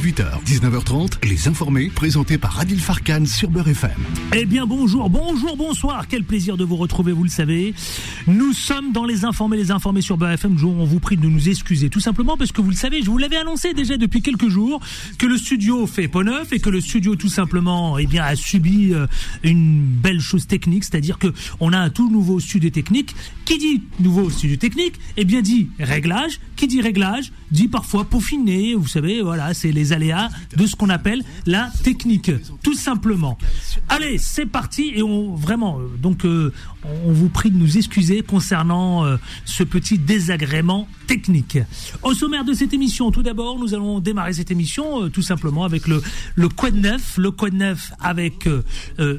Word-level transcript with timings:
18h, 0.00 0.42
19h30, 0.46 1.28
Les 1.28 1.46
Informés, 1.46 1.90
présentés 1.94 2.38
par 2.38 2.58
Adil 2.58 2.80
Farkan 2.80 3.26
sur 3.26 3.50
Beurre 3.50 3.68
FM. 3.68 3.90
Eh 4.34 4.46
bien 4.46 4.64
bonjour, 4.64 5.10
bonjour, 5.10 5.58
bonsoir, 5.58 6.08
quel 6.08 6.24
plaisir 6.24 6.56
de 6.56 6.64
vous 6.64 6.76
retrouver, 6.76 7.12
vous 7.12 7.24
le 7.24 7.28
savez. 7.28 7.74
Nous 8.26 8.54
sommes 8.54 8.92
dans 8.92 9.04
Les 9.04 9.26
Informés, 9.26 9.58
Les 9.58 9.70
Informés 9.70 10.00
sur 10.00 10.16
Beurre 10.16 10.30
FM, 10.30 10.56
on 10.64 10.86
vous 10.86 11.00
prie 11.00 11.18
de 11.18 11.26
nous 11.26 11.50
excuser, 11.50 11.90
tout 11.90 12.00
simplement 12.00 12.38
parce 12.38 12.50
que 12.50 12.62
vous 12.62 12.70
le 12.70 12.76
savez, 12.76 13.02
je 13.02 13.10
vous 13.10 13.18
l'avais 13.18 13.36
annoncé 13.36 13.74
déjà 13.74 13.98
depuis 13.98 14.22
quelques 14.22 14.48
jours, 14.48 14.80
que 15.18 15.26
le 15.26 15.36
studio 15.36 15.86
fait 15.86 16.08
peau 16.08 16.22
neuf 16.22 16.50
et 16.54 16.60
que 16.60 16.70
le 16.70 16.80
studio 16.80 17.14
tout 17.14 17.28
simplement 17.28 17.98
eh 17.98 18.06
bien, 18.06 18.24
a 18.24 18.36
subi 18.36 18.94
euh, 18.94 19.06
une 19.42 19.82
belle 19.82 20.20
chose 20.20 20.46
technique, 20.46 20.84
c'est-à-dire 20.84 21.18
que 21.18 21.28
on 21.60 21.74
a 21.74 21.78
un 21.78 21.90
tout 21.90 22.10
nouveau 22.10 22.40
studio 22.40 22.70
technique. 22.70 23.14
Qui 23.44 23.58
dit 23.58 23.82
nouveau 23.98 24.30
studio 24.30 24.56
technique? 24.56 24.94
Eh 25.18 25.26
bien 25.26 25.42
dit 25.42 25.68
réglage, 25.78 26.40
qui 26.56 26.68
dit 26.68 26.80
réglage? 26.80 27.32
Dit 27.50 27.68
parfois 27.68 28.04
peaufiner, 28.04 28.74
vous 28.74 28.86
savez, 28.86 29.20
voilà, 29.20 29.52
c'est 29.52 29.72
les 29.72 29.89
aléas 29.92 30.28
de 30.56 30.66
ce 30.66 30.76
qu'on 30.76 30.90
appelle 30.90 31.22
la 31.46 31.70
technique, 31.82 32.30
tout 32.62 32.74
simplement. 32.74 33.38
Allez, 33.88 34.18
c'est 34.18 34.46
parti 34.46 34.92
et 34.94 35.02
on 35.02 35.34
vraiment 35.34 35.78
euh, 35.78 35.88
donc 35.98 36.24
euh, 36.24 36.52
on 36.84 37.12
vous 37.12 37.28
prie 37.28 37.50
de 37.50 37.56
nous 37.56 37.76
excuser 37.76 38.22
concernant 38.22 39.04
euh, 39.04 39.16
ce 39.44 39.62
petit 39.62 39.98
désagrément 39.98 40.88
technique. 41.06 41.58
Au 42.02 42.14
sommaire 42.14 42.44
de 42.44 42.52
cette 42.52 42.72
émission, 42.72 43.10
tout 43.10 43.22
d'abord, 43.22 43.58
nous 43.58 43.74
allons 43.74 44.00
démarrer 44.00 44.32
cette 44.32 44.50
émission 44.50 45.08
tout 45.10 45.22
simplement 45.22 45.64
avec 45.64 45.86
le 45.88 46.02
le 46.36 46.48
Quad 46.48 46.74
neuf, 46.74 47.16
le 47.16 47.30
Quad 47.30 47.54
neuf 47.54 47.92
avec 48.00 48.48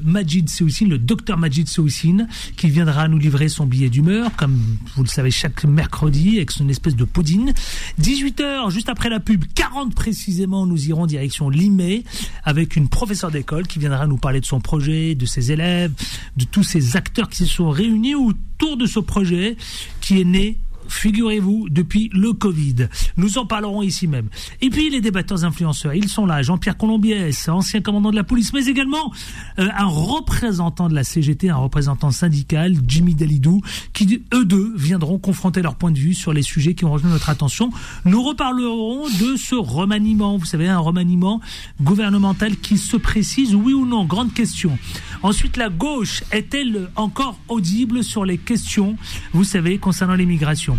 Majid 0.02 0.48
Seoussine, 0.48 0.88
le 0.88 0.98
docteur 0.98 1.38
Majid 1.38 1.68
Seoussine, 1.68 2.28
qui 2.56 2.68
viendra 2.68 3.08
nous 3.08 3.18
livrer 3.18 3.48
son 3.48 3.66
billet 3.66 3.90
d'humeur, 3.90 4.34
comme 4.36 4.58
vous 4.96 5.02
le 5.02 5.08
savez 5.08 5.30
chaque 5.30 5.64
mercredi 5.64 6.36
avec 6.36 6.50
son 6.50 6.68
espèce 6.68 6.96
de 6.96 7.04
pudding. 7.04 7.52
18h, 8.00 8.70
juste 8.70 8.88
après 8.88 9.08
la 9.08 9.20
pub, 9.20 9.44
40 9.54 9.94
précisément, 9.94 10.66
nous 10.66 10.88
irons 10.88 11.06
direction 11.06 11.50
Limay 11.50 12.04
avec 12.44 12.76
une 12.76 12.88
professeure 12.88 13.30
d'école 13.30 13.66
qui 13.66 13.78
viendra 13.78 14.06
nous 14.06 14.16
parler 14.16 14.40
de 14.40 14.46
son 14.46 14.60
projet, 14.60 15.14
de 15.14 15.26
ses 15.26 15.52
élèves, 15.52 15.92
de 16.36 16.44
tous 16.44 16.62
ces 16.62 16.96
acteurs 16.96 17.28
qui 17.28 17.44
se 17.44 17.51
sont 17.52 17.70
réunis 17.70 18.14
autour 18.14 18.76
de 18.76 18.86
ce 18.86 19.00
projet 19.00 19.56
qui 20.00 20.20
est 20.20 20.24
né 20.24 20.58
figurez-vous, 20.88 21.68
depuis 21.70 22.10
le 22.12 22.32
Covid. 22.32 22.88
Nous 23.16 23.38
en 23.38 23.46
parlerons 23.46 23.82
ici 23.82 24.06
même. 24.06 24.28
Et 24.60 24.70
puis 24.70 24.90
les 24.90 25.00
débatteurs 25.00 25.44
influenceurs, 25.44 25.94
ils 25.94 26.08
sont 26.08 26.26
là. 26.26 26.42
Jean-Pierre 26.42 26.76
Colombiès, 26.76 27.48
ancien 27.48 27.80
commandant 27.80 28.10
de 28.10 28.16
la 28.16 28.24
police, 28.24 28.52
mais 28.52 28.66
également 28.66 29.12
euh, 29.58 29.68
un 29.76 29.86
représentant 29.86 30.88
de 30.88 30.94
la 30.94 31.04
CGT, 31.04 31.50
un 31.50 31.56
représentant 31.56 32.10
syndical, 32.10 32.76
Jimmy 32.86 33.14
Dalidou, 33.14 33.60
qui 33.92 34.22
eux 34.34 34.44
deux 34.44 34.72
viendront 34.76 35.18
confronter 35.18 35.62
leur 35.62 35.76
point 35.76 35.90
de 35.90 35.98
vue 35.98 36.14
sur 36.14 36.32
les 36.32 36.42
sujets 36.42 36.74
qui 36.74 36.84
ont 36.84 36.92
retenu 36.92 37.10
notre 37.10 37.30
attention. 37.30 37.70
Nous 38.04 38.22
reparlerons 38.22 39.04
de 39.20 39.36
ce 39.36 39.54
remaniement, 39.54 40.36
vous 40.36 40.44
savez, 40.44 40.68
un 40.68 40.78
remaniement 40.78 41.40
gouvernemental 41.80 42.56
qui 42.56 42.78
se 42.78 42.96
précise, 42.96 43.54
oui 43.54 43.72
ou 43.72 43.86
non, 43.86 44.04
grande 44.04 44.32
question. 44.32 44.78
Ensuite, 45.22 45.56
la 45.56 45.68
gauche 45.68 46.22
est-elle 46.32 46.90
encore 46.96 47.38
audible 47.48 48.04
sur 48.04 48.24
les 48.24 48.38
questions, 48.38 48.96
vous 49.32 49.44
savez, 49.44 49.78
concernant 49.78 50.14
l'immigration? 50.14 50.71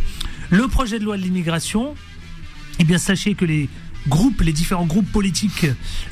Le 0.49 0.67
projet 0.67 0.99
de 0.99 1.03
loi 1.03 1.17
de 1.17 1.23
l'immigration, 1.23 1.95
eh 2.79 2.83
bien, 2.83 2.97
sachez 2.97 3.33
que 3.35 3.45
les 3.45 3.69
groupes, 4.07 4.41
les 4.41 4.53
différents 4.53 4.85
groupes 4.85 5.11
politiques 5.11 5.65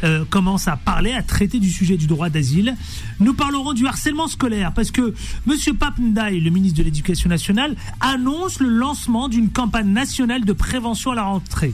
euh, 0.04 0.26
commencent 0.26 0.68
à 0.68 0.78
parler, 0.78 1.12
à 1.14 1.24
traiter 1.24 1.60
du 1.60 1.70
sujet 1.70 1.98
du 1.98 2.08
droit 2.08 2.30
d'asile. 2.30 2.76
Nous 3.20 3.34
parlerons 3.34 3.74
du 3.74 3.86
harcèlement 3.86 4.28
scolaire 4.28 4.74
parce 4.74 4.92
que 4.92 5.14
M. 5.48 5.78
Papndai, 5.78 6.40
le 6.40 6.50
ministre 6.50 6.78
de 6.80 6.84
l'Éducation 6.84 7.30
nationale, 7.30 7.76
annonce 8.00 8.59
le 8.59 8.70
lancement 8.70 9.28
d'une 9.28 9.50
campagne 9.50 9.90
nationale 9.90 10.46
de 10.46 10.54
prévention 10.54 11.12
à 11.12 11.16
la 11.16 11.24
rentrée. 11.24 11.74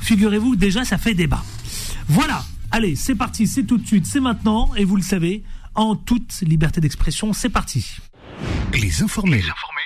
Figurez-vous, 0.00 0.56
déjà, 0.56 0.84
ça 0.84 0.98
fait 0.98 1.14
débat. 1.14 1.44
Voilà, 2.08 2.44
allez, 2.70 2.96
c'est 2.96 3.14
parti, 3.14 3.46
c'est 3.46 3.64
tout 3.64 3.78
de 3.78 3.86
suite, 3.86 4.06
c'est 4.06 4.20
maintenant, 4.20 4.70
et 4.76 4.84
vous 4.84 4.96
le 4.96 5.02
savez, 5.02 5.42
en 5.74 5.94
toute 5.94 6.40
liberté 6.42 6.80
d'expression, 6.80 7.32
c'est 7.32 7.48
parti. 7.48 7.98
Les 8.72 9.02
informés. 9.02 9.42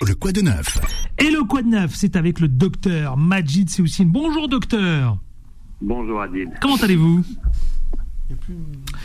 Le 0.06 0.14
quoi 0.14 0.32
de 0.32 0.40
neuf. 0.42 0.78
Et 1.18 1.30
le 1.30 1.42
quoi 1.44 1.62
de 1.62 1.68
neuf, 1.68 1.92
c'est 1.94 2.16
avec 2.16 2.40
le 2.40 2.48
docteur 2.48 3.16
Majid 3.16 3.68
Seoussine. 3.70 4.08
Bonjour 4.10 4.48
docteur. 4.48 5.18
Bonjour 5.80 6.20
Adil. 6.20 6.48
Comment 6.60 6.76
allez-vous? 6.76 7.22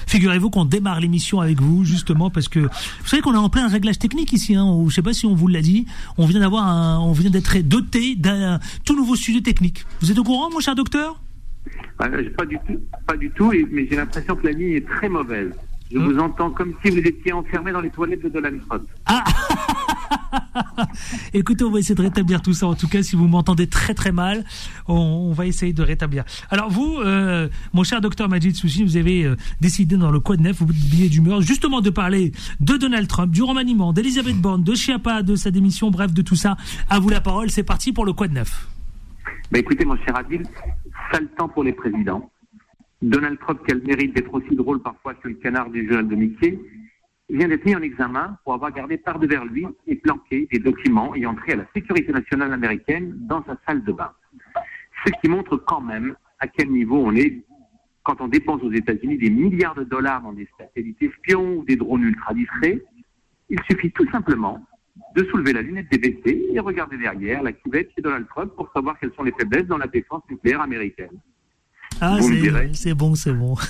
Figurez-vous 0.07 0.49
qu'on 0.49 0.65
démarre 0.65 0.99
l'émission 0.99 1.39
avec 1.41 1.61
vous, 1.61 1.83
justement, 1.85 2.29
parce 2.29 2.47
que 2.47 2.59
vous 2.59 3.05
savez 3.07 3.21
qu'on 3.21 3.33
est 3.33 3.37
en 3.37 3.49
plein 3.49 3.67
réglage 3.67 3.99
technique 3.99 4.33
ici. 4.33 4.55
Hein, 4.55 4.65
je 4.79 4.85
ne 4.85 4.89
sais 4.89 5.01
pas 5.01 5.13
si 5.13 5.25
on 5.25 5.35
vous 5.35 5.47
l'a 5.47 5.61
dit. 5.61 5.85
On 6.17 6.25
vient 6.25 6.39
d'avoir, 6.39 7.01
on 7.03 7.11
vient 7.11 7.29
d'être 7.29 7.57
doté 7.59 8.15
d'un 8.15 8.59
tout 8.85 8.95
nouveau 8.95 9.15
studio 9.15 9.41
technique. 9.41 9.85
Vous 10.01 10.11
êtes 10.11 10.17
au 10.17 10.23
courant, 10.23 10.49
mon 10.51 10.59
cher 10.59 10.75
docteur? 10.75 11.21
Ah, 11.99 12.07
Pas 12.37 12.45
du 12.45 12.57
tout, 12.67 12.79
pas 13.05 13.17
du 13.17 13.29
tout. 13.31 13.51
Mais 13.71 13.87
j'ai 13.89 13.95
l'impression 13.95 14.35
que 14.35 14.47
la 14.47 14.53
ligne 14.53 14.73
est 14.77 14.87
très 14.87 15.07
mauvaise. 15.09 15.51
Je 15.91 15.97
hein 15.97 16.03
vous 16.03 16.19
entends 16.19 16.51
comme 16.51 16.73
si 16.83 16.91
vous 16.91 16.99
étiez 16.99 17.33
enfermé 17.33 17.71
dans 17.71 17.81
les 17.81 17.89
toilettes 17.89 18.23
de 18.23 18.29
Donald 18.29 18.61
Trump. 18.67 18.83
Ah 19.05 19.23
Écoutez, 21.33 21.63
on 21.63 21.71
va 21.71 21.79
essayer 21.79 21.95
de 21.95 22.01
rétablir 22.01 22.41
tout 22.41 22.53
ça. 22.53 22.67
En 22.67 22.75
tout 22.75 22.87
cas, 22.87 23.03
si 23.03 23.15
vous 23.15 23.27
m'entendez 23.27 23.67
très 23.67 23.93
très 23.93 24.11
mal, 24.11 24.43
on, 24.87 25.31
va 25.31 25.45
essayer 25.45 25.73
de 25.73 25.83
rétablir. 25.83 26.23
Alors 26.49 26.69
vous, 26.69 26.99
euh, 26.99 27.47
mon 27.73 27.83
cher 27.83 28.01
docteur 28.01 28.29
Majid 28.29 28.55
Souchi, 28.55 28.83
vous 28.83 28.97
avez 28.97 29.23
euh, 29.23 29.35
décidé 29.59 29.97
dans 29.97 30.11
le 30.11 30.19
Quad 30.19 30.39
Neuf, 30.39 30.57
vous 30.59 30.65
billet 30.65 31.09
d'humeur, 31.09 31.41
justement 31.41 31.81
de 31.81 31.89
parler 31.89 32.31
de 32.59 32.77
Donald 32.77 33.07
Trump, 33.07 33.31
du 33.31 33.43
remaniement, 33.43 33.93
d'Elisabeth 33.93 34.37
Borne, 34.37 34.63
de 34.63 34.75
Chiappa, 34.75 35.23
de 35.23 35.35
sa 35.35 35.51
démission, 35.51 35.91
bref, 35.91 36.13
de 36.13 36.21
tout 36.21 36.35
ça. 36.35 36.57
À 36.89 36.99
vous 36.99 37.09
la 37.09 37.21
parole, 37.21 37.49
c'est 37.49 37.63
parti 37.63 37.93
pour 37.93 38.05
le 38.05 38.13
Quad 38.13 38.31
Neuf. 38.31 38.67
Bah 39.51 39.59
écoutez, 39.59 39.85
mon 39.85 39.97
cher 39.97 40.15
Adil, 40.15 40.43
sale 41.11 41.27
temps 41.37 41.49
pour 41.49 41.63
les 41.63 41.73
présidents. 41.73 42.29
Donald 43.01 43.39
Trump, 43.39 43.59
qui 43.67 43.73
le 43.73 43.81
mérite 43.81 44.15
d'être 44.15 44.33
aussi 44.33 44.55
drôle 44.55 44.81
parfois 44.81 45.15
que 45.15 45.27
le 45.27 45.33
canard 45.35 45.69
du 45.69 45.87
journal 45.87 46.07
de 46.07 46.15
Mickey, 46.15 46.59
vient 47.29 47.47
d'être 47.47 47.65
mis 47.65 47.75
en 47.75 47.81
examen 47.81 48.37
pour 48.43 48.53
avoir 48.53 48.71
gardé 48.71 48.97
par 48.97 49.17
devers 49.17 49.45
lui 49.45 49.65
et 49.87 49.95
planqué 49.95 50.47
des 50.51 50.59
documents 50.59 51.15
ayant 51.15 51.33
trait 51.33 51.53
à 51.53 51.57
la 51.57 51.67
sécurité 51.73 52.11
nationale 52.11 52.53
américaine 52.53 53.15
dans 53.21 53.43
sa 53.45 53.57
salle 53.65 53.83
de 53.83 53.91
bain. 53.91 54.11
Ce 55.05 55.11
qui 55.21 55.29
montre 55.29 55.57
quand 55.57 55.81
même 55.81 56.15
à 56.39 56.47
quel 56.47 56.69
niveau 56.69 56.97
on 56.97 57.15
est 57.15 57.43
quand 58.03 58.21
on 58.21 58.27
dépense 58.27 58.61
aux 58.63 58.71
États-Unis 58.71 59.17
des 59.17 59.29
milliards 59.29 59.75
de 59.75 59.83
dollars 59.83 60.21
dans 60.21 60.33
des 60.33 60.47
satellites 60.59 61.01
espions 61.01 61.57
ou 61.57 61.65
des 61.65 61.75
drones 61.75 62.03
ultra 62.03 62.33
discrets. 62.33 62.83
Il 63.49 63.59
suffit 63.69 63.91
tout 63.91 64.09
simplement 64.11 64.63
de 65.15 65.23
soulever 65.25 65.53
la 65.53 65.61
lunette 65.61 65.89
des 65.91 65.97
BC 65.97 66.49
et 66.53 66.59
regarder 66.59 66.97
derrière 66.97 67.41
la 67.41 67.53
cuvette 67.53 67.91
chez 67.95 68.01
Donald 68.01 68.27
Trump 68.27 68.53
pour 68.55 68.71
savoir 68.73 68.99
quelles 68.99 69.13
sont 69.13 69.23
les 69.23 69.31
faiblesses 69.31 69.67
dans 69.67 69.77
la 69.77 69.87
défense 69.87 70.23
nucléaire 70.29 70.61
américaine. 70.61 71.19
Ah, 72.01 72.17
c'est 72.73 72.93
bon, 72.95 73.15
c'est 73.15 73.33
bon. 73.33 73.55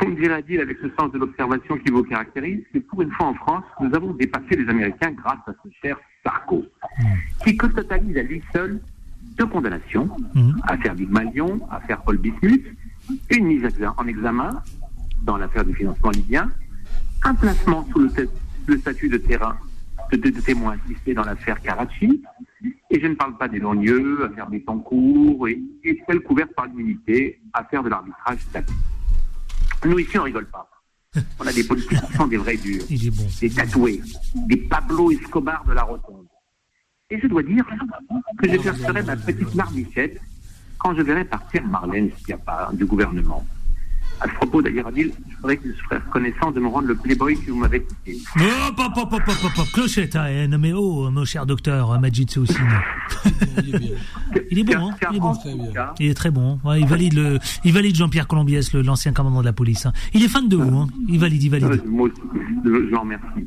Vous 0.00 0.08
me 0.08 0.16
direz, 0.16 0.60
avec 0.60 0.78
ce 0.78 0.88
sens 0.98 1.12
de 1.12 1.18
l'observation 1.18 1.76
qui 1.78 1.90
vous 1.90 2.02
caractérise, 2.02 2.64
que 2.72 2.78
pour 2.78 3.02
une 3.02 3.10
fois 3.12 3.26
en 3.26 3.34
France, 3.34 3.64
nous 3.80 3.94
avons 3.94 4.12
dépassé 4.12 4.56
les 4.56 4.68
Américains 4.68 5.12
grâce 5.12 5.38
à 5.46 5.52
ce 5.62 5.68
cher 5.80 5.96
Sarko, 6.24 6.64
hmm. 6.98 7.04
qui 7.44 7.56
totalise 7.56 8.16
à 8.16 8.22
lui 8.22 8.42
seul 8.52 8.80
deux 9.36 9.46
condamnations, 9.46 10.08
mmh. 10.34 10.52
affaire 10.64 10.94
Big 10.94 11.10
Malion, 11.10 11.60
affaire 11.70 12.02
Paul 12.02 12.18
Bismuth, 12.18 12.66
une 13.30 13.46
mise 13.46 13.64
en 13.96 14.06
examen 14.06 14.62
dans 15.22 15.36
l'affaire 15.36 15.64
du 15.64 15.74
financement 15.74 16.10
libyen, 16.10 16.50
un 17.24 17.34
placement 17.34 17.86
sous 17.92 18.00
le, 18.00 18.78
statut 18.78 19.08
de 19.08 19.16
terrain 19.16 19.56
de, 20.16 20.40
témoin 20.40 20.76
assisté 20.84 21.14
dans 21.14 21.24
l'affaire 21.24 21.60
Karachi, 21.60 22.22
et 22.90 23.00
je 23.00 23.06
ne 23.06 23.14
parle 23.14 23.36
pas 23.36 23.48
des 23.48 23.58
Longieux, 23.58 24.24
affaire 24.24 24.48
des 24.48 24.62
Tancours, 24.62 25.48
et, 25.48 25.60
et 25.84 26.02
celle 26.08 26.20
couverte 26.20 26.54
par 26.54 26.66
l'immunité, 26.66 27.40
affaire 27.52 27.82
de 27.82 27.88
l'arbitrage 27.88 28.40
statut. 28.40 28.72
Nous, 29.84 29.98
ici, 29.98 30.18
on 30.18 30.22
rigole 30.24 30.46
pas. 30.46 30.68
On 31.38 31.46
a 31.46 31.52
des 31.52 31.64
politiques 31.64 32.00
qui 32.00 32.12
sont 32.14 32.26
des 32.26 32.36
vrais 32.36 32.56
durs, 32.56 32.84
des 33.40 33.50
tatoués, 33.50 34.00
des 34.34 34.56
Pablo 34.56 35.10
Escobar 35.10 35.64
de 35.64 35.72
la 35.72 35.82
Rotonde. 35.82 36.26
Et 37.10 37.18
je 37.18 37.26
dois 37.26 37.42
dire 37.42 37.64
que 38.38 38.50
je 38.50 38.56
verserai 38.58 39.02
ma 39.02 39.16
petite 39.16 39.54
marmichette 39.54 40.20
quand 40.78 40.94
je 40.94 41.02
verrai 41.02 41.24
partir 41.24 41.66
Marlène 41.66 42.10
Schiappa 42.18 42.70
du 42.74 42.84
gouvernement. 42.84 43.44
À 44.20 44.26
ce 44.28 44.34
propos, 44.34 44.60
d'ailleurs, 44.62 44.88
Adil, 44.88 45.12
je 45.28 45.36
voudrais 45.36 45.56
que 45.56 45.68
je 45.68 45.82
fasse 45.88 46.02
connaissance 46.10 46.52
de 46.54 46.60
me 46.60 46.66
rendre 46.66 46.88
le 46.88 46.96
playboy 46.96 47.36
que 47.36 47.50
vous 47.50 47.58
m'avez 47.58 47.84
quitté. 47.84 48.18
Hop, 48.36 48.74
hop, 48.78 48.92
hop, 48.96 49.12
hop, 49.12 49.22
hop, 49.28 49.58
hop, 49.58 49.66
clochette, 49.72 50.16
hein, 50.16 50.48
mais 50.58 50.72
oh, 50.72 51.08
mon 51.10 51.24
cher 51.24 51.46
docteur 51.46 51.92
euh, 51.92 51.98
Majid 51.98 52.28
c'est 52.28 52.40
aussi. 52.40 52.54
il 54.50 54.58
est 54.58 54.64
bon, 54.64 54.88
hein 54.88 54.96
il 55.10 55.16
est 55.16 55.20
bon. 55.20 55.34
Il 56.00 56.10
est 56.10 56.14
très 56.14 56.30
bon. 56.30 56.58
Ouais, 56.64 56.80
il 56.80 56.86
valide 56.86 57.14
le, 57.14 57.38
il 57.64 57.72
valide 57.72 57.94
Jean-Pierre 57.94 58.26
Colombiès, 58.26 58.72
l'ancien 58.72 59.12
commandant 59.12 59.40
de 59.40 59.46
la 59.46 59.52
police. 59.52 59.86
Hein. 59.86 59.92
Il 60.14 60.24
est 60.24 60.28
fan 60.28 60.48
de 60.48 60.56
vous, 60.56 60.76
hein. 60.76 60.88
Il 61.08 61.20
valide, 61.20 61.42
il 61.42 61.50
valide. 61.50 61.84
Moi 61.86 62.08
aussi, 62.08 62.20
je 62.64 62.70
l'en 62.90 63.02
remercie. 63.02 63.46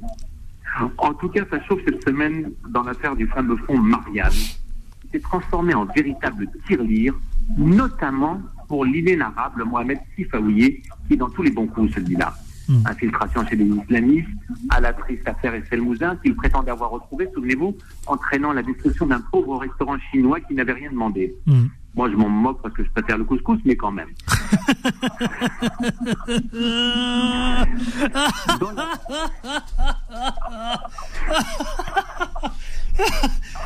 En 0.97 1.13
tout 1.13 1.29
cas, 1.29 1.43
ça 1.51 1.61
chauffe 1.65 1.81
cette 1.85 2.03
semaine 2.03 2.51
dans 2.69 2.83
l'affaire 2.83 3.15
du 3.15 3.27
fameux 3.27 3.57
fonds 3.67 3.77
Marianne, 3.77 4.31
qui 4.31 5.09
s'est 5.11 5.19
transformé 5.19 5.73
en 5.73 5.85
véritable 5.85 6.47
tirelire, 6.65 7.13
notamment 7.57 8.41
pour 8.71 8.85
l'inénarrable 8.85 9.65
Mohamed 9.65 9.99
Sifaouye, 10.15 10.81
qui 11.05 11.13
est 11.13 11.17
dans 11.17 11.29
tous 11.29 11.43
les 11.43 11.51
bons 11.51 11.67
coups, 11.67 11.93
celui-là. 11.93 12.33
Hmm. 12.69 12.83
Infiltration 12.85 13.45
chez 13.45 13.57
les 13.57 13.65
islamistes, 13.65 14.29
à 14.69 14.79
la 14.79 14.93
triste 14.93 15.27
affaire 15.27 15.53
Estelle 15.55 15.81
Mouzin, 15.81 16.15
qu'il 16.23 16.33
prétendait 16.37 16.71
avoir 16.71 16.91
retrouvé, 16.91 17.27
souvenez-vous, 17.33 17.75
entraînant 18.07 18.53
la 18.53 18.63
destruction 18.63 19.07
d'un 19.07 19.19
pauvre 19.19 19.57
restaurant 19.57 19.97
chinois 20.09 20.39
qui 20.39 20.53
n'avait 20.53 20.71
rien 20.71 20.89
demandé. 20.89 21.35
Hmm. 21.45 21.65
Moi, 21.93 22.09
je 22.09 22.15
m'en 22.15 22.29
moque 22.29 22.61
parce 22.61 22.73
que 22.73 22.83
je 22.85 22.89
préfère 22.91 23.17
le 23.17 23.25
couscous, 23.25 23.59
mais 23.65 23.75
quand 23.75 23.91
même. 23.91 24.09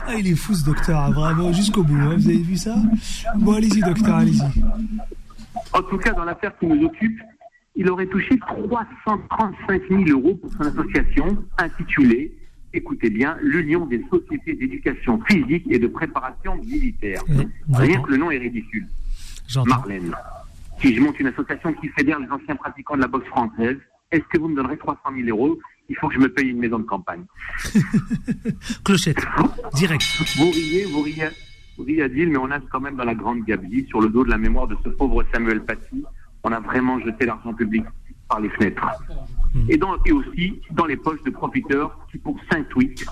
ah, 0.07 0.15
il 0.17 0.27
est 0.27 0.35
fou 0.35 0.55
ce 0.55 0.65
docteur, 0.65 0.99
hein, 1.01 1.11
vraiment, 1.11 1.53
jusqu'au 1.53 1.83
bout. 1.83 1.95
Hein. 1.95 2.15
Vous 2.17 2.27
avez 2.27 2.37
vu 2.37 2.57
ça? 2.57 2.75
Bon, 3.35 3.53
allez-y, 3.53 3.81
docteur, 3.81 4.15
allez-y. 4.15 4.41
En 5.73 5.81
tout 5.83 5.97
cas, 5.97 6.13
dans 6.13 6.25
l'affaire 6.25 6.57
qui 6.57 6.65
nous 6.65 6.83
occupe, 6.85 7.21
il 7.75 7.89
aurait 7.89 8.07
touché 8.07 8.39
335 8.39 9.81
000 9.89 10.03
euros 10.09 10.35
pour 10.35 10.51
son 10.53 10.61
association 10.61 11.37
intitulée, 11.57 12.35
écoutez 12.75 13.09
bien, 13.09 13.37
l'Union 13.41 13.85
des 13.85 14.03
sociétés 14.09 14.53
d'éducation 14.53 15.21
physique 15.27 15.65
et 15.69 15.79
de 15.79 15.87
préparation 15.87 16.55
militaire. 16.57 17.21
Rien 17.73 18.01
que 18.01 18.11
le 18.11 18.17
nom 18.17 18.31
est 18.31 18.37
ridicule. 18.37 18.87
Marlène, 19.65 20.13
si 20.81 20.95
je 20.95 21.01
monte 21.01 21.19
une 21.19 21.27
association 21.27 21.73
qui 21.73 21.87
fédère 21.89 22.19
les 22.19 22.29
anciens 22.29 22.55
pratiquants 22.55 22.95
de 22.95 23.01
la 23.01 23.07
boxe 23.07 23.27
française, 23.27 23.77
est-ce 24.11 24.23
que 24.25 24.37
vous 24.37 24.47
me 24.47 24.55
donnerez 24.55 24.77
300 24.77 24.99
000 25.15 25.29
euros? 25.29 25.57
Il 25.89 25.95
faut 25.97 26.07
que 26.07 26.15
je 26.15 26.19
me 26.19 26.29
paye 26.29 26.49
une 26.49 26.59
maison 26.59 26.79
de 26.79 26.83
campagne. 26.83 27.25
Clochette, 28.83 29.23
direct. 29.75 30.03
Vous 30.37 30.49
riez, 30.51 30.85
vous 30.85 31.01
riez, 31.01 31.29
vous 31.77 31.83
riez 31.83 32.03
Adil, 32.03 32.29
mais 32.29 32.37
on 32.37 32.49
a 32.49 32.59
quand 32.59 32.79
même 32.79 32.95
dans 32.95 33.03
la 33.03 33.15
grande 33.15 33.43
gabegie, 33.45 33.85
sur 33.87 34.01
le 34.01 34.09
dos 34.09 34.23
de 34.23 34.29
la 34.29 34.37
mémoire 34.37 34.67
de 34.67 34.75
ce 34.83 34.89
pauvre 34.89 35.23
Samuel 35.33 35.63
Paty, 35.63 36.03
on 36.43 36.51
a 36.51 36.59
vraiment 36.59 36.99
jeté 36.99 37.25
l'argent 37.25 37.53
public 37.53 37.83
par 38.29 38.39
les 38.39 38.49
fenêtres. 38.49 38.85
Et, 39.69 39.77
dans, 39.77 39.95
et 40.05 40.11
aussi 40.11 40.61
dans 40.71 40.85
les 40.85 40.97
poches 40.97 41.23
de 41.23 41.29
profiteurs 41.29 41.97
qui, 42.11 42.17
pour 42.17 42.37
5 42.51 42.67
tweets 42.69 43.05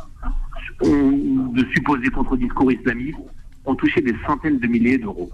de 0.81 1.65
supposés 1.73 2.09
contre-discours 2.09 2.71
islamistes, 2.71 3.19
ont 3.65 3.75
touché 3.75 4.01
des 4.01 4.15
centaines 4.25 4.59
de 4.59 4.67
milliers 4.67 4.97
d'euros. 4.97 5.31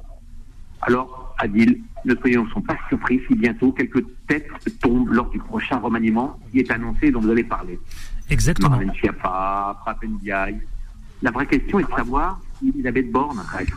Alors, 0.82 1.34
Adil, 1.40 1.82
ne 2.06 2.16
soyons 2.16 2.46
pas 2.68 2.78
surpris 2.90 3.22
si 3.28 3.36
bientôt 3.36 3.72
quelques 3.72 4.06
têtes 4.28 4.48
tombent 4.82 5.10
lors 5.12 5.30
du 5.30 5.40
prochain 5.40 5.78
remaniement 5.78 6.40
qui 6.52 6.60
est 6.60 6.72
annoncé 6.72 7.08
et 7.08 7.12
dont 7.12 7.22
vous 7.22 7.32
allez 7.32 7.44
parler. 7.44 7.80
Exactement. 8.30 8.70
Marlène 8.70 8.94
Schiappa, 8.94 9.84
La 11.22 11.32
vraie 11.32 11.48
question 11.48 11.80
est 11.80 11.84
de 11.84 11.96
savoir 11.96 12.40
si 12.60 12.70
Elisabeth 12.70 13.12
Borne 13.12 13.40
reste. 13.40 13.74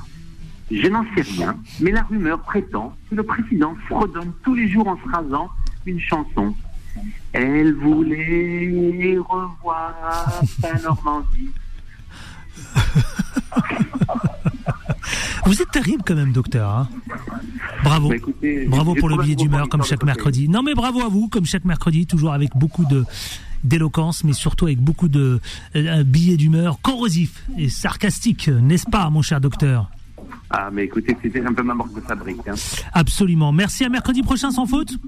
Je 0.70 0.88
n'en 0.88 1.05
sais 1.14 1.22
rien, 1.22 1.56
mais 1.81 1.90
la 1.90 2.02
rumeur 2.02 2.40
prétend 2.40 2.94
que 3.10 3.14
le 3.14 3.22
président 3.22 3.75
fredonne 3.88 4.32
tous 4.43 4.55
les 4.55 4.69
jours 4.69 4.88
en 4.88 4.96
se 4.96 5.08
rasant 5.08 5.50
une 5.87 6.00
chanson. 6.00 6.55
Elle 7.32 7.75
voulait 7.75 9.17
revoir 9.19 10.43
sa 10.61 10.75
Normandie. 10.82 11.50
Vous 15.46 15.61
êtes 15.61 15.70
terrible 15.70 16.02
quand 16.06 16.14
même, 16.14 16.32
docteur. 16.32 16.70
Hein. 16.70 16.88
bravo. 17.82 18.08
Bah, 18.08 18.17
bravo 18.69 18.94
pour 18.94 19.08
le 19.08 19.17
billet 19.17 19.34
d'humeur, 19.34 19.69
comme 19.69 19.82
chaque 19.82 20.05
mercredi. 20.05 20.49
Non, 20.49 20.62
mais 20.62 20.75
bravo 20.75 21.00
à 21.02 21.08
vous, 21.08 21.29
comme 21.29 21.44
chaque 21.44 21.64
mercredi, 21.64 22.06
toujours 22.06 22.32
avec 22.32 22.50
beaucoup 22.56 22.84
de 22.84 23.05
d'éloquence, 23.64 24.25
mais 24.25 24.32
surtout 24.32 24.67
avec 24.67 24.81
beaucoup 24.81 25.08
de 25.08 25.40
euh, 25.76 26.02
billets 26.02 26.37
d'humeur 26.37 26.81
corrosifs 26.82 27.44
et 27.56 27.69
sarcastiques, 27.69 28.49
n'est-ce 28.49 28.90
pas, 28.90 29.08
mon 29.08 29.23
cher 29.23 29.40
docteur? 29.40 29.88
Ah, 30.50 30.69
mais 30.73 30.84
écoutez, 30.84 31.17
c'était 31.23 31.44
un 31.44 31.52
peu 31.52 31.62
ma 31.62 31.75
marque 31.75 31.94
de 31.94 32.00
fabrique. 32.00 32.46
Hein. 32.46 32.55
Absolument. 32.93 33.52
Merci 33.52 33.84
à 33.84 33.88
mercredi 33.88 34.23
prochain 34.23 34.50
sans 34.50 34.67
faute. 34.67 34.99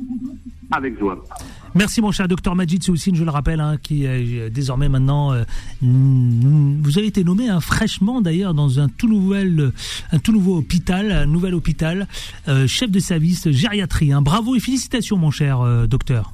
Merci 1.75 2.01
mon 2.01 2.13
cher 2.13 2.29
docteur 2.29 2.55
Majid 2.55 2.83
Soussine, 2.85 3.17
je 3.17 3.25
le 3.25 3.31
rappelle, 3.31 3.61
hein, 3.61 3.77
qui 3.83 4.05
est 4.05 4.49
désormais 4.49 4.89
maintenant, 4.89 5.33
euh, 5.33 5.43
vous 5.83 6.99
avez 6.99 7.09
été 7.09 7.25
nommé 7.25 7.49
hein, 7.49 7.61
fraîchement 7.61 8.21
d'ailleurs 8.21 8.55
dans 8.55 8.79
un 8.79 8.89
tout 8.89 9.09
nouvel, 9.09 9.73
un 10.13 10.19
tout 10.21 10.33
nouveau 10.33 10.57
hôpital, 10.57 11.11
un 11.11 11.27
nouvel 11.27 11.53
hôpital, 11.53 12.07
euh, 12.47 12.69
chef 12.69 12.91
de 12.91 13.01
service 13.01 13.51
gériatrie. 13.51 14.13
Bravo 14.21 14.55
et 14.55 14.61
félicitations 14.61 15.17
mon 15.17 15.33
cher 15.33 15.61
euh, 15.61 15.87
docteur. 15.87 16.33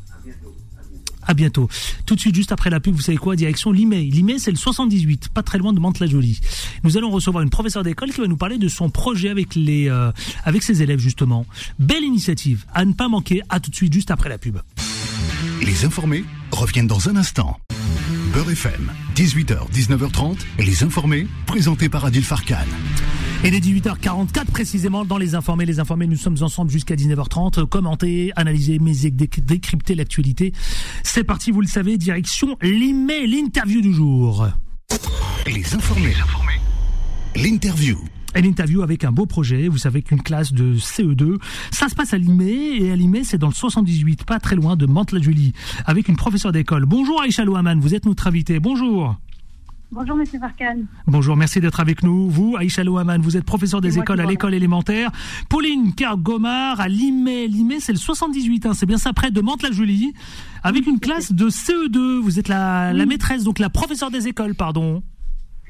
À 1.26 1.34
bientôt. 1.34 1.68
Tout 2.06 2.14
de 2.14 2.20
suite, 2.20 2.34
juste 2.34 2.52
après 2.52 2.70
la 2.70 2.80
pub, 2.80 2.94
vous 2.94 3.02
savez 3.02 3.18
quoi? 3.18 3.36
Direction 3.36 3.72
Limay. 3.72 4.02
Limay, 4.04 4.38
c'est 4.38 4.50
le 4.50 4.56
78, 4.56 5.28
pas 5.28 5.42
très 5.42 5.58
loin 5.58 5.72
de 5.72 5.80
Mantes-la-Jolie. 5.80 6.40
Nous 6.84 6.96
allons 6.96 7.10
recevoir 7.10 7.42
une 7.42 7.50
professeure 7.50 7.82
d'école 7.82 8.10
qui 8.10 8.20
va 8.20 8.26
nous 8.26 8.36
parler 8.36 8.58
de 8.58 8.68
son 8.68 8.90
projet 8.90 9.34
euh, 9.56 10.12
avec 10.44 10.62
ses 10.62 10.82
élèves 10.82 10.98
justement. 10.98 11.46
Belle 11.78 12.04
initiative, 12.04 12.64
à 12.74 12.84
ne 12.84 12.92
pas 12.92 13.08
manquer. 13.08 13.42
À 13.48 13.60
tout 13.60 13.70
de 13.70 13.76
suite, 13.76 13.92
juste 13.92 14.10
après 14.10 14.28
la 14.28 14.38
pub. 14.38 14.58
Les 15.62 15.84
informés 15.84 16.24
reviennent 16.52 16.86
dans 16.86 17.08
un 17.08 17.16
instant. 17.16 17.58
Beurre 18.32 18.50
FM, 18.50 18.92
18h, 19.16 19.70
19h30, 19.72 20.38
les 20.58 20.84
informés, 20.84 21.26
présentés 21.46 21.88
par 21.88 22.04
Adil 22.04 22.22
Farkan. 22.22 22.56
Et 23.42 23.50
les 23.50 23.60
18h44 23.60 24.44
précisément 24.52 25.06
dans 25.06 25.16
les 25.16 25.34
informés. 25.34 25.64
Les 25.64 25.80
informés, 25.80 26.06
nous 26.06 26.16
sommes 26.16 26.36
ensemble 26.42 26.70
jusqu'à 26.70 26.94
19h30. 26.94 27.64
Commenter, 27.64 28.32
analyser, 28.36 28.78
mais 28.78 28.92
décrypter 28.92 29.94
l'actualité. 29.94 30.52
C'est 31.04 31.24
parti, 31.24 31.50
vous 31.50 31.62
le 31.62 31.66
savez, 31.66 31.96
direction 31.96 32.58
l'email, 32.60 33.26
l'interview 33.28 33.80
du 33.80 33.94
jour. 33.94 34.46
Les 35.46 35.74
informés. 35.74 36.12
L'interview. 37.34 37.96
Et 38.34 38.42
l'interview 38.42 38.82
avec 38.82 39.04
un 39.04 39.10
beau 39.10 39.24
projet, 39.24 39.68
vous 39.68 39.78
savez 39.78 40.02
qu'une 40.02 40.22
classe 40.22 40.52
de 40.52 40.76
CE2, 40.76 41.38
ça 41.72 41.88
se 41.88 41.94
passe 41.94 42.12
à 42.12 42.18
Limay, 42.18 42.76
et 42.78 42.92
à 42.92 42.96
Limay 42.96 43.24
c'est 43.24 43.38
dans 43.38 43.48
le 43.48 43.54
78, 43.54 44.24
pas 44.24 44.38
très 44.38 44.54
loin 44.54 44.76
de 44.76 44.86
Mantes-la-Jolie, 44.86 45.52
avec 45.84 46.08
une 46.08 46.16
professeure 46.16 46.52
d'école. 46.52 46.84
Bonjour 46.84 47.20
Aïcha 47.22 47.44
Louaman, 47.44 47.80
vous 47.80 47.94
êtes 47.94 48.06
notre 48.06 48.28
invité, 48.28 48.60
bonjour. 48.60 49.16
Bonjour 49.92 50.16
Monsieur 50.16 50.38
Farkan. 50.38 50.82
Bonjour, 51.08 51.36
merci 51.36 51.60
d'être 51.60 51.80
avec 51.80 52.04
nous. 52.04 52.30
Vous, 52.30 52.56
Aïcha 52.56 52.84
Louaman, 52.84 53.20
vous 53.20 53.36
êtes 53.36 53.44
professeur 53.44 53.80
des 53.80 53.98
écoles 53.98 54.20
à 54.20 54.26
l'école 54.26 54.54
élémentaire. 54.54 55.10
Pauline 55.48 55.94
Cargomar 55.94 56.80
à 56.80 56.86
Limay. 56.86 57.48
Limay, 57.48 57.80
c'est 57.80 57.92
le 57.92 57.98
78, 57.98 58.66
hein, 58.66 58.74
c'est 58.74 58.86
bien 58.86 58.98
ça, 58.98 59.12
près 59.12 59.32
de 59.32 59.40
Mantes-la-Jolie, 59.40 60.12
avec 60.62 60.86
une 60.86 61.00
classe 61.00 61.32
de 61.32 61.50
CE2. 61.50 62.20
Vous 62.20 62.38
êtes 62.38 62.46
la, 62.46 62.92
la 62.92 63.04
maîtresse, 63.04 63.42
donc 63.42 63.58
la 63.58 63.68
professeure 63.68 64.12
des 64.12 64.28
écoles, 64.28 64.54
pardon. 64.54 65.02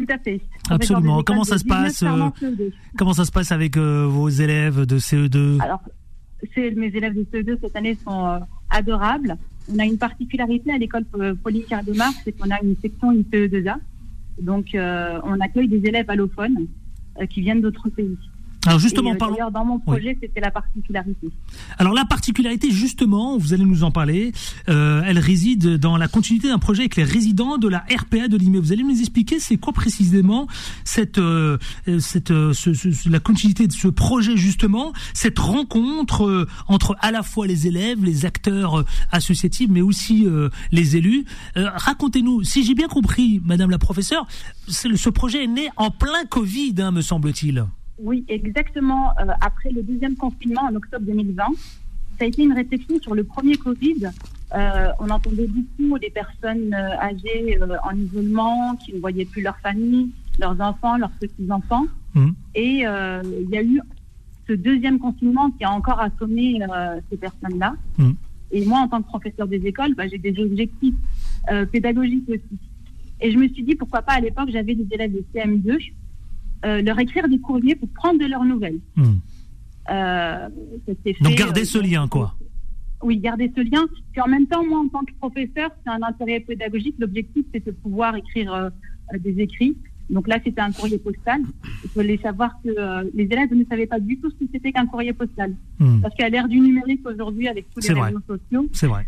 Tout 0.01 0.07
à 0.09 0.19
fait. 0.19 0.41
Absolument. 0.71 1.23
Comment 1.23 1.45
ça 1.45 1.59
se 1.59 1.65
passe 1.65 2.03
euh, 2.03 2.31
Comment 2.97 3.13
ça 3.13 3.27
se 3.27 3.33
passe 3.33 3.53
avec 3.53 3.77
euh, 3.77 4.07
vos 4.07 4.29
élèves 4.31 4.87
de 4.87 4.99
CE2 4.99 5.63
Alors, 5.63 5.83
mes 6.57 6.87
élèves 6.87 7.15
de 7.15 7.25
CE2 7.25 7.59
cette 7.61 7.77
année 7.77 7.99
sont 8.03 8.27
euh, 8.27 8.39
adorables. 8.71 9.37
On 9.71 9.79
a 9.79 9.85
une 9.85 9.99
particularité 9.99 10.73
à 10.73 10.79
l'école 10.79 11.05
Pauline 11.43 11.65
Cargomar, 11.65 12.13
c'est 12.25 12.33
qu'on 12.33 12.51
a 12.51 12.61
une 12.63 12.77
section 12.81 13.13
ICE2A. 13.13 13.77
Donc, 14.41 14.75
euh, 14.75 15.21
on 15.25 15.39
accueille 15.41 15.69
des 15.69 15.87
élèves 15.87 16.09
allophones 16.09 16.67
euh, 17.21 17.27
qui 17.27 17.41
viennent 17.43 17.61
d'autres 17.61 17.91
pays. 17.91 18.17
Alors 18.67 18.79
justement, 18.79 19.12
euh, 19.12 19.51
Dans 19.51 19.65
mon 19.65 19.79
projet, 19.79 20.17
c'était 20.21 20.41
la 20.41 20.51
particularité. 20.51 21.29
Alors 21.79 21.95
la 21.95 22.05
particularité, 22.05 22.71
justement, 22.71 23.38
vous 23.38 23.55
allez 23.55 23.64
nous 23.64 23.85
en 23.85 23.90
parler. 23.90 24.33
elle 24.67 25.19
réside 25.19 25.79
dans 25.79 25.97
la 25.97 26.09
continuité 26.09 26.49
d'un 26.49 26.59
projet 26.59 26.83
avec 26.83 26.97
les 26.97 27.05
résidents 27.05 27.59
de 27.59 27.69
la 27.69 27.79
RPA 27.79 28.29
de 28.29 28.37
Limay. 28.37 28.59
Vous 28.59 28.73
allez 28.73 28.83
nous 28.83 28.99
expliquer 28.99 29.40
c'est 29.40 29.57
quoi 29.57 29.73
précisément 29.73 30.47
cette, 30.85 31.21
cette, 31.99 32.31
la 32.31 33.21
continuité 33.21 33.67
de 33.67 33.73
ce 33.73 33.88
projet 33.88 34.37
justement, 34.37 34.93
cette 35.14 35.38
rencontre 35.38 36.47
entre 36.69 36.97
à 37.00 37.11
la 37.11 37.23
fois 37.23 37.47
les 37.47 37.67
élèves, 37.67 38.05
les 38.05 38.26
acteurs 38.26 38.85
associatifs, 39.11 39.69
mais 39.71 39.83
aussi 39.83 40.26
les 40.71 40.97
élus. 40.97 41.25
Racontez-nous, 41.57 42.45
si 42.45 42.64
j'ai 42.64 42.75
bien 42.75 42.88
compris, 42.88 43.40
Madame 43.45 43.71
la 43.71 43.79
professeure, 43.79 44.26
ce 44.69 45.09
projet 45.09 45.45
est 45.45 45.49
né 45.49 45.71
en 45.76 45.90
plein 45.90 46.25
Covid, 46.29 46.75
hein, 46.79 46.90
me 46.90 47.00
semble-t-il. 47.00 47.64
Oui, 48.02 48.25
exactement. 48.28 49.11
Euh, 49.21 49.26
après 49.40 49.71
le 49.71 49.83
deuxième 49.83 50.16
confinement 50.16 50.62
en 50.62 50.75
octobre 50.75 51.04
2020, 51.04 51.45
ça 52.19 52.25
a 52.25 52.26
été 52.26 52.42
une 52.42 52.52
réflexion 52.52 52.99
sur 53.00 53.14
le 53.14 53.25
premier 53.25 53.57
Covid. 53.57 54.11
Euh, 54.54 54.88
on 54.99 55.09
entendait 55.11 55.47
beaucoup 55.47 55.99
des 55.99 56.11
personnes 56.11 56.75
euh, 56.75 56.99
âgées 56.99 57.59
en 57.85 57.97
isolement, 57.97 58.76
qui 58.76 58.95
ne 58.95 59.00
voyaient 59.00 59.25
plus 59.25 59.42
leur 59.42 59.59
famille, 59.59 60.11
leurs 60.38 60.61
enfants, 60.61 60.97
leurs 60.97 61.12
petits-enfants. 61.21 61.87
Mmh. 62.14 62.30
Et 62.54 62.78
il 62.80 63.49
y 63.50 63.57
a 63.57 63.62
eu 63.62 63.80
ce 64.49 64.54
deuxième 64.54 64.99
confinement 64.99 65.50
qui 65.52 65.64
a 65.64 65.71
encore 65.71 66.00
assommé 66.00 66.61
ces 67.11 67.16
personnes-là. 67.16 67.75
Mmh. 67.99 68.11
Et 68.52 68.64
moi, 68.64 68.80
en 68.80 68.88
tant 68.88 69.00
que 69.00 69.07
professeur 69.07 69.47
des 69.47 69.64
écoles, 69.64 69.95
bah, 69.95 70.09
j'ai 70.09 70.19
des 70.19 70.37
objectifs 70.42 70.97
pédagogiques 71.71 72.28
aussi. 72.28 72.59
Et 73.21 73.30
je 73.30 73.38
me 73.38 73.47
suis 73.49 73.62
dit, 73.62 73.76
pourquoi 73.76 74.02
pas, 74.02 74.14
à 74.14 74.21
l'époque, 74.21 74.49
j'avais 74.50 74.75
des 74.75 74.87
élèves 74.92 75.12
de 75.12 75.23
CM2 75.33 75.92
euh, 76.64 76.83
leur 76.83 76.99
écrire 76.99 77.26
des 77.29 77.38
courriers 77.38 77.75
pour 77.75 77.88
prendre 77.88 78.21
de 78.21 78.26
leurs 78.26 78.45
nouvelles. 78.45 78.81
Hmm. 78.97 79.17
Euh, 79.90 80.49
Donc 81.21 81.35
garder 81.35 81.64
ce 81.64 81.79
euh, 81.79 81.83
lien, 81.83 82.07
quoi. 82.07 82.35
Oui, 83.02 83.17
garder 83.17 83.50
ce 83.57 83.62
lien. 83.62 83.87
Puis 84.12 84.21
en 84.21 84.29
même 84.29 84.47
temps, 84.47 84.64
moi, 84.64 84.81
en 84.81 84.88
tant 84.88 85.00
que 85.00 85.12
professeur, 85.19 85.71
c'est 85.83 85.90
un 85.90 86.02
intérêt 86.02 86.40
pédagogique. 86.40 86.97
L'objectif, 86.99 87.47
c'est 87.52 87.64
de 87.64 87.71
pouvoir 87.71 88.14
écrire 88.14 88.71
des 89.19 89.40
écrits. 89.40 89.75
Donc 90.11 90.29
là, 90.29 90.38
c'était 90.45 90.61
un 90.61 90.71
courrier 90.71 90.99
postal. 90.99 91.40
Il 91.85 91.90
fallait 91.90 92.19
savoir 92.19 92.61
que 92.62 92.69
les 93.17 93.25
élèves 93.25 93.55
ne 93.55 93.64
savaient 93.64 93.87
pas 93.87 94.00
du 94.00 94.19
tout 94.19 94.31
ce 94.31 94.45
que 94.45 94.50
c'était 94.52 94.73
qu'un 94.73 94.87
courrier 94.87 95.14
postal. 95.14 95.55
Hmm. 95.79 96.00
Parce 96.02 96.14
qu'à 96.14 96.29
l'ère 96.29 96.47
du 96.47 96.61
numérique 96.61 97.00
aujourd'hui, 97.09 97.49
avec 97.49 97.71
tous 97.71 97.88
les 97.88 97.99
réseaux 97.99 98.21
sociaux, 98.26 98.69
vrai. 98.83 99.07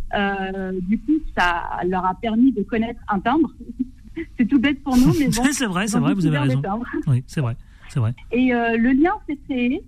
du 0.81 0.99
coup, 1.01 1.19
ça 1.37 1.63
leur 1.87 2.07
a 2.07 2.15
permis 2.15 2.53
de 2.53 2.63
connaître 2.63 3.01
un 3.09 3.21
timbre, 3.21 3.53
c'est 4.39 4.47
tout 4.47 4.59
bête 4.59 4.83
pour 4.83 4.97
nous, 4.97 5.13
mais 5.19 5.27
bon. 5.27 5.43
c'est 5.53 5.67
vrai, 5.67 5.87
c'est 5.87 5.99
vrai, 5.99 6.15
vous 6.15 6.27
avez 6.27 6.39
raison. 6.39 6.63
Oui, 7.07 7.25
c'est 7.27 7.41
vrai. 7.41 7.57
c'est 7.89 8.01
vrai. 8.01 8.15
Et 8.31 8.55
euh, 8.55 8.77
le 8.77 8.91
lien 8.91 9.13
s'est 9.29 9.39
créé. 9.49 9.83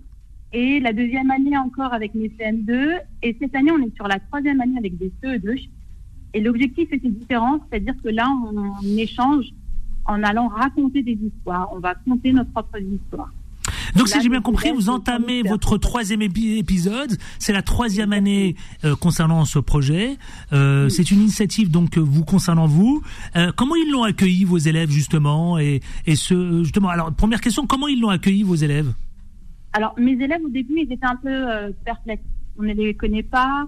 Et 0.53 0.79
la 0.79 0.93
deuxième 0.93 1.29
année 1.31 1.57
encore 1.57 1.93
avec 1.93 2.15
mes 2.15 2.29
CM2. 2.29 2.99
Et 3.23 3.35
cette 3.39 3.55
année, 3.55 3.71
on 3.71 3.81
est 3.81 3.93
sur 3.95 4.07
la 4.07 4.19
troisième 4.19 4.61
année 4.61 4.77
avec 4.77 4.97
des 4.97 5.11
CE2. 5.21 5.69
Et 6.33 6.41
l'objectif 6.41 6.91
était 6.91 7.09
différent, 7.09 7.59
c'est-à-dire 7.69 7.95
que 8.03 8.09
là, 8.09 8.27
on, 8.29 8.57
on 8.57 8.97
échange 8.97 9.45
en 10.05 10.21
allant 10.23 10.47
raconter 10.47 11.01
des 11.01 11.13
histoires. 11.13 11.69
On 11.73 11.79
va 11.79 11.95
conter 11.95 12.31
nos 12.31 12.45
propres 12.45 12.79
histoires. 12.79 13.33
Donc 13.95 14.07
si 14.07 14.21
j'ai 14.21 14.29
bien 14.29 14.41
compris, 14.41 14.71
vous 14.71 14.89
entamez 14.89 15.43
votre 15.43 15.77
troisième 15.77 16.21
épi- 16.21 16.57
épisode. 16.57 17.17
C'est 17.39 17.53
la 17.53 17.61
troisième 17.61 18.13
année 18.13 18.55
euh, 18.83 18.95
concernant 18.95 19.45
ce 19.45 19.59
projet. 19.59 20.17
Euh, 20.53 20.89
C'est 20.89 21.11
une 21.11 21.21
initiative 21.21 21.69
donc 21.69 21.97
euh, 21.97 22.01
vous 22.01 22.23
concernant 22.25 22.67
vous. 22.67 23.01
Euh, 23.35 23.51
comment 23.55 23.75
ils 23.75 23.91
l'ont 23.91 24.03
accueilli 24.03 24.43
vos 24.45 24.57
élèves 24.57 24.89
justement 24.89 25.59
et, 25.59 25.81
et 26.05 26.15
ce 26.15 26.63
justement. 26.63 26.89
Alors 26.89 27.13
première 27.13 27.41
question, 27.41 27.67
comment 27.67 27.87
ils 27.87 27.99
l'ont 27.99 28.09
accueilli 28.09 28.43
vos 28.43 28.55
élèves? 28.55 28.93
Alors, 29.73 29.93
mes 29.97 30.13
élèves, 30.13 30.39
au 30.45 30.49
début, 30.49 30.75
ils 30.77 30.93
étaient 30.93 31.05
un 31.05 31.17
peu 31.17 31.73
perplexes. 31.83 32.23
On 32.57 32.63
ne 32.63 32.73
les 32.73 32.93
connaît 32.93 33.23
pas, 33.23 33.67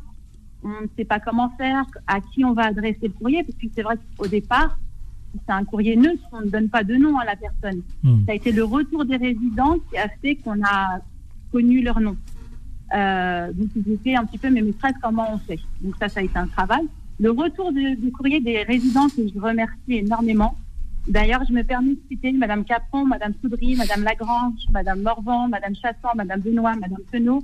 on 0.64 0.70
ne 0.70 0.88
sait 0.98 1.04
pas 1.04 1.20
comment 1.20 1.52
faire, 1.58 1.84
à 2.08 2.22
qui 2.22 2.46
on 2.46 2.54
va 2.54 2.68
adresser 2.68 3.00
le 3.04 3.10
courrier, 3.10 3.44
parce 3.44 3.58
que 3.58 3.68
c'est 3.76 3.82
vrai 3.82 3.96
qu'au 4.18 4.28
départ, 4.28 4.78
c'est 5.46 5.54
un 5.54 5.64
courrier 5.64 5.96
neutre, 5.96 6.24
on 6.32 6.42
ne 6.42 6.50
donne 6.50 6.70
pas 6.70 6.84
de 6.84 6.96
nom 6.96 7.18
à 7.18 7.26
la 7.26 7.36
personne. 7.36 7.82
Hmm. 8.04 8.26
Ça 8.26 8.32
a 8.32 8.36
été 8.36 8.52
le 8.52 8.64
retour 8.64 9.06
des 9.06 9.18
résidents 9.18 9.78
qui 9.90 9.98
a 9.98 10.10
fait 10.22 10.36
qu'on 10.36 10.64
a 10.64 11.00
connu 11.52 11.82
leur 11.82 12.00
nom. 12.00 12.16
Euh, 12.96 13.52
donc, 13.54 13.70
ils 13.76 13.94
étaient 13.94 14.16
un 14.16 14.26
petit 14.26 14.38
peu, 14.38 14.50
mais 14.50 14.62
maîtresse, 14.62 14.96
comment 15.02 15.34
on 15.34 15.38
fait 15.38 15.60
Donc, 15.82 15.96
ça, 16.00 16.10
ça 16.10 16.20
a 16.20 16.24
été 16.24 16.38
un 16.38 16.48
travail. 16.48 16.88
Le 17.20 17.32
retour 17.32 17.74
du, 17.74 17.96
du 17.96 18.12
courrier 18.12 18.40
des 18.40 18.64
résidents, 18.64 19.08
que 19.10 19.28
je 19.28 19.40
remercie 19.40 19.74
énormément. 19.88 20.56
D'ailleurs, 21.08 21.44
je 21.48 21.54
me 21.54 21.64
permets 21.64 21.94
de 21.94 22.00
citer 22.10 22.32
Madame 22.34 22.66
Capron, 22.66 23.06
Madame 23.06 23.34
Soudry, 23.42 23.76
Madame 23.76 24.04
Lagrange, 24.04 24.60
Madame 24.72 25.02
Morvan, 25.02 25.48
Madame 25.48 25.74
Chassan, 25.76 26.12
Madame 26.16 26.42
Benoît, 26.42 26.76
Madame 26.76 27.00
Penaud, 27.12 27.44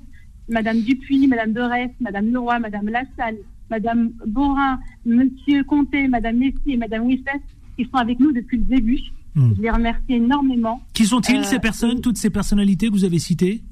Madame 0.50 0.82
Dupuis, 0.82 1.28
Madame 1.28 1.54
Dorès, 1.54 1.92
Madame 2.02 2.32
Leroy, 2.32 2.60
Madame 2.60 2.90
Lassalle, 2.90 3.38
Madame 3.70 4.12
Borin, 4.28 4.80
Monsieur 5.06 5.64
Comté, 5.64 6.08
Madame 6.08 6.38
Messi 6.38 6.74
et 6.74 6.78
Madame 6.78 7.06
Wissès, 7.06 7.42
qui 7.78 7.86
sont 7.86 7.98
avec 7.98 8.20
nous 8.20 8.32
depuis 8.32 8.58
le 8.58 8.64
début. 8.66 9.00
Hmm. 9.36 9.54
Je 9.58 9.62
les 9.62 9.72
remercie 9.72 10.04
énormément. 10.14 10.82
Qui 10.94 11.06
sont-ils 11.06 11.38
Euh, 11.38 11.44
ces 11.44 11.60
personnes, 11.60 12.02
toutes 12.02 12.18
ces 12.18 12.30
personnalités 12.30 12.88
que 12.88 12.92
vous 12.94 13.04
avez 13.06 13.20
citées? 13.20 13.64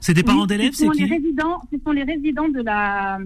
C'est 0.00 0.14
des 0.14 0.22
parents 0.22 0.42
Oui, 0.42 0.46
d'élèves, 0.46 0.72
ce 0.72 0.86
sont 0.86 0.92
c'est 0.94 1.00
les 1.02 1.06
qui? 1.08 1.12
résidents, 1.14 1.60
Ce 1.70 1.76
sont 1.84 1.92
les 1.92 2.04
résidents 2.04 2.48
de 2.48 2.62
la 2.62 3.18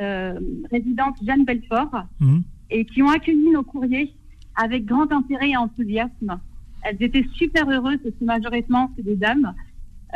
euh, 0.00 0.38
résidence 0.70 1.16
Jeanne 1.24 1.44
Belfort 1.44 2.04
Hmm. 2.18 2.40
et 2.70 2.84
qui 2.84 3.02
ont 3.02 3.08
accueilli 3.10 3.50
nos 3.52 3.62
courriers 3.62 4.12
avec 4.56 4.84
grand 4.84 5.10
intérêt 5.12 5.50
et 5.50 5.56
enthousiasme. 5.56 6.38
Elles 6.82 6.96
étaient 7.00 7.26
super 7.34 7.68
heureuses, 7.70 7.98
parce 8.02 8.14
que 8.18 8.24
majoritairement, 8.24 8.90
c'est 8.96 9.04
des 9.04 9.16
dames. 9.16 9.54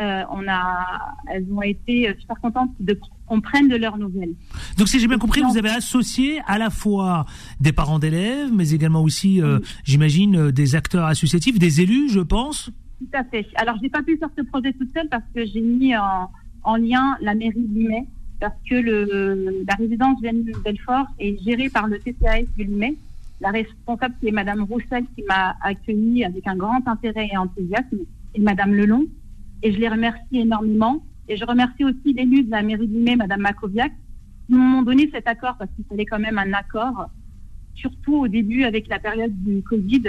Euh, 0.00 0.23
on 0.33 0.42
a, 0.49 1.14
elles 1.30 1.47
ont 1.52 1.62
été 1.62 2.09
euh, 2.09 2.14
super 2.18 2.40
contentes 2.40 2.71
de 2.80 2.94
qu'on 3.26 3.40
prenne 3.40 3.68
de 3.68 3.76
leurs 3.76 3.98
nouvelles. 3.98 4.34
Donc 4.78 4.88
si 4.88 5.00
j'ai 5.00 5.08
bien 5.08 5.18
compris, 5.18 5.42
vous 5.42 5.56
avez 5.56 5.70
associé 5.70 6.40
à 6.46 6.58
la 6.58 6.70
fois 6.70 7.26
des 7.60 7.72
parents 7.72 7.98
d'élèves, 7.98 8.50
mais 8.52 8.70
également 8.70 9.02
aussi, 9.02 9.40
euh, 9.40 9.60
j'imagine, 9.84 10.36
euh, 10.36 10.52
des 10.52 10.74
acteurs 10.74 11.06
associatifs, 11.06 11.58
des 11.58 11.80
élus, 11.80 12.10
je 12.10 12.20
pense. 12.20 12.70
Tout 12.98 13.08
à 13.12 13.24
fait. 13.24 13.46
Alors, 13.56 13.76
j'ai 13.82 13.88
pas 13.88 14.02
pu 14.02 14.16
faire 14.18 14.28
ce 14.36 14.42
projet 14.42 14.72
toute 14.72 14.92
seule 14.94 15.08
parce 15.08 15.24
que 15.34 15.44
j'ai 15.46 15.60
mis 15.60 15.96
en, 15.96 16.30
en 16.62 16.76
lien 16.76 17.16
la 17.20 17.34
mairie 17.34 17.60
de 17.60 17.78
Limay 17.78 18.06
parce 18.40 18.54
que 18.68 18.74
le, 18.74 19.64
la 19.66 19.74
résidence 19.74 20.18
Jeanne 20.22 20.44
Belfort 20.64 21.06
est 21.18 21.42
gérée 21.42 21.70
par 21.70 21.86
le 21.86 21.98
TCAS 21.98 22.42
de 22.58 22.64
Limay. 22.64 22.94
La 23.40 23.50
responsable, 23.50 24.14
c'est 24.22 24.30
Madame 24.30 24.62
Roussel 24.62 25.04
qui 25.16 25.22
m'a 25.28 25.56
accueillie 25.62 26.24
avec 26.24 26.46
un 26.46 26.56
grand 26.56 26.86
intérêt 26.86 27.28
et 27.32 27.36
enthousiasme 27.36 27.98
et 28.34 28.40
Madame 28.40 28.74
Lelon. 28.74 29.04
Et 29.62 29.72
je 29.72 29.78
les 29.78 29.88
remercie 29.88 30.38
énormément. 30.38 31.02
Et 31.28 31.36
je 31.36 31.44
remercie 31.44 31.84
aussi 31.84 32.12
l'élu 32.12 32.42
de 32.44 32.50
la 32.50 32.62
mairie 32.62 32.86
de 32.86 32.92
Limay, 32.94 33.16
Madame 33.16 33.40
Makoviak, 33.40 33.92
qui 34.46 34.54
m'ont 34.54 34.82
donné 34.82 35.08
cet 35.12 35.26
accord 35.26 35.56
parce 35.58 35.70
qu'il 35.74 35.84
fallait 35.86 36.04
quand 36.04 36.18
même 36.18 36.38
un 36.38 36.52
accord, 36.52 37.08
surtout 37.74 38.16
au 38.16 38.28
début 38.28 38.64
avec 38.64 38.88
la 38.88 38.98
période 38.98 39.32
du 39.42 39.62
Covid. 39.62 40.02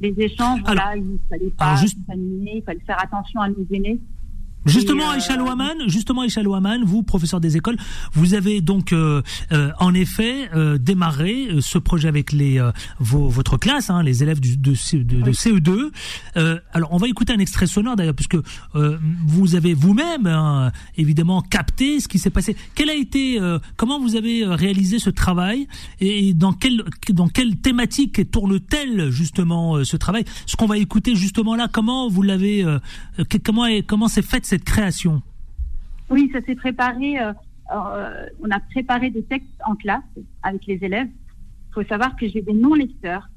Les 0.00 0.14
échanges, 0.18 0.60
Alors- 0.64 0.74
voilà, 0.84 0.96
il 0.96 1.18
fallait 1.28 1.50
pas 1.50 1.76
juste- 1.76 1.98
il 2.08 2.62
fallait 2.64 2.80
faire 2.80 3.00
attention 3.02 3.40
à 3.40 3.48
nos 3.48 3.66
aînés. 3.72 4.00
Justement, 4.66 5.10
euh, 5.10 5.14
Aïcha 5.14 5.36
Louaman, 5.36 5.88
justement, 5.88 6.22
Aïcha 6.22 6.42
Louaman, 6.42 6.84
vous, 6.84 7.02
professeur 7.02 7.40
des 7.40 7.56
écoles, 7.56 7.76
vous 8.12 8.34
avez 8.34 8.60
donc, 8.60 8.92
euh, 8.92 9.22
euh, 9.52 9.70
en 9.78 9.92
effet, 9.94 10.48
euh, 10.54 10.78
démarré 10.78 11.48
euh, 11.50 11.60
ce 11.60 11.78
projet 11.78 12.08
avec 12.08 12.32
les 12.32 12.58
euh, 12.58 12.72
vos, 12.98 13.28
votre 13.28 13.56
classe, 13.58 13.90
hein, 13.90 14.02
les 14.02 14.22
élèves 14.22 14.40
du, 14.40 14.56
de, 14.56 14.72
de, 14.72 15.20
de 15.20 15.32
CE2. 15.32 15.90
Euh, 16.36 16.58
alors, 16.72 16.92
on 16.92 16.96
va 16.96 17.08
écouter 17.08 17.32
un 17.32 17.38
extrait 17.38 17.66
sonore 17.66 17.96
d'ailleurs, 17.96 18.14
puisque 18.14 18.36
euh, 18.74 18.98
vous 19.26 19.54
avez 19.54 19.74
vous-même, 19.74 20.26
hein, 20.26 20.72
évidemment, 20.96 21.42
capté 21.42 22.00
ce 22.00 22.08
qui 22.08 22.18
s'est 22.18 22.30
passé. 22.30 22.56
Quel 22.74 22.88
a 22.90 22.94
été, 22.94 23.40
euh, 23.40 23.58
comment 23.76 24.00
vous 24.00 24.16
avez 24.16 24.46
réalisé 24.46 24.98
ce 24.98 25.10
travail 25.10 25.68
et 26.00 26.32
dans 26.32 26.52
quelle 26.52 26.84
dans 27.10 27.28
quelle 27.28 27.56
thématique 27.56 28.30
tourne-t-elle 28.30 29.10
justement 29.10 29.84
ce 29.84 29.96
travail? 29.96 30.24
Ce 30.46 30.56
qu'on 30.56 30.66
va 30.66 30.78
écouter 30.78 31.14
justement 31.14 31.54
là, 31.54 31.68
comment 31.70 32.08
vous 32.08 32.22
l'avez, 32.22 32.64
comment 33.44 33.66
comment 33.86 34.08
s'est 34.08 34.22
faite 34.22 34.46
cette 34.46 34.53
création 34.62 35.22
Oui, 36.10 36.30
ça 36.32 36.40
s'est 36.42 36.54
préparé. 36.54 37.18
euh, 37.20 37.32
euh, 37.74 38.26
on 38.42 38.50
a 38.50 38.60
préparé 38.60 39.10
des 39.10 39.22
textes 39.22 39.48
en 39.66 39.74
classe 39.74 40.02
avec 40.42 40.66
les 40.66 40.78
élèves. 40.82 41.08
Il 41.70 41.74
faut 41.74 41.84
savoir 41.84 42.14
que 42.16 42.28
j'ai 42.28 42.42
des 42.42 42.52
non-lecteurs. 42.52 43.28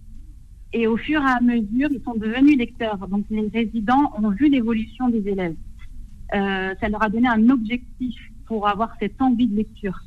Et 0.74 0.86
au 0.86 0.98
fur 0.98 1.22
et 1.22 1.26
à 1.26 1.40
mesure, 1.42 1.90
ils 1.92 2.02
sont 2.04 2.16
devenus 2.16 2.58
lecteurs. 2.58 3.08
Donc, 3.08 3.26
les 3.30 3.48
résidents 3.48 4.12
ont 4.22 4.30
vu 4.30 4.50
l'évolution 4.50 5.10
des 5.10 5.28
élèves. 5.28 5.56
Euh, 6.36 6.76
ça 6.80 6.90
leur 6.90 7.02
a 7.02 7.10
donné 7.10 7.28
un 7.28 7.50
objectif 7.50 8.16
pour 8.46 8.68
avoir 8.68 8.94
cette 9.00 9.22
envie 9.22 9.48
de 9.48 9.56
lecture. 9.56 9.98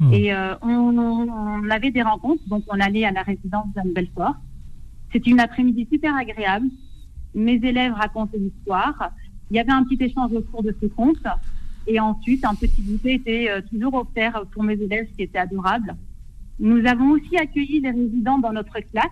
Hmm. 0.00 0.12
Et 0.12 0.32
euh, 0.32 0.54
on, 0.62 0.98
on 0.98 1.70
avait 1.70 1.90
des 1.90 2.02
rencontres. 2.02 2.42
Donc, 2.48 2.64
on 2.68 2.80
allait 2.80 3.04
à 3.04 3.12
la 3.12 3.22
résidence 3.22 3.66
d'Anne 3.74 3.92
Belfort. 3.92 4.36
C'était 5.12 5.30
une 5.30 5.40
après-midi 5.40 5.86
super 5.92 6.16
agréable. 6.16 6.68
Mes 7.34 7.56
élèves 7.56 7.92
racontaient 7.92 8.38
l'histoire. 8.38 9.10
Il 9.50 9.56
y 9.56 9.60
avait 9.60 9.72
un 9.72 9.84
petit 9.84 10.02
échange 10.02 10.32
autour 10.32 10.62
de 10.62 10.74
ce 10.80 10.86
conte. 10.86 11.18
Et 11.88 12.00
ensuite, 12.00 12.44
un 12.44 12.54
petit 12.54 12.82
goûter 12.82 13.14
était 13.14 13.48
euh, 13.48 13.60
toujours 13.70 13.94
offert 13.94 14.44
pour 14.52 14.64
mes 14.64 14.74
élèves, 14.74 15.06
ce 15.10 15.16
qui 15.16 15.22
était 15.22 15.38
adorable. 15.38 15.94
Nous 16.58 16.84
avons 16.86 17.10
aussi 17.10 17.36
accueilli 17.36 17.80
les 17.80 17.90
résidents 17.90 18.38
dans 18.38 18.52
notre 18.52 18.80
classe. 18.80 19.06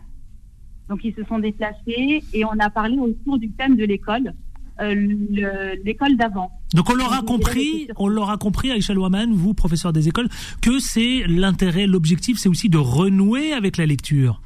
Donc, 0.89 1.05
ils 1.05 1.15
se 1.15 1.23
sont 1.25 1.39
déplacés 1.39 2.23
et 2.33 2.45
on 2.45 2.59
a 2.59 2.71
parlé 2.71 2.99
autour 2.99 3.39
du 3.39 3.49
thème 3.51 3.77
de 3.77 3.85
l'école, 3.85 4.35
euh, 4.81 4.93
le- 4.95 5.83
l'école 5.85 6.17
d'avant. 6.17 6.51
Donc 6.75 6.91
on 6.91 6.95
l'aura 6.95 7.23
compris, 7.23 7.87
on 7.97 8.09
l'aura 8.09 8.37
compris, 8.37 8.73
Aïcha 8.73 8.93
Louaman, 8.93 9.33
vous, 9.33 9.55
professeur 9.55 9.93
des 9.93 10.09
écoles, 10.09 10.29
que 10.61 10.81
c'est 10.81 11.23
l'intérêt, 11.29 11.87
l'objectif, 11.87 12.37
c'est 12.39 12.49
aussi 12.49 12.69
de 12.69 12.79
renouer 12.79 13.53
avec 13.53 13.77
la 13.77 13.87
lecture. 13.87 14.43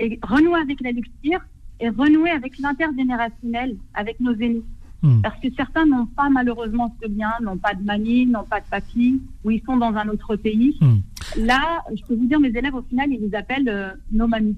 Et 0.00 0.18
renouer 0.22 0.58
avec 0.60 0.80
la 0.80 0.90
lecture 0.90 1.38
et 1.78 1.88
renouer 1.90 2.30
avec 2.30 2.58
l'intergénérationnel, 2.58 3.76
avec 3.94 4.18
nos 4.18 4.34
aînés. 4.34 4.62
Hmm. 5.02 5.20
Parce 5.20 5.40
que 5.40 5.48
certains 5.56 5.86
n'ont 5.86 6.06
pas 6.06 6.28
malheureusement 6.28 6.94
ce 7.00 7.08
bien, 7.08 7.30
n'ont 7.40 7.58
pas 7.58 7.74
de 7.74 7.82
mamie, 7.84 8.26
n'ont 8.26 8.44
pas 8.44 8.60
de 8.60 8.66
papy, 8.68 9.20
ou 9.44 9.50
ils 9.50 9.62
sont 9.64 9.76
dans 9.76 9.94
un 9.94 10.08
autre 10.08 10.36
pays. 10.36 10.76
Hmm. 10.80 10.98
Là, 11.38 11.84
je 11.94 12.02
peux 12.04 12.14
vous 12.14 12.26
dire, 12.26 12.40
mes 12.40 12.48
élèves, 12.48 12.74
au 12.74 12.82
final, 12.82 13.08
ils 13.10 13.20
les 13.20 13.34
appellent 13.34 13.68
euh, 13.68 13.90
nos 14.12 14.26
mamies. 14.26 14.56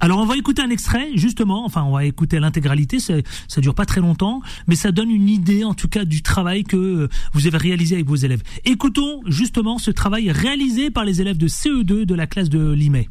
Alors 0.00 0.18
on 0.18 0.26
va 0.26 0.36
écouter 0.36 0.60
un 0.60 0.70
extrait, 0.70 1.10
justement, 1.14 1.64
enfin 1.64 1.84
on 1.84 1.92
va 1.92 2.04
écouter 2.04 2.40
l'intégralité, 2.40 2.98
ça, 2.98 3.14
ça 3.48 3.60
dure 3.60 3.74
pas 3.74 3.86
très 3.86 4.00
longtemps, 4.00 4.42
mais 4.66 4.74
ça 4.74 4.90
donne 4.92 5.10
une 5.10 5.28
idée 5.28 5.64
en 5.64 5.72
tout 5.72 5.88
cas 5.88 6.04
du 6.04 6.20
travail 6.20 6.64
que 6.64 6.76
euh, 6.76 7.08
vous 7.32 7.46
avez 7.46 7.56
réalisé 7.56 7.94
avec 7.94 8.06
vos 8.06 8.16
élèves. 8.16 8.42
Écoutons 8.64 9.22
justement 9.26 9.78
ce 9.78 9.92
travail 9.92 10.30
réalisé 10.30 10.90
par 10.90 11.04
les 11.04 11.20
élèves 11.20 11.38
de 11.38 11.46
CE2 11.46 12.04
de 12.04 12.14
la 12.14 12.26
classe 12.26 12.50
de 12.50 12.72
Limay. 12.72 13.08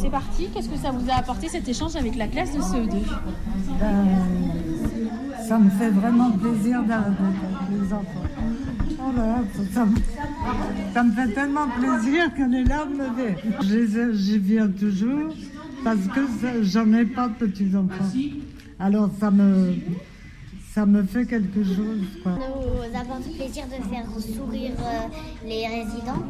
C'est 0.00 0.10
parti, 0.10 0.48
qu'est-ce 0.52 0.68
que 0.68 0.76
ça 0.76 0.90
vous 0.90 1.08
a 1.10 1.14
apporté 1.14 1.48
cet 1.48 1.68
échange 1.68 1.96
avec 1.96 2.16
la 2.16 2.26
classe 2.28 2.52
de 2.54 2.60
CE2 2.60 2.90
Ben, 3.80 4.06
ça 5.48 5.58
me 5.58 5.70
fait 5.70 5.90
vraiment 5.90 6.30
plaisir 6.32 6.82
d'être 6.82 6.98
avec 6.98 7.80
les 7.80 7.92
enfants. 7.92 8.24
Oh 8.98 9.16
là 9.16 9.26
là, 9.26 9.38
ça, 9.72 9.84
me, 9.84 9.94
ça 10.94 11.02
me 11.04 11.12
fait 11.12 11.32
tellement 11.34 11.68
plaisir 11.68 12.34
que 12.34 12.42
les 12.42 12.64
larmes 12.64 12.94
me 12.94 13.16
viennent. 13.16 14.14
J'y- 14.14 14.38
viens 14.38 14.68
toujours 14.68 15.32
parce 15.84 16.00
que 16.14 16.62
j'en 16.62 16.92
ai 16.92 17.04
pas 17.04 17.28
de 17.28 17.34
petits-enfants. 17.46 18.04
Alors 18.80 19.10
ça 19.20 19.30
me, 19.30 19.74
ça 20.76 20.84
me 20.84 21.02
fait 21.04 21.24
quelque 21.24 21.64
chose. 21.64 22.02
Quoi. 22.22 22.32
Nous 22.32 22.98
avons 23.00 23.16
le 23.26 23.34
plaisir 23.34 23.64
de 23.64 23.82
faire 23.88 24.04
sourire 24.20 24.72
euh, 24.78 25.46
les 25.48 25.66
résidents. 25.66 26.22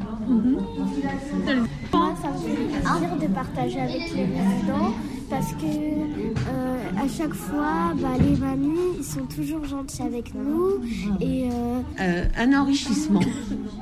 Moi, 1.92 2.14
ça 2.22 2.30
me 2.30 2.38
fait 2.38 2.54
plaisir 2.54 3.28
de 3.28 3.34
partager 3.34 3.80
avec 3.80 4.14
les 4.14 4.24
résidents 4.24 4.94
parce 5.28 5.52
que 5.54 5.66
euh, 5.66 7.04
à 7.04 7.08
chaque 7.08 7.34
fois, 7.34 7.92
bah, 8.00 8.10
les 8.20 8.36
mamies 8.36 8.94
ils 8.98 9.04
sont 9.04 9.26
toujours 9.26 9.64
gentils 9.64 10.02
avec 10.02 10.32
nous 10.32 10.74
et 11.20 11.48
euh, 11.50 11.80
Euh, 11.98 12.24
un 12.38 12.52
enrichissement, 12.56 13.22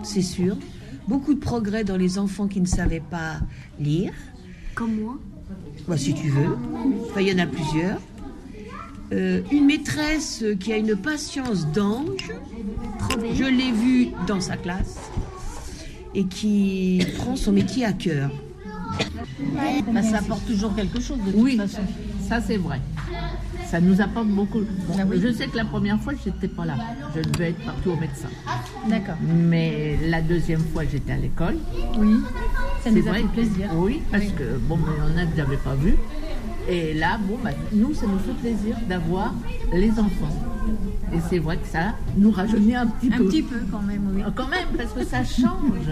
c'est 0.03 0.23
sûr. 0.23 0.57
Beaucoup 1.09 1.35
de 1.35 1.41
progrès 1.41 1.85
dans 1.85 1.99
les 1.99 2.19
enfants 2.19 2.49
qui 2.49 2.63
ne 2.63 2.67
savaient 2.67 3.03
pas 3.11 3.35
lire. 3.79 4.15
comme 4.75 4.99
moi. 4.99 5.19
Bah, 5.87 5.99
si 5.99 6.15
tu 6.15 6.31
veux. 6.31 6.57
Enfin, 7.11 7.21
il 7.21 7.29
y 7.29 7.35
en 7.35 7.39
a 7.39 7.47
plusieurs. 7.47 8.01
Euh, 9.13 9.43
une 9.53 9.67
maîtresse 9.67 10.45
qui 10.61 10.73
a 10.73 10.77
une 10.77 10.97
patience 10.97 11.67
d'ange. 11.69 12.31
Je 13.35 13.45
l'ai 13.45 13.71
vue 13.73 14.09
dans 14.27 14.41
sa 14.41 14.57
classe. 14.57 14.99
Et 16.15 16.25
qui 16.25 17.05
prend 17.19 17.37
son 17.37 17.53
métier 17.53 17.85
à 17.85 17.93
cœur. 17.93 18.31
Bah, 19.93 20.03
ça 20.03 20.19
apporte 20.19 20.47
toujours 20.47 20.75
quelque 20.75 21.01
chose 21.01 21.19
de 21.27 21.33
toute 21.33 21.41
Oui. 21.43 21.57
façon. 21.57 21.83
Ça, 22.29 22.41
c'est 22.41 22.57
vrai. 22.57 22.81
Ça 23.69 23.81
nous 23.81 24.01
apporte 24.01 24.29
beaucoup. 24.29 24.61
Bon, 24.61 25.11
Je 25.21 25.33
sais 25.33 25.49
que 25.49 25.57
la 25.57 25.65
première 25.65 26.01
fois, 26.01 26.13
je 26.25 26.31
n'étais 26.31 26.47
pas 26.49 26.65
là. 26.65 26.77
Je 27.17 27.21
devais 27.23 27.51
être 27.51 27.65
partout 27.65 27.91
au 27.91 27.97
médecin. 27.97 28.29
D'accord. 28.89 29.17
Mais 29.23 29.99
la 30.07 30.23
deuxième 30.23 30.61
fois, 30.73 30.85
j'étais 30.91 31.13
à 31.13 31.17
l'école. 31.17 31.57
Oui. 31.99 32.15
Ça 32.85 32.91
nous 32.93 33.07
a 33.09 33.15
fait 33.15 33.23
plaisir. 33.25 33.71
Oui, 33.75 34.01
parce 34.13 34.27
que 34.27 34.57
bon, 34.69 34.77
mais 34.77 34.93
il 34.97 35.01
y 35.01 35.15
en 35.15 35.23
a 35.23 35.27
que 35.27 35.37
j'avais 35.37 35.57
pas 35.57 35.75
vu. 35.75 35.97
Et 36.69 36.95
là, 36.95 37.19
bon, 37.19 37.39
bah, 37.43 37.51
nous, 37.73 37.93
ça 37.95 38.07
nous 38.07 38.19
fait 38.19 38.33
plaisir 38.41 38.77
d'avoir 38.89 39.35
les 39.73 39.91
enfants. 39.93 40.35
Et 41.13 41.19
c'est 41.29 41.39
vrai 41.39 41.59
que 41.59 41.67
ça 41.67 41.95
nous 42.17 42.31
rajeunit 42.31 42.75
un 42.75 42.87
petit 42.87 43.13
Un 43.13 43.19
peu. 43.19 43.25
petit 43.27 43.43
peu 43.43 43.57
quand 43.71 43.83
même, 43.83 44.03
oui. 44.15 44.23
Ah, 44.27 44.33
Quand 44.35 44.49
même, 44.49 44.69
parce 44.77 44.93
que 44.93 45.05
ça 45.05 45.23
change. 45.25 45.89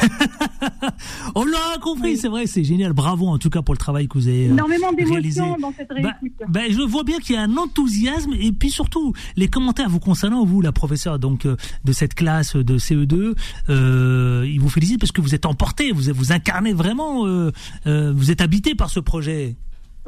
On 1.34 1.44
l'a 1.44 1.78
compris, 1.80 2.16
c'est 2.18 2.28
vrai, 2.28 2.46
c'est 2.46 2.62
génial. 2.64 2.92
Bravo 2.92 3.26
en 3.26 3.38
tout 3.38 3.50
cas 3.50 3.62
pour 3.62 3.74
le 3.74 3.78
travail 3.78 4.06
que 4.08 4.18
vous 4.18 4.28
avez 4.28 4.46
euh, 4.48 4.52
Énormément 4.52 4.88
réalisé. 4.96 5.40
d'émotions 5.40 5.56
dans 5.60 5.72
cette 5.76 5.88
Bah, 5.88 5.94
réussite. 6.20 6.42
bah, 6.48 6.60
je 6.70 6.80
vois 6.82 7.04
bien 7.04 7.18
qu'il 7.18 7.34
y 7.34 7.38
a 7.38 7.42
un 7.42 7.56
enthousiasme 7.56 8.32
et 8.38 8.52
puis 8.52 8.70
surtout 8.70 9.12
les 9.36 9.48
commentaires 9.48 9.88
vous 9.88 9.98
concernant 10.00 10.44
vous 10.44 10.60
la 10.60 10.72
professeure 10.72 11.18
donc 11.18 11.46
euh, 11.46 11.56
de 11.84 11.92
cette 11.92 12.14
classe 12.14 12.54
de 12.56 12.78
CE2 12.78 13.34
euh, 13.70 14.46
ils 14.48 14.60
vous 14.60 14.68
félicitent 14.68 15.00
parce 15.00 15.12
que 15.12 15.20
vous 15.20 15.34
êtes 15.34 15.46
emporté 15.46 15.90
vous 15.92 16.12
vous 16.12 16.32
incarnez 16.32 16.72
vraiment 16.72 17.26
euh, 17.26 17.50
euh, 17.86 18.12
vous 18.14 18.30
êtes 18.30 18.40
habité 18.40 18.74
par 18.74 18.90
ce 18.90 19.00
projet 19.00 19.56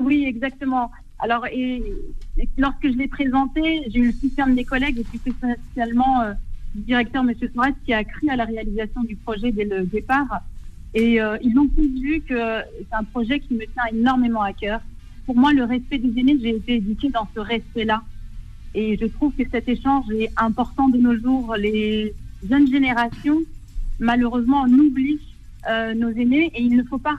Oui, 0.00 0.24
exactement. 0.26 0.90
Alors, 1.18 1.46
lorsque 2.56 2.84
je 2.84 2.96
l'ai 2.96 3.08
présenté, 3.08 3.82
j'ai 3.88 3.98
eu 4.00 4.06
le 4.06 4.12
soutien 4.12 4.46
de 4.46 4.54
mes 4.54 4.64
collègues 4.64 4.98
et 4.98 5.04
plus 5.04 5.18
spécialement 5.18 6.22
euh, 6.22 6.32
du 6.74 6.82
directeur, 6.82 7.22
M. 7.22 7.34
Torres, 7.54 7.66
qui 7.84 7.92
a 7.92 8.02
cru 8.04 8.30
à 8.30 8.36
la 8.36 8.46
réalisation 8.46 9.02
du 9.02 9.16
projet 9.16 9.52
dès 9.52 9.64
le 9.64 9.84
départ. 9.84 10.40
Et 10.94 11.20
euh, 11.20 11.36
ils 11.42 11.56
ont 11.58 11.68
tous 11.68 12.00
vu 12.00 12.22
que 12.22 12.62
c'est 12.78 12.96
un 12.96 13.04
projet 13.04 13.40
qui 13.40 13.54
me 13.54 13.66
tient 13.66 13.84
énormément 13.92 14.42
à 14.42 14.54
cœur. 14.54 14.80
Pour 15.26 15.36
moi, 15.36 15.52
le 15.52 15.64
respect 15.64 15.98
des 15.98 16.18
aînés, 16.18 16.38
j'ai 16.40 16.56
été 16.56 16.76
éduquée 16.76 17.10
dans 17.10 17.28
ce 17.34 17.40
respect-là. 17.40 18.02
Et 18.74 18.96
je 18.96 19.06
trouve 19.06 19.32
que 19.34 19.42
cet 19.50 19.68
échange 19.68 20.06
est 20.10 20.32
important 20.36 20.88
de 20.88 20.96
nos 20.96 21.16
jours. 21.18 21.54
Les 21.56 22.14
jeunes 22.48 22.68
générations, 22.68 23.40
malheureusement, 23.98 24.64
on 24.66 24.72
oublie 24.72 25.20
euh, 25.68 25.92
nos 25.92 26.10
aînés 26.10 26.50
et 26.54 26.62
il 26.62 26.76
ne 26.76 26.84
faut 26.84 26.98
pas. 26.98 27.18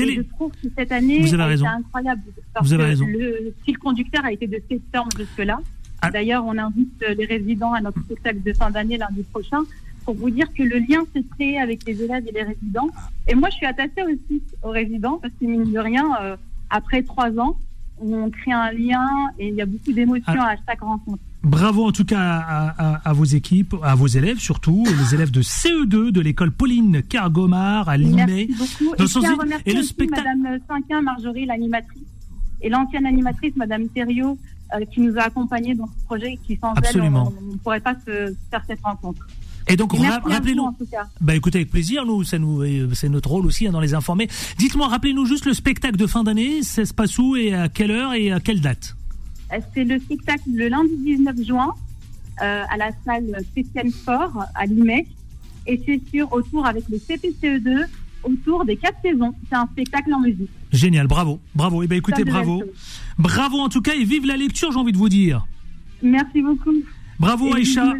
Quel 0.00 0.10
Et 0.10 0.12
est- 0.12 0.16
Je 0.16 0.22
trouve 0.22 0.52
que 0.52 0.68
cette 0.76 0.92
année, 0.92 1.20
raison. 1.46 1.66
incroyable. 1.66 2.22
Parce 2.54 2.66
Vous 2.66 2.72
avez 2.74 2.84
que. 2.84 2.88
Le 3.06 3.54
fil 3.64 3.78
conducteur 3.78 4.24
a 4.24 4.32
été 4.32 4.46
de 4.46 4.60
septembre 4.68 5.10
jusque-là. 5.18 5.60
Ah. 6.02 6.10
D'ailleurs, 6.10 6.44
on 6.46 6.56
invite 6.56 7.02
euh, 7.02 7.14
les 7.14 7.26
résidents 7.26 7.72
à 7.72 7.80
notre 7.80 8.00
spectacle 8.02 8.42
de 8.42 8.52
fin 8.54 8.70
d'année 8.70 8.96
lundi 8.96 9.22
prochain 9.24 9.58
pour 10.04 10.14
vous 10.14 10.30
dire 10.30 10.46
que 10.54 10.62
le 10.62 10.78
lien 10.78 11.02
s'est 11.14 11.24
créé 11.36 11.58
avec 11.60 11.84
les 11.86 12.02
élèves 12.02 12.24
et 12.26 12.32
les 12.32 12.42
résidents. 12.42 12.88
Et 13.28 13.34
moi, 13.34 13.50
je 13.50 13.56
suis 13.56 13.66
attachée 13.66 14.02
aussi 14.02 14.42
aux 14.62 14.70
résidents 14.70 15.18
parce 15.20 15.34
que, 15.38 15.44
mine 15.44 15.70
de 15.72 15.78
rien, 15.78 16.06
euh, 16.22 16.36
après 16.70 17.02
trois 17.02 17.30
ans, 17.38 17.56
on 18.02 18.30
crée 18.30 18.52
un 18.52 18.72
lien 18.72 19.06
et 19.38 19.48
il 19.48 19.54
y 19.54 19.60
a 19.62 19.66
beaucoup 19.66 19.92
d'émotions 19.92 20.24
Ah. 20.38 20.52
à 20.52 20.56
chaque 20.66 20.80
rencontre. 20.80 21.22
Bravo 21.42 21.86
en 21.86 21.92
tout 21.92 22.04
cas 22.04 22.20
à, 22.20 22.68
à- 22.68 23.08
à 23.08 23.12
vos 23.14 23.24
équipes, 23.24 23.74
à 23.82 23.94
vos 23.94 24.06
élèves 24.06 24.38
surtout, 24.38 24.84
les 24.98 25.14
élèves 25.14 25.30
de 25.30 25.40
CE2 25.40 26.10
de 26.10 26.20
l'école 26.20 26.50
Pauline 26.52 27.02
Cargomar 27.02 27.88
à 27.88 27.96
Limay. 27.96 28.46
Merci 28.48 28.78
beaucoup. 28.78 28.96
Dans 28.96 29.04
Et 29.22 29.28
remercier 29.34 29.72
et 29.72 29.74
le 29.76 29.82
spectacle- 29.82 30.22
Madame 30.36 30.58
Cinquin, 30.68 31.00
Marjorie, 31.00 31.46
l'animatrice, 31.46 32.02
et 32.60 32.68
l'ancienne 32.68 33.06
animatrice, 33.06 33.56
Madame 33.56 33.88
Thériault, 33.88 34.36
euh, 34.74 34.84
qui 34.92 35.00
nous 35.00 35.16
a 35.16 35.22
accompagnés 35.22 35.74
dans 35.74 35.86
ce 35.86 36.04
projet, 36.04 36.34
et 36.34 36.38
qui 36.46 36.58
sans 36.60 36.72
Absolument. 36.74 37.32
elle, 37.38 37.44
on 37.48 37.52
ne 37.52 37.56
pourrait 37.58 37.80
pas 37.80 37.94
se 38.06 38.34
faire 38.50 38.62
cette 38.66 38.80
rencontre. 38.82 39.26
Et 39.66 39.76
donc 39.76 39.92
rappelez-nous. 39.94 40.68
Bah 41.22 41.34
écoutez 41.36 41.58
avec 41.58 41.70
plaisir, 41.70 42.04
nous 42.04 42.22
ça 42.24 42.38
nous 42.38 42.62
euh, 42.62 42.88
c'est 42.92 43.08
notre 43.08 43.30
rôle 43.30 43.46
aussi 43.46 43.66
hein, 43.66 43.72
dans 43.72 43.80
les 43.80 43.94
informer. 43.94 44.28
Dites-moi, 44.58 44.88
rappelez-nous 44.88 45.24
juste 45.24 45.46
le 45.46 45.54
spectacle 45.54 45.96
de 45.96 46.06
fin 46.06 46.22
d'année, 46.22 46.62
ça 46.62 46.84
se 46.84 46.92
passe 46.92 47.18
où 47.18 47.34
et 47.36 47.54
à 47.54 47.68
quelle 47.70 47.92
heure 47.92 48.12
et 48.14 48.30
à 48.32 48.40
quelle 48.40 48.60
date? 48.60 48.96
C'est 49.74 49.84
le 49.84 49.98
spectacle 49.98 50.42
le 50.52 50.68
lundi 50.68 50.96
19 50.98 51.44
juin 51.44 51.74
euh, 52.42 52.62
à 52.68 52.76
la 52.76 52.90
salle 53.04 53.36
Christiane 53.52 53.90
Fort 53.90 54.44
à 54.54 54.66
Limay. 54.66 55.06
Et 55.66 55.80
c'est 55.84 56.00
sur 56.10 56.32
autour 56.32 56.66
avec 56.66 56.84
le 56.88 56.96
CPCE2 56.96 57.84
autour 58.22 58.64
des 58.64 58.76
quatre 58.76 58.98
saisons. 59.02 59.34
C'est 59.48 59.56
un 59.56 59.66
spectacle 59.66 60.12
en 60.14 60.20
musique. 60.20 60.50
Génial, 60.72 61.06
bravo, 61.06 61.40
bravo. 61.54 61.82
Et 61.82 61.86
écoutez, 61.90 62.22
Plein 62.22 62.24
de 62.24 62.24
belles 62.24 62.46
bravo, 62.46 62.62
bravo 63.18 63.58
en 63.58 63.68
tout 63.68 63.82
cas 63.82 63.94
et 63.94 64.04
vive 64.04 64.26
la 64.26 64.36
lecture, 64.36 64.72
j'ai 64.72 64.78
envie 64.78 64.92
de 64.92 64.98
vous 64.98 65.08
dire. 65.08 65.46
Merci 66.02 66.42
beaucoup. 66.42 66.74
Bravo 67.18 67.54
Et 67.54 67.58
Aïcha. 67.58 67.94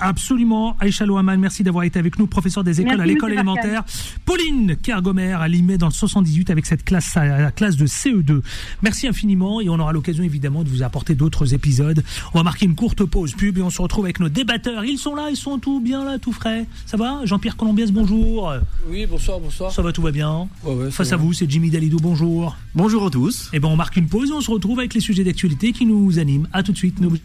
Absolument, 0.00 0.76
Aïcha 0.80 1.06
Louhaman, 1.06 1.38
merci 1.38 1.62
d'avoir 1.62 1.84
été 1.84 1.98
avec 1.98 2.18
nous, 2.18 2.26
professeur 2.26 2.64
des 2.64 2.80
écoles 2.80 2.96
Merci, 2.96 3.02
à 3.02 3.06
l'école 3.06 3.32
élémentaire. 3.32 3.84
Pauline 4.24 4.76
Kergomer 4.76 5.32
à 5.32 5.46
Limay 5.48 5.78
dans 5.78 5.86
le 5.86 5.92
78 5.92 6.50
avec 6.50 6.66
cette 6.66 6.84
classe, 6.84 7.14
la 7.14 7.50
classe 7.52 7.76
de 7.76 7.86
CE2. 7.86 8.40
Merci 8.82 9.06
infiniment 9.06 9.60
et 9.60 9.68
on 9.68 9.78
aura 9.78 9.92
l'occasion 9.92 10.24
évidemment 10.24 10.64
de 10.64 10.68
vous 10.68 10.82
apporter 10.82 11.14
d'autres 11.14 11.54
épisodes. 11.54 12.02
On 12.34 12.38
va 12.38 12.42
marquer 12.44 12.66
une 12.66 12.74
courte 12.74 13.04
pause 13.04 13.34
pub 13.34 13.58
et 13.58 13.62
on 13.62 13.70
se 13.70 13.80
retrouve 13.80 14.04
avec 14.04 14.20
nos 14.20 14.28
débatteurs. 14.28 14.84
Ils 14.84 14.98
sont 14.98 15.14
là, 15.14 15.28
ils 15.30 15.36
sont 15.36 15.58
tout 15.58 15.80
bien 15.80 16.04
là, 16.04 16.18
tout 16.18 16.32
frais. 16.32 16.66
Ça 16.86 16.96
va? 16.96 17.20
Jean-Pierre 17.24 17.56
Colombiès, 17.56 17.92
bonjour. 17.92 18.52
Oui, 18.88 19.06
bonsoir, 19.06 19.38
bonsoir. 19.40 19.70
Ça 19.72 19.80
va, 19.82 19.92
tout 19.92 20.02
va 20.02 20.10
bien? 20.10 20.48
Ouais, 20.64 20.74
ouais, 20.74 20.84
ça 20.86 20.90
Face 20.90 21.12
à 21.12 21.16
vous, 21.16 21.32
c'est 21.32 21.48
Jimmy 21.50 21.70
Dalidou, 21.70 21.98
bonjour. 22.00 22.56
Bonjour 22.74 23.06
à 23.06 23.10
tous. 23.10 23.48
Et 23.52 23.60
ben 23.60 23.68
on 23.68 23.76
marque 23.76 23.96
une 23.96 24.08
pause 24.08 24.30
et 24.30 24.32
on 24.32 24.40
se 24.40 24.50
retrouve 24.50 24.80
avec 24.80 24.94
les 24.94 25.00
sujets 25.00 25.24
d'actualité 25.24 25.72
qui 25.72 25.86
nous 25.86 26.18
animent. 26.18 26.48
À 26.52 26.62
tout 26.62 26.72
de 26.72 26.76
suite. 26.78 27.00
Nous- 27.00 27.16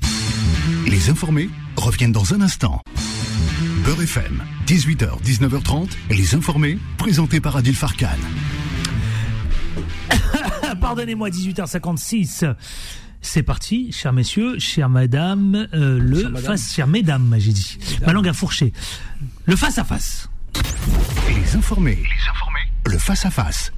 Les 0.87 1.09
informés 1.09 1.49
reviennent 1.75 2.11
dans 2.11 2.33
un 2.33 2.41
instant. 2.41 2.48
Beurre 3.85 4.01
FM, 4.01 4.43
18h, 4.65 5.21
19h30, 5.23 5.89
les 6.09 6.33
informés, 6.33 6.79
présentés 6.97 7.39
par 7.39 7.55
Adil 7.55 7.75
Farkan. 7.75 8.07
Pardonnez-moi, 10.81 11.29
18h56. 11.29 12.55
C'est 13.21 13.43
parti, 13.43 13.91
chers 13.91 14.13
messieurs, 14.13 14.57
chères 14.57 14.89
madames, 14.89 15.67
euh, 15.75 15.99
le 15.99 16.23
madames. 16.23 16.43
face, 16.43 16.73
chères 16.73 16.87
mesdames, 16.87 17.35
j'ai 17.37 17.53
dit. 17.53 17.77
Ma 18.03 18.13
langue 18.13 18.27
a 18.27 18.33
fourché. 18.33 18.73
Le 19.45 19.55
face 19.55 19.77
à 19.77 19.83
face. 19.83 20.27
Les 21.27 21.55
informés, 21.55 21.97
les 21.97 22.29
informés, 22.31 22.58
le 22.89 22.97
face-à-face. 22.97 23.71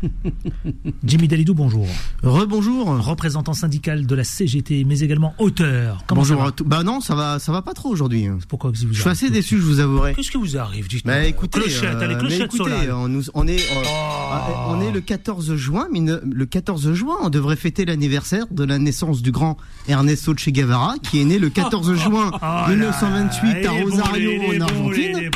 Jimmy 1.04 1.28
Dalidou, 1.28 1.54
bonjour. 1.54 1.88
Rebonjour. 2.24 2.88
Représentant 3.06 3.54
syndical 3.54 4.06
de 4.06 4.16
la 4.16 4.24
CGT, 4.24 4.84
mais 4.86 5.00
également 5.00 5.34
auteur. 5.38 6.04
Comment 6.08 6.22
Bonjour 6.22 6.38
ça 6.38 6.44
va 6.44 6.50
à 6.50 6.52
tous. 6.52 6.64
Bah 6.64 6.84
non, 6.84 7.02
ça 7.02 7.16
va, 7.16 7.40
ça 7.40 7.52
va 7.52 7.62
pas 7.62 7.74
trop 7.74 7.90
aujourd'hui. 7.90 8.28
Pourquoi 8.48 8.72
que 8.72 8.78
vous 8.78 8.94
Je 8.94 9.02
suis 9.02 9.10
assez 9.10 9.30
déçu, 9.30 9.58
je 9.58 9.64
vous 9.64 9.80
avouerai. 9.80 10.14
Qu'est-ce 10.14 10.32
qui 10.32 10.38
vous 10.38 10.58
arrive 10.58 10.88
dites-moi 10.88 11.14
Bah 11.16 11.26
écoutez, 11.26 11.60
Clochette, 11.60 11.96
allez, 12.02 12.16
euh, 12.16 12.20
clochette, 12.20 12.40
mais 12.40 12.46
écoutez, 12.46 12.64
Solal. 12.64 12.92
on, 12.94 13.08
nous- 13.08 13.24
on 13.34 13.48
est, 13.48 13.60
euh, 13.60 13.84
ah, 14.32 14.68
on 14.70 14.82
est 14.82 14.92
le 14.92 15.02
14 15.02 15.56
juin, 15.56 15.88
mais 15.92 16.00
ne- 16.00 16.20
le 16.24 16.46
14 16.46 16.94
juin, 16.94 17.16
on 17.22 17.30
devrait 17.30 17.56
fêter 17.56 17.86
l'anniversaire 17.86 18.46
de 18.52 18.64
la 18.64 18.78
naissance 18.80 19.22
du 19.22 19.32
grand 19.32 19.58
Ernesto 19.88 20.34
Che 20.38 20.50
Guevara, 20.52 20.96
qui 21.04 21.22
est 21.22 21.26
né 21.26 21.40
le 21.40 21.50
14 21.50 21.94
juin 21.96 22.32
Oh 22.34 22.38
là, 22.42 22.68
1928 22.70 23.56
il 23.62 23.68
à 23.68 23.72
bon, 23.72 23.84
Rosario 23.84 24.32
en 24.58 24.62
Argentine. 24.62 25.30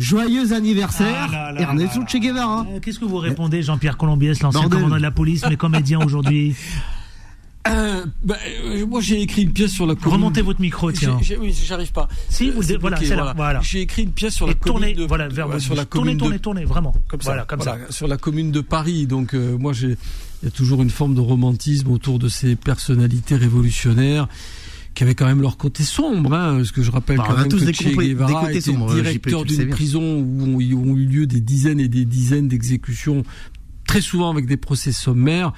Joyeux 0.00 0.52
anniversaire, 0.54 1.28
Ah 1.28 1.32
là 1.32 1.52
là 1.52 1.60
Ernesto 1.60 2.00
là 2.00 2.06
Che 2.06 2.16
Guevara. 2.16 2.66
Euh, 2.68 2.80
Qu'est-ce 2.80 2.98
que 2.98 3.04
vous 3.04 3.18
répondez, 3.18 3.62
Jean-Pierre 3.62 3.96
Colombiès, 3.96 4.40
l'ancien 4.42 4.68
commandant 4.68 4.96
de 4.96 5.02
la 5.02 5.10
police, 5.10 5.44
mais 5.48 5.56
comédien 5.56 5.98
aujourd'hui 6.04 6.54
Euh, 7.68 8.06
bah, 8.24 8.36
euh, 8.64 8.86
moi, 8.86 9.02
j'ai 9.02 9.20
écrit 9.20 9.42
une 9.42 9.52
pièce 9.52 9.72
sur 9.72 9.86
la 9.86 9.94
commune. 9.94 10.14
Remontez 10.14 10.40
votre 10.40 10.62
micro, 10.62 10.90
tiens. 10.90 11.18
Oui, 11.38 11.54
j'arrive 11.66 11.92
pas. 11.92 12.08
Si, 12.30 12.48
vous 12.50 12.62
voilà, 12.62 12.96
bloqué, 12.96 13.06
c'est 13.06 13.16
là, 13.16 13.34
voilà. 13.36 13.60
J'ai 13.62 13.82
écrit 13.82 14.04
une 14.04 14.12
pièce 14.12 14.34
sur 14.34 14.46
Et 14.46 14.50
la 14.50 14.54
commune 14.54 14.80
tournez, 14.80 14.94
de 14.94 15.04
voilà, 15.04 15.28
vers 15.28 15.46
ouais, 15.48 15.60
sur 15.60 15.74
la. 15.74 15.84
Tournez, 15.84 16.12
commune 16.12 16.18
tournez, 16.18 16.38
de 16.38 16.42
tournez, 16.42 16.64
vraiment. 16.64 16.94
comme 17.06 17.20
ça, 17.20 17.30
Voilà, 17.32 17.44
comme 17.44 17.60
ça. 17.60 17.76
sur 17.90 18.08
la 18.08 18.16
commune 18.16 18.50
de 18.50 18.62
Paris. 18.62 19.06
Donc 19.06 19.34
euh, 19.34 19.58
moi, 19.58 19.74
j'ai 19.74 19.98
il 20.42 20.46
y 20.46 20.48
a 20.48 20.50
toujours 20.50 20.80
une 20.80 20.88
forme 20.88 21.14
de 21.14 21.20
romantisme 21.20 21.90
autour 21.90 22.18
de 22.18 22.30
ces 22.30 22.56
personnalités 22.56 23.36
révolutionnaires 23.36 24.26
qui 25.00 25.04
avaient 25.04 25.14
quand 25.14 25.24
même 25.24 25.40
leur 25.40 25.56
côté 25.56 25.82
sombre, 25.82 26.34
hein, 26.34 26.56
parce 26.58 26.72
que 26.72 26.82
je 26.82 26.90
rappelle 26.90 27.16
Bah, 27.16 27.24
on 27.26 27.30
quand 27.30 27.36
a 27.36 27.40
même 27.40 27.48
tous 27.48 27.60
que 27.60 27.64
des 27.64 27.72
Che 27.72 27.84
des 27.84 28.08
Guevara 28.08 28.50
était 28.50 28.60
sombres, 28.60 28.94
JP, 28.94 29.02
directeur 29.02 29.44
d'une 29.46 29.70
prison 29.70 30.18
où 30.18 30.58
ont 30.58 30.60
eu 30.94 31.06
lieu 31.06 31.26
des 31.26 31.40
dizaines 31.40 31.80
et 31.80 31.88
des 31.88 32.04
dizaines 32.04 32.48
d'exécutions 32.48 33.22
très 33.90 34.00
souvent 34.00 34.30
avec 34.30 34.46
des 34.46 34.56
procès 34.56 34.92
sommaires. 34.92 35.52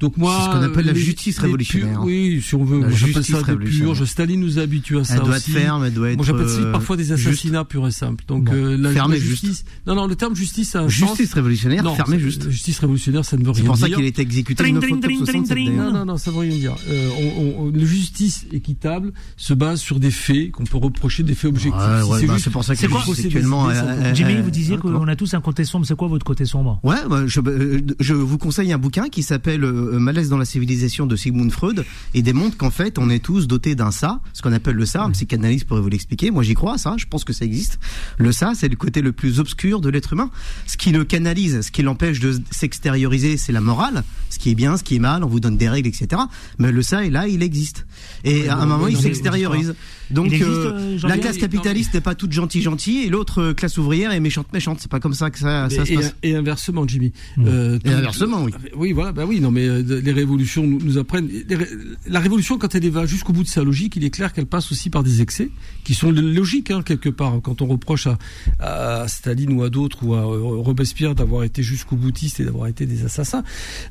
Donc 0.00 0.16
moi, 0.16 0.36
C'est 0.38 0.46
ce 0.46 0.50
qu'on 0.56 0.62
appelle 0.64 0.86
la 0.86 0.94
justice 0.94 1.38
révolutionnaire. 1.38 1.94
purs- 2.00 2.04
oui, 2.04 2.42
si 2.44 2.54
on 2.56 2.64
veut, 2.64 2.80
La 2.80 2.88
moi, 2.88 2.96
j'appelle 2.96 3.14
justice 3.14 3.34
ça 3.34 3.38
des 3.42 3.44
révolutionnaire. 3.44 3.94
purges. 3.94 4.04
Staline 4.08 4.40
nous 4.40 4.58
a 4.58 4.62
habitués 4.62 4.98
à 4.98 5.04
ça 5.04 5.14
Elle 5.14 5.20
doit 5.20 5.36
aussi. 5.36 5.50
être 5.52 5.58
ferme, 5.58 5.84
elle 5.84 5.94
doit 5.94 6.10
être. 6.10 6.16
Moi, 6.16 6.26
j'appelle 6.26 6.48
ça 6.48 6.58
euh, 6.60 6.72
parfois 6.72 6.96
des 6.96 7.04
juste. 7.04 7.26
assassinats 7.28 7.64
purs 7.64 7.86
et 7.86 7.90
simples. 7.92 8.24
Donc, 8.26 8.44
Bon. 8.44 8.52
euh, 8.52 8.76
la, 8.76 8.90
Ferme 8.92 9.12
la 9.12 9.16
et 9.18 9.20
justice. 9.20 9.64
Non, 9.86 9.94
non, 9.94 10.06
le 10.06 10.16
terme 10.16 10.34
justice, 10.34 10.70
c'est 10.72 10.78
un 10.78 10.88
Justice 10.88 11.32
révolutionnaire, 11.34 11.84
non, 11.84 11.94
c'est- 12.06 12.18
juste. 12.18 12.50
Justice 12.50 12.78
révolutionnaire, 12.80 13.24
ça 13.24 13.36
ne 13.36 13.44
veut 13.44 13.52
C'est 13.54 13.60
rien 13.60 13.66
pour 13.68 13.76
ça 13.76 13.86
dire. 13.86 13.96
qu'il 13.96 14.04
a 14.04 14.08
été 14.08 14.22
exécuté 14.22 14.62
Dring, 14.62 14.74
le 14.74 14.80
9 14.80 14.90
dring, 14.90 14.96
octobre 14.96 15.14
dring, 15.14 15.24
67 15.44 15.54
dring, 15.56 15.68
d'ailleurs. 15.76 15.92
Non, 15.92 15.98
non, 16.00 16.04
non, 16.06 16.16
ça 16.16 16.30
veut 16.32 16.38
rien 16.38 16.56
dire. 16.56 16.74
Euh, 16.88 17.08
on, 17.38 17.62
on, 17.66 17.70
le 17.70 17.84
justice 17.86 18.46
équitable 18.52 19.12
se 19.36 19.54
base 19.54 19.80
sur 19.80 20.00
des 20.00 20.10
faits 20.10 20.50
qu'on 20.50 20.64
peut 20.64 20.78
reprocher, 20.78 21.22
des 21.22 21.34
faits 21.34 21.50
objectifs. 21.50 21.80
Ouais, 21.80 22.02
Si 22.02 22.10
ouais, 22.10 22.20
c'est 22.20 22.26
bah, 22.26 22.32
juste- 22.34 22.44
c'est 22.46 22.50
pour 22.50 22.64
ça 22.64 22.74
que 22.74 22.80
C'est 22.80 22.88
C'est 22.88 23.24
actuellement. 23.26 23.68
Jimmy, 24.14 24.40
vous 24.42 24.50
disiez 24.50 24.76
qu'on 24.78 25.06
a 25.06 25.16
tous 25.16 25.34
un 25.34 25.40
côté 25.40 25.64
sombre. 25.64 25.86
C'est 25.86 25.96
quoi 25.96 26.08
votre 26.08 26.24
côté 26.26 26.44
sombre? 26.44 26.80
Ouais, 26.82 26.96
bah, 27.08 27.22
je, 27.26 27.40
euh, 27.68 27.80
je 28.00 28.14
vous 28.14 28.38
conseille 28.38 28.72
un 28.72 28.78
bouquin 28.78 29.08
qui 29.08 29.22
s'appelle 29.22 29.64
euh, 29.64 29.98
Malaise 29.98 30.28
dans 30.28 30.38
la 30.38 30.44
civilisation 30.44 31.06
de 31.06 31.16
Sigmund 31.16 31.50
Freud 31.52 31.84
et 32.14 32.22
démontre 32.22 32.56
qu'en 32.56 32.70
fait, 32.70 32.98
on 32.98 33.10
est 33.10 33.18
tous 33.18 33.46
dotés 33.46 33.74
d'un 33.74 33.90
ça, 33.90 34.20
ce 34.32 34.42
qu'on 34.42 34.52
appelle 34.52 34.76
le 34.76 34.86
ça. 34.86 35.04
Un 35.04 35.10
psychanalyste 35.10 35.66
pourrait 35.66 35.80
vous 35.80 35.88
l'expliquer. 35.88 36.30
Moi, 36.30 36.42
j'y 36.42 36.54
crois, 36.54 36.78
ça. 36.78 36.94
Je 36.96 37.06
pense 37.06 37.24
que 37.24 37.32
ça 37.32 37.44
existe. 37.44 37.78
Le 38.16 38.32
ça, 38.32 38.52
c'est 38.54 38.68
le 38.68 38.76
côté 38.76 39.02
le 39.02 39.12
plus 39.12 39.40
obscur 39.40 39.80
de 39.80 39.88
l'être 39.88 40.12
humain. 40.12 40.30
Ce 40.66 40.76
qui 40.76 40.92
le 40.92 41.04
canalise, 41.04 41.60
ce 41.60 41.70
qui 41.70 41.82
l'empêche 41.82 42.20
de 42.20 42.38
s'extérioriser, 42.50 43.36
c'est 43.36 43.52
la 43.52 43.60
morale. 43.60 44.04
Ce 44.30 44.38
qui 44.38 44.50
est 44.50 44.54
bien, 44.54 44.76
ce 44.76 44.84
qui 44.84 44.96
est 44.96 45.00
mal, 45.00 45.24
on 45.24 45.28
vous 45.28 45.40
donne 45.40 45.56
des 45.56 45.68
règles, 45.68 45.88
etc. 45.88 46.22
Mais 46.58 46.72
le 46.72 46.82
ça 46.82 47.04
est 47.04 47.10
là, 47.10 47.28
il 47.28 47.42
existe. 47.42 47.86
Et 48.24 48.48
à 48.48 48.56
un 48.56 48.66
moment, 48.66 48.88
il 48.88 48.96
s'extériorise. 48.96 49.74
Donc, 50.10 50.26
existe, 50.26 50.44
euh, 50.48 50.96
euh, 51.02 51.08
la 51.08 51.18
classe 51.18 51.36
capitaliste 51.38 51.94
n'est 51.94 52.00
pas 52.00 52.14
toute 52.14 52.32
gentille 52.32 52.62
gentille 52.62 53.04
et 53.04 53.08
l'autre 53.10 53.42
euh, 53.42 53.54
classe 53.54 53.76
ouvrière 53.78 54.12
est 54.12 54.20
méchante 54.20 54.52
méchante. 54.52 54.78
C'est 54.80 54.90
pas 54.90 55.00
comme 55.00 55.14
ça 55.14 55.30
que 55.30 55.38
ça, 55.38 55.68
ça 55.70 55.84
se 55.84 55.92
et, 55.92 55.96
passe. 55.96 56.14
et 56.22 56.34
inversement, 56.34 56.86
Jimmy. 56.88 57.12
Euh, 57.38 57.78
Et 57.84 57.90
inversement, 57.90 58.42
oui. 58.44 58.52
Oui, 58.76 58.92
voilà, 58.92 59.12
bah 59.12 59.24
oui, 59.26 59.40
non, 59.40 59.50
mais 59.50 59.66
euh, 59.68 60.00
les 60.02 60.12
révolutions 60.12 60.66
nous, 60.66 60.80
nous 60.82 60.98
apprennent. 60.98 61.28
ré- 61.50 61.68
la 62.06 62.20
révolution, 62.20 62.58
quand 62.58 62.74
elle 62.74 62.88
va 62.90 63.06
jusqu'au 63.06 63.32
bout 63.32 63.42
de 63.42 63.48
sa 63.48 63.62
logique, 63.62 63.96
il 63.96 64.04
est 64.04 64.10
clair 64.10 64.32
qu'elle 64.32 64.46
passe 64.46 64.72
aussi 64.72 64.88
par 64.90 65.02
des 65.02 65.20
excès 65.20 65.50
qui 65.84 65.94
sont 65.94 66.10
logiques 66.10 66.70
hein, 66.70 66.82
quelque 66.82 67.08
part. 67.08 67.40
Quand 67.42 67.60
on 67.62 67.66
reproche 67.66 68.06
à, 68.06 68.18
à 68.58 69.08
Staline 69.08 69.52
ou 69.52 69.62
à 69.62 69.70
d'autres 69.70 70.04
ou 70.04 70.14
à 70.14 70.22
Robespierre 70.22 71.14
d'avoir 71.14 71.44
été 71.44 71.62
jusqu'au 71.62 71.96
boutiste 71.96 72.40
et 72.40 72.44
d'avoir 72.44 72.66
été 72.68 72.86
des 72.86 73.04
assassins, 73.04 73.42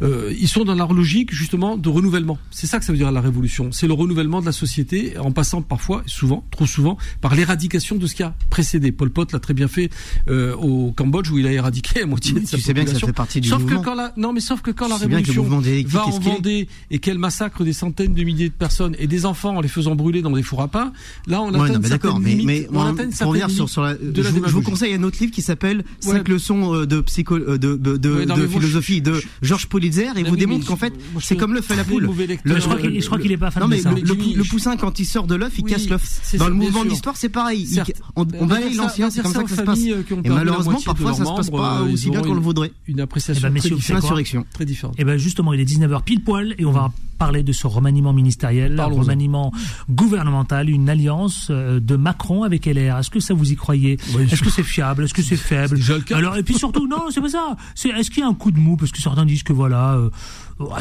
euh, 0.01 0.34
ils 0.39 0.47
sont 0.47 0.63
dans 0.65 0.75
leur 0.75 0.93
logique 0.93 1.34
justement 1.34 1.77
de 1.77 1.89
renouvellement. 1.89 2.38
C'est 2.51 2.67
ça 2.67 2.80
que 2.80 2.86
ça 2.86 2.91
veut 2.91 2.97
dire 2.97 3.12
la 3.12 3.21
révolution. 3.21 3.71
C'est 3.71 3.88
le 3.88 3.93
renouvellement 3.93 4.41
de 4.41 4.45
la 4.45 4.51
société 4.51 5.17
en 5.17 5.32
passant 5.32 5.62
parfois, 5.62 6.03
souvent, 6.08 6.43
trop 6.52 6.65
souvent, 6.65 6.98
par 7.22 7.36
l'éradication 7.36 7.96
de 7.96 8.08
ce 8.08 8.15
qui 8.15 8.24
a 8.24 8.34
précédé. 8.50 8.91
Paul 8.91 9.10
Pot 9.10 9.32
l'a 9.32 9.39
très 9.39 9.54
bien 9.54 9.67
fait 9.67 9.89
euh, 10.30 10.56
au 10.56 10.91
Cambodge 10.91 11.30
où 11.32 11.38
il 11.38 11.48
a 11.48 11.52
éradiqué 11.52 12.00
la 12.00 12.06
moitié 12.06 12.34
oui, 12.34 12.41
de 12.41 12.48
sa 12.48 12.58
tu 12.58 12.63
sais 12.63 12.74
bien 12.74 12.86
que 12.86 12.91
ça 12.91 13.00
fait 13.00 13.13
partie 13.13 13.41
du 13.41 13.50
sauf. 13.50 13.65
Que 13.65 13.76
quand 13.76 13.96
la, 13.96 14.13
non, 14.17 14.34
mais 14.34 14.39
sauf 14.39 14.62
que 14.62 14.72
quand 14.72 14.88
la 14.88 14.98
révolution 14.98 15.43
va 15.43 16.06
en 16.06 16.20
Vendée 16.20 16.67
et 16.89 17.00
qu'elle 17.00 17.17
massacre 17.17 17.63
des 17.63 17.74
centaines 17.74 18.13
de 18.13 18.24
milliers 18.24 18.50
de 18.50 18.54
personnes 18.54 18.96
et 19.00 19.08
des 19.08 19.26
enfants 19.26 19.56
en 19.56 19.62
les 19.62 19.67
faisant 19.67 19.96
brûler 19.96 20.22
dans 20.22 20.32
des 20.32 20.43
fours 20.43 20.62
à 20.62 20.67
pain, 20.67 20.91
là 21.28 21.41
on 21.41 21.54
atteint 21.54 21.80
mais. 22.20 22.38
Mais, 22.43 22.67
on, 22.72 22.82
atteint 22.82 23.10
pour 23.24 23.36
je, 23.36 24.52
vous 24.52 24.62
conseille 24.62 24.93
un 24.93 25.04
autre 25.04 25.17
livre 25.20 25.32
qui 25.32 25.41
s'appelle 25.41 25.84
ouais. 26.06 26.24
leçons 26.28 26.74
euh, 26.74 26.86
de 26.86 27.02
psycho, 27.02 27.36
euh, 27.36 27.58
de, 27.58 27.76
de, 27.76 28.48
philosophie 28.48 29.02
de 29.02 29.22
Georges 29.41 29.67
Politzer 29.67 30.10
et 30.15 30.24
vous 30.24 30.36
démontre 30.36 30.65
qu'en 30.65 30.76
fait 30.76 30.93
c'est 31.22 31.36
comme 31.36 31.54
le 31.54 31.62
fait 31.62 31.76
la 31.76 31.84
poule. 31.84 32.10
Je 32.46 33.06
crois 33.06 33.20
qu'il 33.20 33.32
est 33.32 33.36
euh, 33.36 33.38
pas 33.38 33.52
fan 33.52 33.70
de 33.70 33.76
ça. 33.78 33.91
Le 33.91 34.43
poussin 34.43 34.78
quand 34.78 35.00
il 35.00 35.06
sort 35.06 35.28
de 35.28 35.36
l'œuf, 35.36 35.54
il 35.58 35.63
casse 35.63 35.89
le 35.89 35.96
dans 36.38 36.47
le 36.47 36.55
mouvement 36.55 36.86
d'histoire, 36.86 37.17
c'est 37.17 37.29
pareil. 37.29 37.67
On, 38.15 38.25
balaye 38.25 38.75
l'ancien, 38.75 39.10
c'est 39.10 39.21
comme 39.21 39.33
ça 39.33 39.43
que 39.43 39.49
ça 39.49 39.57
se 39.57 39.62
passe. 39.62 39.79
Et 39.79 40.29
malheureusement, 40.29 40.79
parfois, 40.83 41.13
ça 41.13 41.25
se 41.25 41.36
passe 41.36 41.49
pas 41.49 41.81
aussi 41.81 42.10
bien 42.10 42.21
qu'on 42.21 42.33
le 42.33 42.41
voudrait. 42.41 42.71
Une 42.88 43.01
appréciation 43.01 43.47
eh 43.47 43.51
ben, 43.51 43.62
l'insurrection. 43.93 44.45
Très 44.53 44.65
différente. 44.65 44.95
Et 44.97 45.03
bien 45.03 45.17
justement, 45.17 45.53
il 45.53 45.60
est 45.60 45.65
19h 45.65 46.03
pile 46.03 46.23
poil 46.23 46.55
et 46.57 46.65
on 46.65 46.71
va 46.71 46.91
parler 47.17 47.43
de 47.43 47.51
ce 47.51 47.67
remaniement 47.67 48.13
ministériel, 48.13 48.79
un 48.79 48.86
remaniement 48.86 49.51
gouvernemental, 49.89 50.69
une 50.69 50.89
alliance 50.89 51.47
euh, 51.49 51.79
de 51.79 51.95
Macron 51.95 52.43
avec 52.43 52.65
LR. 52.65 52.97
Est-ce 52.97 53.10
que 53.10 53.19
ça 53.19 53.33
vous 53.33 53.51
y 53.51 53.55
croyez? 53.55 53.97
Est-ce 54.19 54.43
que 54.43 54.49
c'est 54.49 54.63
fiable? 54.63 55.05
Est-ce 55.05 55.13
que 55.13 55.23
c'est 55.23 55.36
faible? 55.38 55.79
Alors 56.12 56.38
et 56.38 56.43
puis 56.43 56.57
surtout 56.57 56.88
non, 56.88 57.10
c'est 57.10 57.21
pas 57.21 57.29
ça. 57.29 57.57
Est-ce 57.75 58.12
qu'il 58.12 58.19
y 58.19 58.23
a 58.23 58.27
un 58.27 58.33
coup 58.33 58.51
de 58.51 58.60
mou? 58.60 58.77
Parce 58.77 58.91
que 58.91 59.01
certains 59.01 59.25
disent 59.25 59.43
que 59.43 59.53
voilà, 59.53 59.95
euh, 59.95 60.10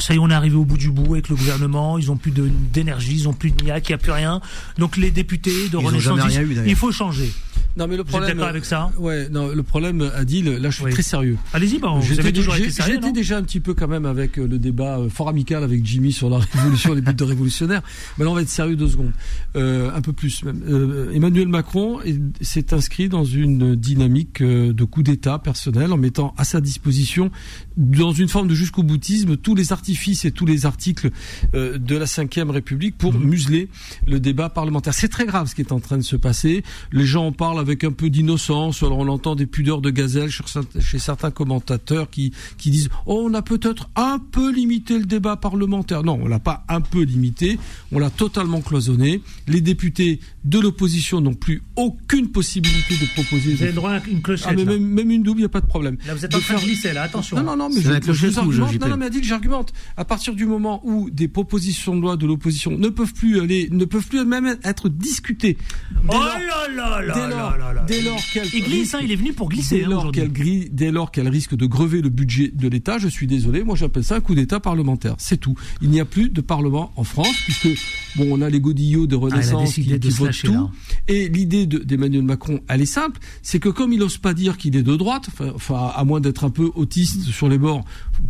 ça 0.01 0.15
y 0.15 0.17
est, 0.17 0.21
on 0.21 0.31
est 0.31 0.35
arrivé 0.35 0.57
au 0.57 0.65
bout 0.65 0.77
du 0.79 0.91
bout 0.91 1.15
avec 1.15 1.29
le 1.29 1.37
gouvernement. 1.37 1.99
Ils 1.99 2.11
ont 2.11 2.17
plus 2.17 2.33
d'énergie, 2.73 3.15
ils 3.15 3.29
ont 3.29 3.33
plus 3.35 3.51
de 3.51 3.65
niaque, 3.65 3.89
il 3.89 3.93
n'y 3.93 3.95
a 3.95 3.99
plus 3.99 4.12
rien. 4.12 4.41
Donc 4.79 4.97
les 4.97 5.11
députés 5.11 5.69
de 5.69 5.77
ont 5.77 5.81
Renaissance 5.83 6.27
disent 6.27 6.39
eu, 6.39 6.57
il 6.67 6.77
faut 6.77 6.93
changer. 6.93 7.31
Non, 7.79 7.87
mais 7.87 7.97
le 7.99 8.03
Vous 8.05 8.09
êtes 8.09 8.09
problème. 8.09 8.37
d'accord 8.39 8.49
avec 8.49 8.65
ça? 8.65 8.91
Ouais, 8.99 9.29
non, 9.29 9.49
le 9.49 9.62
problème, 9.62 10.11
Adil, 10.15 10.47
là, 10.47 10.71
je 10.71 10.77
suis 10.77 10.85
Oui. 10.87 10.93
très 10.93 11.03
sérieux. 11.03 11.37
Allez-y, 11.53 11.79
bon, 11.79 11.99
vous 11.99 12.07
J'étais 12.09 12.21
avez 12.23 12.33
toujours 12.33 12.55
j'ai- 12.55 12.62
été 12.62 12.71
sérieux, 12.71 12.95
j'étais 12.95 13.12
déjà 13.12 13.37
un 13.37 13.43
petit 13.43 13.61
peu 13.61 13.75
quand 13.75 13.87
même 13.87 14.07
avec 14.07 14.39
euh, 14.39 14.47
le 14.47 14.59
débat 14.59 14.99
euh, 14.99 15.11
fort 15.11 15.29
amical 15.29 15.62
avec 15.62 15.85
Jimmy 15.85 16.11
sur 16.11 16.31
la 16.31 16.39
révolution, 16.53 16.95
les 16.95 17.03
buts 17.03 17.12
de 17.12 17.25
révolutionnaire. 17.25 17.83
Mais 18.17 18.25
là, 18.25 18.31
on 18.31 18.35
va 18.35 18.41
être 18.41 18.49
sérieux 18.49 18.77
deux 18.77 18.89
secondes, 18.89 19.12
Euh, 19.57 19.91
un 19.95 20.01
peu 20.01 20.15
plus 20.15 20.43
même. 20.43 20.62
Euh, 20.67 21.11
Emmanuel 21.12 21.49
Macron 21.49 22.01
est- 22.01 22.19
s'est 22.43 22.73
inscrit 22.73 23.11
dans 23.11 23.25
une 23.27 23.77
dynamique 23.77 24.43
de 24.43 24.85
coup 24.85 25.03
d'État 25.03 25.39
personnel 25.39 25.93
en 25.93 25.99
mettant 25.99 26.33
à 26.39 26.45
sa 26.45 26.62
disposition, 26.62 27.31
dans 27.77 28.12
une 28.12 28.29
forme 28.29 28.49
de 28.49 28.55
jusqu'au 28.55 28.85
boutisme, 28.85 29.37
tous 29.37 29.55
les 29.55 29.65
artifices 29.72 30.24
et 30.24 30.31
tous 30.31 30.46
les 30.46 30.66
articles 30.66 31.11
euh, 31.55 31.79
de 31.79 31.96
la 31.96 32.05
Ve 32.07 32.50
République 32.50 32.96
pour 32.98 33.14
museler 33.14 33.68
le 34.07 34.20
débat 34.20 34.48
parlementaire. 34.48 34.94
C'est 34.94 35.09
très 35.09 35.26
grave 35.26 35.48
ce 35.48 35.55
qui 35.55 35.62
est 35.62 35.72
en 35.72 35.81
train 35.81 35.96
de 35.98 36.02
se 36.02 36.16
passer. 36.16 36.62
Les 36.92 37.07
gens 37.07 37.26
en 37.26 37.33
parlent 37.33 37.59
avec 37.61 37.85
un 37.85 37.92
peu 37.92 38.11
d'innocence. 38.11 38.83
Alors 38.83 38.98
on 38.98 39.09
entend 39.09 39.35
des 39.37 39.46
pudeurs 39.46 39.81
de 39.81 39.90
gazelle 39.90 40.31
chez 40.31 40.42
certains- 40.46 40.81
chez 40.81 40.98
certains 40.98 41.31
commentateurs 41.31 42.11
qui, 42.11 42.33
qui 42.59 42.70
disent 42.70 42.88
oh, 43.07 43.22
on 43.29 43.35
a 43.35 43.42
peut-être 43.42 43.88
un 43.96 44.18
peu 44.18 44.52
limité 44.52 44.98
le 44.98 45.05
débat 45.07 45.37
parlementaire. 45.37 46.02
Non, 46.02 46.18
on 46.22 46.26
l'a 46.29 46.38
pas 46.40 46.64
un 46.68 46.81
peu 46.81 47.02
limité, 47.02 47.59
on 47.92 47.98
l'a 47.98 48.11
totalement 48.11 48.61
cloisonné. 48.61 49.22
Les 49.46 49.61
députés 49.61 50.20
de 50.44 50.59
l'opposition 50.59 51.20
n'ont 51.20 51.35
plus 51.35 51.62
aucune 51.76 52.29
possibilité 52.31 52.94
de 53.00 53.07
proposer. 53.14 53.55
Vous 53.55 53.62
avez 53.62 53.70
le 53.72 53.76
droit 53.76 53.92
à 53.92 54.00
une 54.07 54.22
clochette. 54.22 54.46
Ah, 54.50 54.55
mais 54.55 54.64
même, 54.64 54.85
même 54.85 55.11
une 55.11 55.22
double, 55.22 55.40
il 55.40 55.42
n'y 55.42 55.46
a 55.46 55.50
pas 55.50 55.61
de 55.61 55.66
problème. 55.66 55.96
Là, 56.07 56.14
vous 56.14 56.24
êtes 56.24 56.31
De 56.31 56.37
en 56.37 56.40
train 56.40 56.55
de 56.55 56.59
faire- 56.61 56.68
glisser, 56.68 56.92
là, 56.92 57.02
attention. 57.02 57.37
Non, 57.37 57.42
non, 57.42 57.57
non, 57.57 57.68
mais 57.68 57.81
je, 57.81 57.90
je 58.12 58.26
rouge, 58.40 58.61
argumente. 58.61 58.72
JP. 58.72 58.81
Non, 58.83 58.88
non, 58.88 58.96
mais 58.96 59.07
Adil, 59.07 59.24
j'argumente. 59.24 59.56
À 59.97 60.05
partir 60.05 60.35
du 60.35 60.47
moment 60.47 60.81
où 60.85 61.09
des 61.11 61.29
propositions 61.29 61.97
de 61.97 62.01
loi 62.01 62.16
de 62.16 62.27
l'opposition 62.27 62.71
ne 62.77 62.88
peuvent 62.88 63.14
plus 63.14 63.40
aller, 63.40 63.69
ne 63.71 63.85
peuvent 63.85 64.07
plus 64.07 64.25
même 64.25 64.57
être 64.64 64.88
discutées. 64.88 65.57
dès 65.92 65.99
Oh 66.09 66.12
lors- 66.12 66.29
là 66.75 67.01
là 67.03 67.29
là 67.29 67.85
dès 67.87 68.03
lors- 68.03 68.21
qu'elle 68.33 68.49
Il 68.55 68.64
glisse, 68.64 68.95
hein, 68.95 69.01
il 69.03 69.12
est 69.12 69.16
venu 69.16 69.33
pour 69.33 69.49
glisser 69.49 69.79
Dès 69.79 69.85
hein, 69.85 69.88
lors 69.88 69.99
aujourd'hui. 70.01 70.23
qu'elle 70.23 70.33
grille- 70.33 70.69
dès 70.73 70.90
lors 70.90 71.11
qu'elle 71.11 71.29
risque 71.29 71.55
de 71.57 71.66
grever 71.66 72.03
le 72.03 72.09
budget 72.09 72.51
de 72.55 72.69
l'État, 72.69 72.99
je 72.99 73.09
suis 73.09 73.27
désolé, 73.27 73.62
moi 73.64 73.77
j'appelle 73.77 74.05
ça 74.05 74.16
un 74.16 74.21
coup 74.21 74.35
d'État 74.35 74.61
parlementaire. 74.61 75.14
C'est 75.19 75.37
tout. 75.38 75.55
Il 75.81 75.90
n'y 75.90 76.01
a 76.01 76.05
plus 76.05 76.29
de 76.29 76.40
parlement 76.40 76.92
en 76.97 77.05
France 77.05 77.35
puisque 77.45 77.69
bon, 78.16 78.26
on 78.31 78.42
a 78.42 78.48
les 78.50 78.61
godillots 78.61 79.07
de 79.07 79.16
Ah, 79.16 79.18
Renaissance 79.20 79.74
qui, 79.74 79.85
qui 79.98 80.09
votent 80.11 80.31
tout. 80.42 80.52
là. 80.52 80.68
Et 81.09 81.29
l'idée 81.29 81.66
de- 81.66 81.79
d'Emmanuel 81.79 82.22
Macron, 82.22 82.61
elle 82.68 82.83
est 82.83 82.87
simple, 82.87 83.20
c'est 83.42 83.59
que 83.61 83.68
comme 83.68 83.92
il 83.92 83.98
n'ose 84.00 84.18
pas 84.18 84.35
dire 84.35 84.57
qu'il 84.57 84.76
est 84.76 84.83
de 84.83 84.96
droite, 84.96 85.29
enfin, 85.55 85.92
à 85.94 86.05
moins 86.05 86.20
d'être 86.20 86.44
un 86.44 86.50
peu 86.50 86.70
autiste 86.74 87.22
sur 87.22 87.48
les 87.48 87.59
bords, 87.59 87.85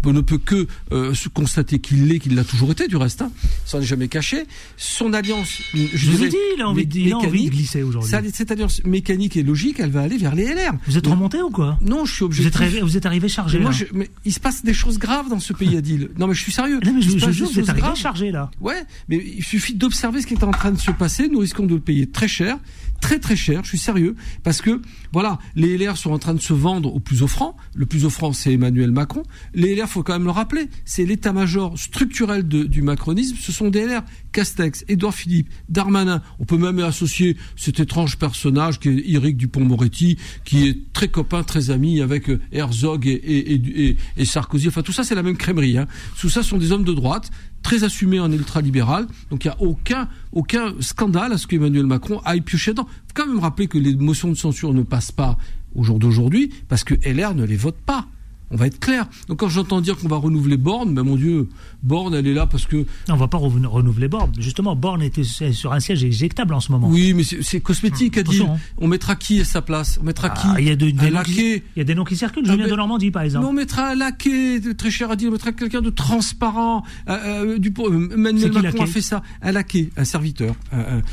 on 0.04 0.12
ne 0.12 0.20
peut 0.20 0.38
que 0.38 0.66
euh, 0.92 1.14
constater 1.34 1.78
qu'il 1.78 2.06
l'est, 2.08 2.18
qu'il 2.18 2.34
l'a 2.34 2.44
toujours 2.44 2.70
été 2.72 2.88
du 2.88 2.96
reste, 2.96 3.22
hein, 3.22 3.30
ça 3.64 3.78
n'est 3.78 3.84
jamais 3.86 4.08
caché. 4.08 4.44
Son 4.76 5.12
alliance, 5.12 5.60
je, 5.74 6.10
vous 6.10 6.22
ai 6.24 6.28
dit, 6.28 6.36
il 6.56 6.62
a 6.62 6.68
envie, 6.68 6.86
de- 6.86 6.98
il 6.98 7.12
a 7.12 7.16
envie 7.18 7.26
de 7.26 7.30
mécanique, 7.32 7.50
glisser 7.52 7.82
aujourd'hui. 7.82 8.12
cette 8.32 8.50
alliance 8.50 8.82
mécanique 8.84 9.36
et 9.36 9.42
logique, 9.42 9.80
elle 9.80 9.90
va 9.90 10.02
aller 10.02 10.18
vers 10.18 10.34
les 10.34 10.44
LR. 10.44 10.72
Vous 10.86 10.96
êtes 10.98 11.06
remonté 11.06 11.40
ou 11.42 11.50
quoi 11.50 11.78
Non, 11.82 12.04
je 12.04 12.12
suis 12.12 12.20
vous 12.20 12.26
obligé. 12.26 12.46
êtes, 12.48 12.56
arrivé, 12.56 12.80
vous 12.80 12.96
êtes 12.96 13.06
arrivé 13.06 13.28
chargé. 13.28 13.58
Mais 13.58 13.64
moi, 13.64 13.72
là. 13.72 13.78
je- 13.78 13.84
mais 13.96 14.10
il 14.24 14.32
se 14.32 14.40
passe 14.40 14.64
des 14.64 14.74
choses 14.74 14.98
graves 14.98 15.28
dans 15.28 15.40
ce 15.40 15.52
pays, 15.52 15.76
Adil. 15.76 16.10
Non, 16.18 16.26
mais 16.26 16.34
je 16.34 16.42
suis 16.42 16.52
sérieux. 16.52 16.80
Non, 16.84 16.92
mais 16.92 17.00
je, 17.02 17.10
vous 17.10 17.58
êtes 17.58 17.68
arrivé 17.68 17.80
graves. 17.82 17.96
chargé 17.96 18.30
là. 18.30 18.50
Ouais, 18.60 18.82
mais 19.08 19.16
il 19.36 19.42
suffit 19.44 19.74
d'observer 19.76 20.22
ce 20.22 20.26
qui 20.26 20.34
est 20.34 20.44
en 20.44 20.50
train 20.50 20.72
de 20.72 20.78
se 20.78 20.90
passer. 20.90 21.28
Nous 21.28 21.38
risquons 21.38 21.66
de 21.66 21.74
le 21.74 21.80
payer 21.80 22.06
très 22.06 22.28
cher, 22.28 22.58
très 23.00 23.18
très 23.18 23.36
cher. 23.36 23.62
Je 23.62 23.68
suis 23.68 23.78
sérieux 23.78 24.16
parce 24.42 24.60
que 24.60 24.80
voilà, 25.12 25.38
les 25.54 25.76
LR 25.76 25.96
sont 25.96 26.10
en 26.10 26.18
train 26.18 26.34
de 26.34 26.40
se 26.40 26.52
vendre 26.52 26.94
au 26.94 27.00
plus 27.00 27.22
offrant. 27.22 27.56
Le 27.74 27.86
plus 27.86 28.04
offrant, 28.04 28.32
c'est 28.32 28.52
Emmanuel 28.52 28.90
Macron. 28.90 29.22
Les 29.54 29.74
LR, 29.74 29.88
faut 29.88 30.02
quand 30.02 30.14
même 30.14 30.24
le 30.24 30.30
rappeler, 30.30 30.68
c'est 30.84 31.04
l'état-major 31.04 31.78
structurel 31.78 32.46
du 32.46 32.82
macronisme. 32.82 33.36
Ce 33.38 33.52
sont 33.52 33.68
des 33.68 33.84
LR. 33.86 34.02
Castex, 34.32 34.84
Édouard 34.88 35.14
Philippe, 35.14 35.48
Darmanin. 35.68 36.22
On 36.38 36.44
peut 36.44 36.58
même 36.58 36.78
associer 36.80 37.36
cet 37.56 37.80
étrange 37.80 38.18
personnage 38.18 38.80
qui 38.80 38.88
est 38.90 39.10
Éric 39.10 39.36
Dupont-Moretti, 39.36 40.18
qui 40.44 40.66
est 40.66 40.92
très 40.92 41.08
copain, 41.08 41.42
très 41.42 41.70
ami 41.70 42.00
avec 42.00 42.28
euh, 42.28 42.40
Herzog 42.52 43.06
et 43.06 43.96
Sarkozy. 44.24 44.68
Enfin, 44.68 44.82
tout 44.82 44.92
ça, 44.92 45.04
c'est 45.04 45.14
la 45.14 45.22
même 45.22 45.36
crèmerie. 45.36 45.78
Hein. 45.78 45.86
Tout 46.20 46.28
ça 46.28 46.42
sont 46.42 46.58
des 46.58 46.72
hommes 46.72 46.84
de 46.84 46.92
droite, 46.92 47.30
très 47.66 47.82
assumés 47.82 48.20
en 48.20 48.30
ultralibéral. 48.30 49.08
Donc, 49.28 49.44
il 49.44 49.48
n'y 49.48 49.54
a 49.54 50.06
aucun, 50.32 50.74
scandale 50.78 51.32
à 51.32 51.36
ce 51.36 51.48
qu'Emmanuel 51.48 51.84
Macron 51.84 52.20
aille 52.24 52.40
piocher 52.40 52.70
dedans. 52.70 52.84
faut 52.84 53.14
quand 53.14 53.26
même 53.26 53.40
rappeler 53.40 53.66
que 53.66 53.76
les 53.76 53.96
motions 53.96 54.28
de 54.28 54.36
censure 54.36 54.72
ne 54.72 54.84
passent 54.84 55.10
pas 55.10 55.36
au 55.74 55.82
jour 55.82 55.98
d'aujourd'hui 55.98 56.54
parce 56.68 56.84
que 56.84 56.94
LR 56.94 57.34
ne 57.34 57.44
les 57.44 57.56
vote 57.56 57.78
pas. 57.84 58.06
On 58.50 58.56
va 58.56 58.66
être 58.68 58.78
clair. 58.78 59.06
Donc 59.28 59.40
quand 59.40 59.48
j'entends 59.48 59.80
dire 59.80 59.96
qu'on 59.96 60.08
va 60.08 60.16
renouveler 60.16 60.56
Borne, 60.56 60.94
ben 60.94 61.02
mon 61.02 61.16
Dieu, 61.16 61.48
Borne, 61.82 62.14
elle 62.14 62.26
est 62.28 62.34
là 62.34 62.46
parce 62.46 62.64
que 62.66 62.76
Non, 62.76 63.14
on 63.14 63.16
va 63.16 63.26
pas 63.28 63.38
renouveler 63.38 64.06
Borne. 64.08 64.32
Justement, 64.38 64.76
Borne 64.76 65.02
était 65.02 65.24
sur 65.24 65.72
un 65.72 65.80
siège 65.80 66.04
éjectable 66.04 66.54
en 66.54 66.60
ce 66.60 66.70
moment. 66.70 66.88
oui, 66.88 67.12
mais 67.12 67.22
c'est 67.24 67.60
cosmétique, 67.60 68.18
a 68.18 68.22
dit. 68.22 68.36
Attention, 68.36 68.54
hein. 68.54 68.58
On 68.78 68.86
mettra 68.88 69.16
qui 69.16 69.40
à 69.40 69.44
sa 69.44 69.62
place? 69.62 69.98
On 70.00 70.04
mettra 70.04 70.30
qui? 70.30 70.46
Ah, 70.48 70.60
il 70.60 70.66
y 70.68 70.70
a 70.70 70.76
de- 70.76 70.90
des 70.90 71.10
noms 71.10 71.22
qui- 71.22 71.62
y 71.76 71.80
a 71.80 71.84
des 71.84 71.94
noms 71.94 72.04
qui 72.04 72.16
circulent. 72.16 72.44
Ah, 72.46 72.52
Julien 72.52 72.68
de 72.68 72.76
Normandie, 72.76 73.10
par 73.10 73.22
exemple. 73.22 73.46
On 73.46 73.52
mettra 73.52 73.90
un 73.90 73.94
laquais, 73.96 74.60
très 74.78 74.90
cher 74.90 75.10
à 75.10 75.16
dire, 75.16 75.28
on 75.28 75.32
mettra 75.32 75.52
quelqu'un 75.52 75.82
de 75.82 75.90
transparent. 75.90 76.84
Euh, 77.08 77.16
euh, 77.54 77.58
du, 77.58 77.72
euh, 77.78 78.08
Emmanuel 78.14 78.50
qui, 78.50 78.60
Macron 78.62 78.84
a 78.84 78.86
fait 78.86 79.00
ça. 79.02 79.22
Un 79.42 79.52
laquais, 79.52 79.90
un 79.96 80.04
serviteur. 80.04 80.54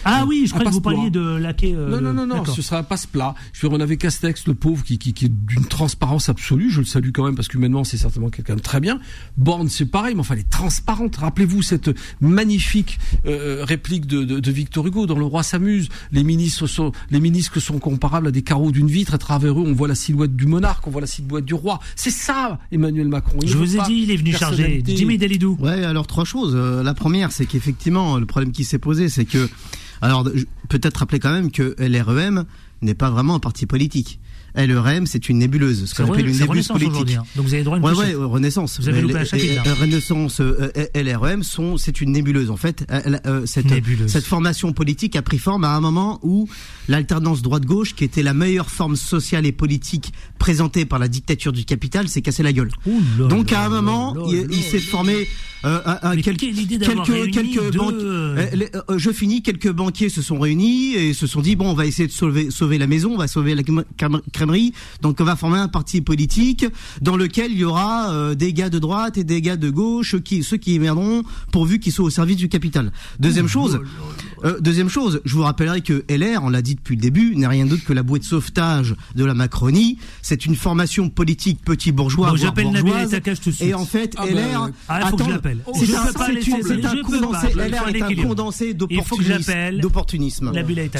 Ah 0.06 0.26
oui, 0.28 0.43
je 0.48 0.54
crois 0.54 0.65
que 0.65 0.69
vous 0.69 0.82
parliez 0.82 1.10
de 1.10 1.36
laquais. 1.38 1.74
euh, 1.76 1.89
Non, 1.89 2.02
non, 2.02 2.13
non, 2.13 2.28
non, 2.28 2.46
ce 2.46 2.62
sera 2.62 2.80
un 2.80 2.84
passe-plat. 2.84 3.34
Je 3.54 3.62
veux 3.62 3.69
dire, 3.69 3.78
on 3.78 3.82
avait 3.82 3.98
Castex, 3.98 4.48
le 4.48 4.54
pauvre, 4.54 4.84
qui, 4.84 4.98
qui, 4.98 5.13
qui 5.13 5.26
est 5.26 5.32
d'une 5.48 5.65
transparence 5.65 6.30
absolue, 6.30 6.69
je 6.69 6.80
le 6.80 6.86
salue 6.86 7.10
quand 7.13 7.22
quand 7.23 7.27
même, 7.29 7.36
parce 7.36 7.47
qu'humainement, 7.47 7.83
c'est 7.86 7.97
certainement 7.97 8.29
quelqu'un 8.29 8.55
de 8.55 8.62
très 8.62 8.81
bien. 8.81 8.99
Borne, 9.38 9.69
c'est 9.69 9.86
pareil, 9.86 10.13
mais 10.13 10.19
enfin, 10.21 10.33
elle 10.33 10.41
est 10.41 10.49
transparente. 10.49 11.15
Rappelez-vous 11.15 11.62
cette 11.62 11.89
magnifique 12.19 12.99
euh, 13.25 13.63
réplique 13.63 14.05
de, 14.07 14.23
de, 14.23 14.39
de 14.39 14.51
Victor 14.51 14.86
Hugo 14.86 15.05
dans 15.05 15.17
Le 15.17 15.23
Roi 15.25 15.43
s'amuse. 15.43 15.88
Les 16.12 16.23
ministres 16.23 16.67
sont, 16.67 16.91
les 17.12 17.19
ministres 17.19 17.59
sont 17.59 17.79
comparables 17.79 18.27
à 18.27 18.31
des 18.31 18.41
carreaux 18.41 18.71
d'une 18.71 18.88
vitre. 18.88 19.13
À 19.13 19.17
travers 19.17 19.53
eux, 19.57 19.63
on 19.65 19.73
voit 19.73 19.88
la 19.88 19.95
silhouette 19.95 20.36
du 20.36 20.47
monarque, 20.47 20.86
on 20.86 20.91
voit 20.91 21.01
la 21.01 21.07
silhouette 21.07 21.45
du 21.45 21.53
roi. 21.53 21.79
C'est 21.95 22.12
ça, 22.12 22.59
Emmanuel 22.71 23.07
Macron. 23.07 23.39
Il 23.41 23.47
Je 23.47 23.57
vous 23.57 23.77
ai 23.77 23.81
dit, 23.83 24.01
il 24.03 24.12
est 24.12 24.17
venu 24.17 24.31
charger. 24.33 24.57
personnalité. 24.57 24.97
Jimmy 24.97 25.17
Dalidou. 25.17 25.57
Ouais, 25.62 25.83
alors 25.86 26.07
trois 26.07 26.25
choses. 26.25 26.53
Euh, 26.55 26.83
la 26.83 26.93
première, 26.93 27.31
c'est 27.31 27.45
qu'effectivement, 27.45 28.17
le 28.17 28.25
problème 28.25 28.51
qui 28.51 28.65
s'est 28.65 28.79
posé, 28.79 29.07
c'est 29.07 29.25
que, 29.25 29.49
alors, 30.01 30.27
peut-être 30.67 30.97
rappeler 30.97 31.19
quand 31.19 31.31
même 31.31 31.51
que 31.51 31.75
LREM 31.79 32.43
n'est 32.81 32.93
pas 32.95 33.09
vraiment 33.09 33.36
un 33.36 33.39
parti 33.39 33.65
politique. 33.65 34.19
LREM, 34.55 35.07
c'est 35.07 35.29
une 35.29 35.39
nébuleuse, 35.39 35.85
ce 35.85 35.95
C'est 35.95 36.03
qu'on 36.03 36.11
appelle 36.13 36.27
une 36.27 36.37
nébuleuse 36.37 36.69
Renaissance 36.69 36.79
politique. 36.79 37.17
hein. 37.17 37.23
Donc 37.35 37.45
vous 37.45 37.53
avez 37.53 37.63
droit 37.63 37.77
à 37.77 37.79
une 37.79 37.85
Ouais, 37.85 37.93
ouais, 37.93 38.13
euh, 38.13 38.25
Renaissance. 38.27 38.79
Vous 38.79 38.87
avez 38.89 39.01
loupé 39.01 39.25
chapitre, 39.25 39.61
euh, 39.65 39.73
Renaissance, 39.73 40.41
euh, 40.41 40.71
euh, 40.77 40.85
LREM 41.03 41.43
sont, 41.43 41.77
c'est 41.77 42.01
une 42.01 42.11
nébuleuse. 42.11 42.51
En 42.51 42.57
fait, 42.57 42.85
euh, 42.91 43.45
cette, 43.45 43.65
Nébuleuse. 43.71 44.11
cette 44.11 44.25
formation 44.25 44.73
politique 44.73 45.15
a 45.15 45.21
pris 45.21 45.37
forme 45.39 45.63
à 45.63 45.75
un 45.75 45.79
moment 45.81 46.19
où 46.21 46.47
l'alternance 46.87 47.41
droite-gauche, 47.41 47.95
qui 47.95 48.03
était 48.03 48.23
la 48.23 48.33
meilleure 48.33 48.69
forme 48.69 48.95
sociale 48.95 49.45
et 49.45 49.51
politique 49.51 50.13
présentée 50.37 50.85
par 50.85 50.99
la 50.99 51.07
dictature 51.07 51.51
du 51.51 51.65
capital, 51.65 52.07
s'est 52.07 52.21
cassé 52.21 52.43
la 52.43 52.53
gueule. 52.53 52.69
là 53.17 53.27
Donc 53.27 53.51
là 53.51 53.61
à 53.61 53.65
un 53.65 53.69
moment, 53.69 54.13
là 54.13 54.21
il, 54.27 54.61
s'est 54.63 54.79
formé 54.79 55.27
un, 55.63 55.97
un- 56.02 56.15
quel- 56.17 56.36
quelques 56.38 57.32
quelques 57.32 57.71
deux, 57.71 57.80
euh, 57.80 58.36
euh, 58.38 58.45
les- 58.54 58.69
euh, 58.89 58.97
je 58.97 59.12
finis. 59.12 59.41
Quelques 59.41 59.71
banquiers 59.71 60.10
se 60.10 60.21
sont 60.21 60.39
réunis 60.39 60.95
et 60.95 61.13
se 61.13 61.26
sont 61.28 61.41
dit 61.41 61.56
bon, 61.56 61.69
on 61.69 61.73
va 61.73 61.86
essayer 61.86 62.08
de 62.08 62.12
sauver 62.13 62.52
sauver 62.52 62.78
la 62.78 62.88
maison, 62.88 63.13
on 63.13 63.17
va 63.17 63.28
sauver 63.28 63.56
la 63.56 63.63
crème- 63.63 63.84
crème- 63.97 64.21
crèmerie. 64.32 64.73
Donc 65.02 65.17
on 65.19 65.23
va 65.23 65.36
former 65.36 65.58
un 65.60 65.67
parti 65.67 66.02
politique 66.02 66.65
dans 67.02 67.15
lequel 67.17 67.52
il 67.52 67.58
y 67.60 67.63
aura 67.63 68.12
euh, 68.12 68.36
des 68.36 68.54
gars 68.54 68.69
de 68.69 68.80
droite 68.80 69.17
et 69.17 69.23
des 69.23 69.41
gars 69.41 69.58
de 69.58 69.69
gauche 69.69 70.17
qui 70.21 70.43
ceux 70.43 70.58
qui 70.58 70.78
viendront 70.80 71.23
pourvu 71.52 71.80
qu'ils 71.80 71.91
soient 71.93 72.06
au 72.06 72.10
service 72.10 72.38
du 72.38 72.49
capital. 72.49 72.91
Deuxième 73.19 73.47
chose. 73.47 73.80
euh, 74.43 74.60
deuxième 74.60 74.89
chose, 74.89 75.21
je 75.26 75.34
vous 75.36 75.43
rappellerai 75.43 75.82
que 75.82 76.04
LR, 76.10 76.43
on 76.43 76.49
l'a 76.49 76.62
dit 76.62 76.76
depuis 76.76 76.95
le 76.95 77.02
début, 77.02 77.36
n'est 77.36 77.47
rien 77.47 77.65
d'autre 77.65 77.84
que 77.86 77.93
la 77.93 78.04
bouée 78.04 78.19
de 78.19 78.26
sauvetage 78.26 78.95
de 79.15 79.23
la 79.26 79.34
Macronie. 79.34 79.97
C'est 80.21 80.45
une 80.45 80.56
formation 80.56 81.10
politique 81.10 81.60
petit 81.63 81.91
bourgeois. 81.91 82.28
Bon, 82.32 82.36
voire 82.36 82.41
j'appelle 82.47 82.71
Nabil 82.71 82.91
bourgeoise. 82.91 83.12
Takache 83.12 83.39
tout 83.41 83.49
de 83.52 83.56
suite. 83.56 83.67
Et 83.69 83.73
en 83.73 83.86
fait, 83.86 84.13
Ah, 84.17 84.26
LR. 84.28 84.60
bah, 84.67 84.69
ah, 84.89 85.12
il 85.17 85.52
l'appelle. 85.53 85.63
c'est 85.85 85.85
un- 85.95 86.05
pas 86.13 86.27
pas. 87.11 87.17
condensé. 87.21 87.47
LR 87.55 87.87
est 87.95 88.01
un 88.01 88.07
condensé 88.27 88.73
d'opportunisme. 89.81 90.51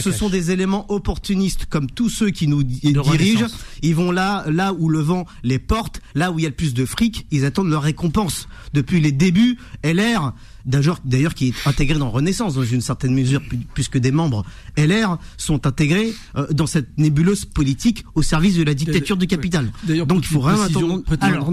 Ce 0.04 0.12
sont 0.12 0.30
des 0.30 0.52
éléments 0.52 0.92
opportunistes 0.92 1.66
comme 1.70 1.90
tous 1.90 2.10
ceux 2.10 2.30
qui 2.30 2.48
nous 2.48 2.64
di- 2.64 2.80
dirigent. 2.82 3.42
Renaissance. 3.46 3.60
Ils 3.82 3.96
vont 3.96 4.12
là, 4.12 4.46
là 4.50 4.74
où 4.74 4.90
le 4.90 5.00
vent 5.00 5.26
les 5.44 5.60
porte, 5.60 6.02
là 6.16 6.32
où 6.32 6.40
il 6.40 6.44
y 6.44 6.46
a 6.46 6.50
le 6.50 6.56
plus 6.56 6.74
de 6.74 6.86
fric, 6.86 7.26
ils 7.32 7.46
attendent 7.46 7.70
leur 7.70 7.84
récompense. 7.84 8.48
Depuis 8.74 9.00
les 9.02 9.12
débuts, 9.12 9.58
LR, 9.84 10.34
d'ailleurs, 10.66 11.00
d'ailleurs 11.06 11.34
qui 11.34 11.50
est 11.50 11.54
intégré 11.68 11.98
dans 12.00 12.10
Renaissance 12.10 12.56
dans 12.56 12.64
une 12.64 12.82
certaine 12.82 13.14
mesure, 13.14 13.42
pu- 13.42 13.60
puisque 13.74 13.98
des 13.98 14.12
membres 14.12 14.44
LR 14.78 15.18
sont 15.38 15.68
intégrés 15.68 16.14
euh, 16.36 16.48
dans 16.52 16.66
cette 16.68 16.98
nébuleuse 16.98 17.46
politique 17.46 18.04
au 18.16 18.22
service 18.22 18.56
de 18.56 18.64
la 18.64 18.74
dictature 18.74 19.18
du 19.18 19.28
capital. 19.28 19.72
D'ailleurs, 19.84 20.08
Donc 20.08 20.24
il 20.24 20.28
faut 20.28 20.40
rien 20.40 20.60
attendre, 20.62 21.04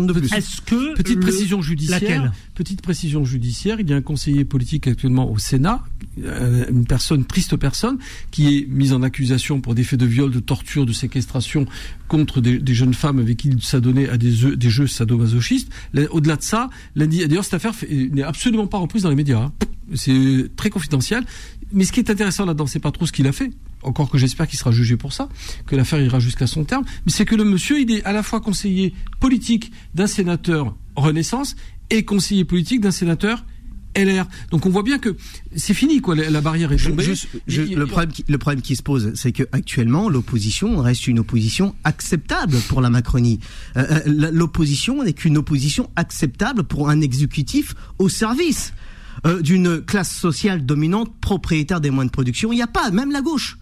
de 0.06 0.12
plus. 0.12 0.32
Est-ce 0.32 0.60
que 0.62 0.94
petite 0.94 1.16
le- 1.16 1.20
précision 1.20 1.60
judiciaire 1.62 2.00
Laquelle 2.00 2.32
Petite 2.60 2.82
précision 2.82 3.24
judiciaire. 3.24 3.80
Il 3.80 3.88
y 3.88 3.94
a 3.94 3.96
un 3.96 4.02
conseiller 4.02 4.44
politique 4.44 4.86
actuellement 4.86 5.32
au 5.32 5.38
Sénat, 5.38 5.82
euh, 6.22 6.66
une 6.68 6.84
personne 6.84 7.24
triste 7.24 7.56
personne 7.56 7.96
qui 8.30 8.54
est 8.54 8.66
mise 8.68 8.92
en 8.92 9.02
accusation 9.02 9.62
pour 9.62 9.74
des 9.74 9.82
faits 9.82 9.98
de 9.98 10.04
viol, 10.04 10.30
de 10.30 10.40
torture, 10.40 10.84
de 10.84 10.92
séquestration 10.92 11.64
contre 12.06 12.42
des, 12.42 12.74
jeunes 12.74 12.92
femmes 12.92 13.18
avec 13.18 13.38
qui 13.38 13.48
il 13.48 13.62
s'adonnait 13.62 14.10
à 14.10 14.18
des, 14.18 14.30
jeux 14.30 14.86
sadomasochistes. 14.86 15.72
Là, 15.94 16.02
Au-delà 16.10 16.36
de 16.36 16.42
ça, 16.42 16.68
d'ailleurs 16.96 17.44
cette 17.44 17.54
affaire 17.54 17.72
n'est 17.88 18.22
absolument 18.22 18.66
pas 18.66 18.76
reprise 18.76 19.04
dans 19.04 19.08
les 19.10 19.16
médias. 19.16 19.38
hein. 19.38 19.52
C'est 19.94 20.50
très 20.54 20.68
confidentiel. 20.68 21.24
Mais 21.72 21.84
ce 21.84 21.92
qui 21.92 22.00
est 22.00 22.10
intéressant 22.10 22.44
là-dedans, 22.44 22.66
c'est 22.66 22.78
pas 22.78 22.92
trop 22.92 23.06
ce 23.06 23.12
qu'il 23.12 23.26
a 23.26 23.32
fait. 23.32 23.50
Encore 23.82 24.10
que 24.10 24.18
j'espère 24.18 24.46
qu'il 24.46 24.58
sera 24.58 24.70
jugé 24.70 24.98
pour 24.98 25.14
ça, 25.14 25.30
que 25.64 25.76
l'affaire 25.76 26.02
ira 26.02 26.20
jusqu'à 26.20 26.46
son 26.46 26.64
terme. 26.64 26.84
Mais 27.06 27.12
c'est 27.12 27.24
que 27.24 27.36
le 27.36 27.44
monsieur, 27.44 27.80
il 27.80 27.90
est 27.90 28.04
à 28.04 28.12
la 28.12 28.22
fois 28.22 28.40
conseiller 28.40 28.92
politique 29.18 29.72
d'un 29.94 30.06
sénateur 30.06 30.76
Renaissance 30.96 31.56
et 31.90 32.04
conseiller 32.04 32.44
politique 32.44 32.80
d'un 32.80 32.90
sénateur 32.90 33.44
LR. 33.96 34.24
Donc 34.52 34.66
on 34.66 34.70
voit 34.70 34.84
bien 34.84 34.98
que 35.00 35.16
c'est 35.56 35.74
fini, 35.74 36.00
quoi. 36.00 36.14
La, 36.14 36.30
la 36.30 36.40
barrière 36.40 36.70
est 36.70 36.76
tombée. 36.76 37.02
je- 37.48 37.60
le, 37.74 37.86
problème 37.86 38.12
qui, 38.12 38.24
le 38.28 38.38
problème 38.38 38.62
qui 38.62 38.76
se 38.76 38.82
pose, 38.84 39.10
c'est 39.16 39.32
que 39.32 39.42
actuellement, 39.50 40.08
l'opposition 40.08 40.78
reste 40.80 41.08
une 41.08 41.18
opposition 41.18 41.74
acceptable 41.82 42.56
pour 42.68 42.80
la 42.82 42.88
Macronie. 42.90 43.40
Euh, 43.76 44.00
euh, 44.06 44.30
l'opposition 44.32 45.02
n'est 45.02 45.12
qu'une 45.12 45.36
opposition 45.38 45.90
acceptable 45.96 46.62
pour 46.62 46.88
un 46.88 47.00
exécutif 47.00 47.74
au 47.98 48.08
service 48.08 48.72
euh, 49.26 49.42
d'une 49.42 49.80
classe 49.82 50.14
sociale 50.16 50.64
dominante, 50.64 51.12
propriétaire 51.20 51.80
des 51.80 51.90
moyens 51.90 52.10
de 52.10 52.14
production. 52.14 52.52
Il 52.52 52.56
n'y 52.56 52.62
a 52.62 52.68
pas, 52.68 52.92
même 52.92 53.10
la 53.10 53.22
gauche. 53.22 53.58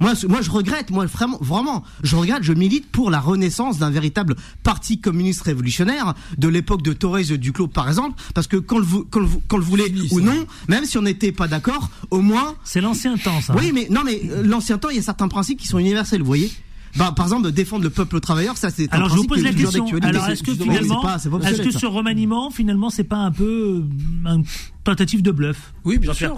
Moi, 0.00 0.14
je 0.14 0.50
regrette, 0.50 0.90
moi, 0.90 1.06
vraiment, 1.06 1.38
vraiment, 1.40 1.82
je 2.02 2.16
regrette, 2.16 2.42
je 2.42 2.52
milite 2.52 2.90
pour 2.90 3.10
la 3.10 3.20
renaissance 3.20 3.78
d'un 3.78 3.90
véritable 3.90 4.36
parti 4.62 5.00
communiste 5.00 5.42
révolutionnaire 5.42 6.14
de 6.38 6.48
l'époque 6.48 6.82
de 6.82 6.92
Thorez 6.92 7.24
Duclos, 7.38 7.68
par 7.68 7.88
exemple, 7.88 8.20
parce 8.34 8.46
que 8.46 8.56
quand 8.56 8.78
le, 8.78 8.84
quand 9.10 9.20
le, 9.20 9.26
vou- 9.26 9.42
quand 9.48 9.56
le 9.56 9.64
voulait 9.64 9.84
ou 10.12 10.20
non, 10.20 10.46
même 10.68 10.84
si 10.84 10.98
on 10.98 11.02
n'était 11.02 11.32
pas 11.32 11.48
d'accord, 11.48 11.90
au 12.10 12.20
moins. 12.20 12.54
C'est 12.64 12.80
l'ancien 12.80 13.16
temps, 13.16 13.40
ça. 13.40 13.54
Oui, 13.56 13.72
mais 13.72 13.88
non, 13.90 14.02
mais 14.04 14.20
euh, 14.30 14.42
l'ancien 14.42 14.78
temps, 14.78 14.90
il 14.90 14.96
y 14.96 14.98
a 14.98 15.02
certains 15.02 15.28
principes 15.28 15.58
qui 15.60 15.66
sont 15.68 15.78
universels, 15.78 16.20
vous 16.20 16.26
voyez. 16.26 16.50
Bah, 16.96 17.12
par 17.14 17.26
exemple, 17.26 17.44
de 17.44 17.50
défendre 17.50 17.82
le 17.84 17.90
peuple 17.90 18.20
travailleur, 18.20 18.56
ça, 18.56 18.70
c'est 18.70 18.92
un 18.92 18.96
Alors 18.96 19.08
je 19.10 19.16
vous 19.16 19.24
pose 19.24 19.42
la 19.42 19.52
question. 19.52 19.86
Alors 20.02 20.28
est-ce 20.28 20.42
que 20.42 20.54
finalement, 20.54 21.02
est-ce 21.42 21.62
que 21.62 21.70
ce 21.70 21.86
remaniement, 21.86 22.50
finalement, 22.50 22.90
c'est 22.90 23.04
pas 23.04 23.18
un 23.18 23.30
peu 23.32 23.84
euh, 24.26 24.34
une 24.34 24.44
tentative 24.84 25.22
de 25.22 25.30
bluff? 25.30 25.74
Oui, 25.84 25.98
bien 25.98 26.12
sûr. 26.12 26.36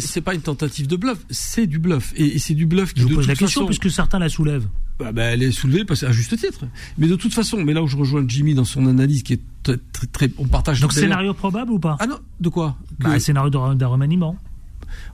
C'est 0.00 0.20
pas 0.20 0.34
une 0.34 0.40
tentative 0.42 0.86
de 0.86 0.96
bluff, 0.96 1.18
c'est 1.30 1.66
du 1.66 1.78
bluff. 1.78 2.12
Et, 2.16 2.36
et 2.36 2.38
c'est 2.38 2.54
du 2.54 2.66
bluff 2.66 2.94
qui 2.94 3.00
Je 3.02 3.06
vous 3.08 3.14
pose 3.16 3.28
la 3.28 3.34
question 3.34 3.62
façon- 3.62 3.66
puisque 3.66 3.90
certains 3.90 4.18
la 4.18 4.28
soulèvent. 4.28 4.66
Bah, 4.98 5.12
bah, 5.12 5.22
elle 5.24 5.42
est 5.42 5.50
soulevée 5.52 5.84
parce, 5.84 6.02
à 6.02 6.12
juste 6.12 6.36
titre. 6.36 6.66
Mais 6.98 7.06
de 7.08 7.16
toute 7.16 7.32
façon, 7.32 7.62
mais 7.64 7.72
là 7.72 7.82
où 7.82 7.86
je 7.86 7.96
rejoins 7.96 8.24
Jimmy 8.26 8.54
dans 8.54 8.64
son 8.64 8.86
analyse 8.86 9.22
qui 9.22 9.34
est 9.34 9.40
très, 9.62 9.78
très, 9.92 10.06
très- 10.06 10.30
on 10.38 10.46
partage. 10.46 10.80
Donc 10.80 10.92
scénario 10.92 11.32
probable 11.34 11.72
ou 11.72 11.78
pas? 11.78 11.96
Ah 12.00 12.06
non, 12.06 12.18
de 12.40 12.48
quoi? 12.48 12.76
Bah, 12.98 13.14
Que- 13.14 13.18
scénario 13.18 13.50
d'un 13.50 13.86
remaniement. 13.86 14.36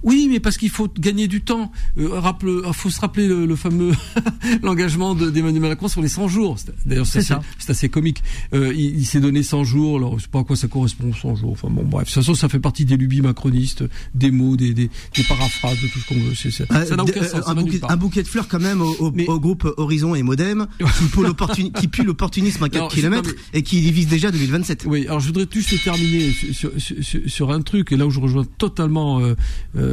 Oui, 0.02 0.28
mais 0.30 0.40
parce 0.40 0.56
qu'il 0.58 0.70
faut 0.70 0.88
gagner 0.98 1.28
du 1.28 1.40
temps. 1.42 1.72
Euh, 1.98 2.08
rappele, 2.20 2.62
il 2.66 2.72
faut 2.72 2.90
se 2.90 3.00
rappeler 3.00 3.26
le, 3.28 3.46
le 3.46 3.56
fameux 3.56 3.92
l'engagement 4.62 5.14
de- 5.14 5.30
d'Emmanuel 5.30 5.62
Macron 5.62 5.88
sur 5.88 6.02
les 6.02 6.08
100 6.08 6.28
jours. 6.28 6.56
D'ailleurs, 6.84 7.06
c'est 7.06 7.18
assez, 7.18 7.34
assez 7.68 7.88
comique. 7.88 8.22
Euh, 8.54 8.72
il 8.74 8.96
il 8.98 9.04
s'est 9.06 9.20
donné 9.20 9.42
100 9.42 9.64
jours. 9.64 9.96
Alors, 9.98 10.18
je 10.18 10.24
sais 10.24 10.30
pas 10.30 10.40
à 10.40 10.44
quoi 10.44 10.56
ça 10.56 10.68
correspond 10.68 11.12
100 11.12 11.36
jours. 11.36 11.52
Enfin 11.52 11.68
bon, 11.70 11.82
bref. 11.84 12.08
De 12.08 12.12
toute 12.12 12.22
façon, 12.22 12.34
ça 12.34 12.48
fait 12.48 12.60
partie 12.60 12.84
des 12.84 12.96
lubies 12.96 13.20
macronistes, 13.20 13.84
des 14.14 14.30
mots, 14.30 14.56
des, 14.56 14.74
des, 14.74 14.90
des 15.16 15.22
paraphrases, 15.28 15.80
de 15.80 15.88
tout 15.88 15.98
ce 15.98 16.06
qu'on 16.06 16.14
veut. 16.20 16.34
C'est- 16.34 16.50
c'est- 16.50 16.70
Euh, 16.72 16.84
ça 16.84 16.96
n'a 16.96 17.02
aucun 17.04 17.20
euh, 17.22 17.28
sens. 17.28 17.44
ça 17.44 17.50
un, 17.50 17.54
bouquet, 17.96 18.22
un 18.22 18.22
de 18.22 18.28
fleurs 18.28 18.48
quand 18.48 18.60
même 18.60 18.80
au, 18.80 18.94
au- 19.00 19.12
au 19.28 19.40
groupe 19.40 19.68
Horizon 19.76 20.14
et 20.14 20.22
Modem 20.22 20.66
qui 20.78 21.04
pue 21.12 21.22
l'opportuni- 21.22 21.72
qui 21.72 21.88
pue 21.88 22.02
l'opportunisme 22.04 22.62
à 22.64 22.68
4 22.68 22.76
Alors, 22.76 22.90
je- 22.90 22.96
km 22.96 23.30
et 23.52 23.62
qui 23.62 23.90
vise 23.92 24.06
déjà 24.08 24.30
2027. 24.30 24.84
Oui, 24.86 25.06
alors 25.06 25.20
je 25.20 25.26
voudrais 25.26 25.46
juste 25.52 25.82
terminer 25.84 26.32
sur, 26.32 26.70
sur, 26.78 27.02
sur- 27.02 27.20
sur 27.26 27.50
un 27.52 27.60
truc, 27.62 27.92
et 27.92 27.96
là 27.96 28.06
où 28.06 28.10
je 28.10 28.20
rejoins 28.20 28.44
totalement 28.58 29.20
euh, 29.20 29.34
euh, 29.76 29.85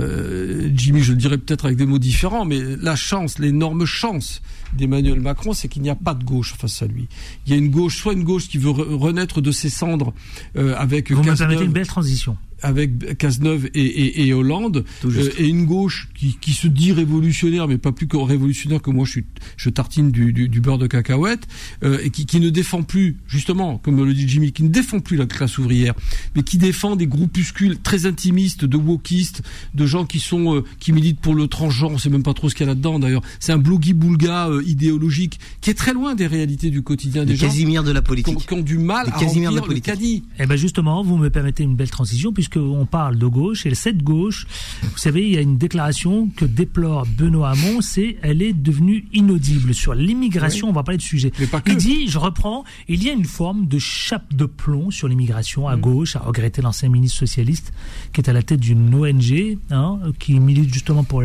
Jimmy, 0.73 1.01
je 1.01 1.11
le 1.11 1.17
dirais 1.17 1.37
peut-être 1.37 1.65
avec 1.65 1.77
des 1.77 1.85
mots 1.85 1.99
différents, 1.99 2.45
mais 2.45 2.61
la 2.81 2.95
chance, 2.95 3.39
l'énorme 3.39 3.85
chance 3.85 4.41
d'Emmanuel 4.77 5.19
Macron, 5.19 5.53
c'est 5.53 5.67
qu'il 5.67 5.81
n'y 5.81 5.89
a 5.89 5.95
pas 5.95 6.13
de 6.13 6.23
gauche 6.23 6.53
face 6.57 6.81
à 6.81 6.87
lui. 6.87 7.07
Il 7.45 7.51
y 7.51 7.55
a 7.55 7.57
une 7.57 7.69
gauche, 7.69 7.97
soit 7.97 8.13
une 8.13 8.23
gauche 8.23 8.47
qui 8.47 8.57
veut 8.57 8.71
re- 8.71 8.95
renaître 8.95 9.41
de 9.41 9.51
ses 9.51 9.69
cendres 9.69 10.13
euh, 10.57 10.75
avec 10.77 11.11
Vous 11.11 11.23
me 11.23 11.35
permettez 11.35 11.63
une 11.63 11.71
belle 11.71 11.87
transition. 11.87 12.37
avec 12.61 13.17
Cazeneuve 13.17 13.65
et, 13.73 13.81
et, 13.81 14.27
et 14.27 14.33
Hollande, 14.33 14.85
euh, 15.05 15.29
et 15.37 15.47
une 15.47 15.65
gauche 15.65 16.07
qui, 16.15 16.37
qui 16.39 16.51
se 16.53 16.67
dit 16.67 16.93
révolutionnaire, 16.93 17.67
mais 17.67 17.77
pas 17.77 17.91
plus 17.91 18.07
que 18.07 18.15
révolutionnaire 18.17 18.81
que 18.81 18.89
moi, 18.89 19.05
je, 19.05 19.11
suis, 19.11 19.25
je 19.57 19.69
tartine 19.69 20.11
du, 20.11 20.31
du, 20.31 20.47
du 20.47 20.61
beurre 20.61 20.77
de 20.77 20.87
cacahuète, 20.87 21.45
euh, 21.83 21.99
et 22.03 22.09
qui, 22.09 22.25
qui 22.25 22.39
ne 22.39 22.49
défend 22.49 22.81
plus, 22.83 23.17
justement, 23.27 23.77
comme 23.79 24.03
le 24.03 24.13
dit 24.13 24.27
Jimmy, 24.29 24.53
qui 24.53 24.63
ne 24.63 24.69
défend 24.69 25.01
plus 25.01 25.17
la 25.17 25.25
classe 25.25 25.57
ouvrière, 25.57 25.93
mais 26.35 26.43
qui 26.43 26.57
défend 26.57 26.95
des 26.95 27.05
groupuscules 27.07 27.79
très 27.79 28.05
intimistes, 28.05 28.63
de 28.63 28.77
wokistes, 28.77 29.41
de 29.73 29.85
gens 29.85 30.05
qui 30.05 30.19
sont 30.19 30.55
euh, 30.55 30.63
qui 30.79 30.93
militent 30.93 31.19
pour 31.19 31.35
le 31.35 31.47
transgenre, 31.47 31.91
on 31.91 31.97
sait 31.97 32.09
même 32.09 32.23
pas 32.23 32.33
trop 32.33 32.47
ce 32.49 32.55
qu'il 32.55 32.65
y 32.65 32.69
a 32.69 32.71
là-dedans 32.73 32.97
d'ailleurs. 32.99 33.23
C'est 33.41 33.51
un 33.51 33.57
blogi-boulga 33.57 34.47
euh, 34.49 34.62
idéologique 34.65 35.39
qui 35.61 35.69
est 35.69 35.73
très 35.73 35.93
loin 35.93 36.15
des 36.15 36.27
réalités 36.27 36.69
du 36.69 36.81
quotidien 36.83 37.25
des 37.25 37.35
gens. 37.35 37.47
Casimir 37.47 37.83
de 37.83 37.91
la 37.91 38.01
Qui 38.01 38.05
ont, 38.05 38.07
politique. 38.07 38.47
qui 38.47 38.53
ont 38.53 38.61
du 38.61 38.77
mal 38.77 39.07
Les 39.07 39.11
à 39.13 39.19
Casimir 39.19 39.51
de 39.51 39.55
la 39.55 39.61
remplir 39.61 39.77
le 39.77 39.81
politique. 39.81 39.85
caddie. 39.85 40.23
Eh 40.39 40.45
ben 40.45 40.55
justement, 40.55 41.03
vous 41.03 41.17
me 41.17 41.29
permettez 41.29 41.63
une 41.63 41.75
belle 41.75 41.89
transition 41.89 42.31
puisque 42.31 42.53
puisqu'on 42.53 42.85
parle 42.85 43.17
de 43.17 43.25
gauche, 43.25 43.65
et 43.65 43.73
cette 43.73 44.03
gauche, 44.03 44.45
vous 44.83 44.97
savez, 44.97 45.25
il 45.25 45.33
y 45.33 45.37
a 45.37 45.41
une 45.41 45.57
déclaration 45.57 46.27
que 46.35 46.43
déplore 46.45 47.05
Benoît 47.17 47.51
Hamon, 47.51 47.81
c'est 47.81 48.17
elle 48.21 48.41
est 48.41 48.53
devenue 48.53 49.05
inaudible. 49.13 49.73
Sur 49.73 49.93
l'immigration, 49.93 50.67
on 50.69 50.73
va 50.73 50.83
parler 50.83 50.97
de 50.97 51.01
sujet. 51.03 51.31
Il 51.65 51.77
dit, 51.77 52.07
je 52.09 52.17
reprends, 52.19 52.63
il 52.89 53.01
y 53.03 53.09
a 53.09 53.13
une 53.13 53.25
forme 53.25 53.65
de 53.67 53.79
chape 53.79 54.33
de 54.35 54.45
plomb 54.45 54.91
sur 54.91 55.07
l'immigration 55.07 55.67
à 55.67 55.77
gauche, 55.77 56.15
à 56.15 56.19
regretter 56.19 56.61
l'ancien 56.61 56.89
ministre 56.89 57.17
socialiste 57.19 57.71
qui 58.11 58.21
est 58.21 58.29
à 58.29 58.33
la 58.33 58.43
tête 58.43 58.59
d'une 58.59 58.93
ONG, 58.93 59.57
hein, 59.71 59.99
qui 60.19 60.39
milite 60.39 60.71
justement 60.73 61.03
pour 61.03 61.23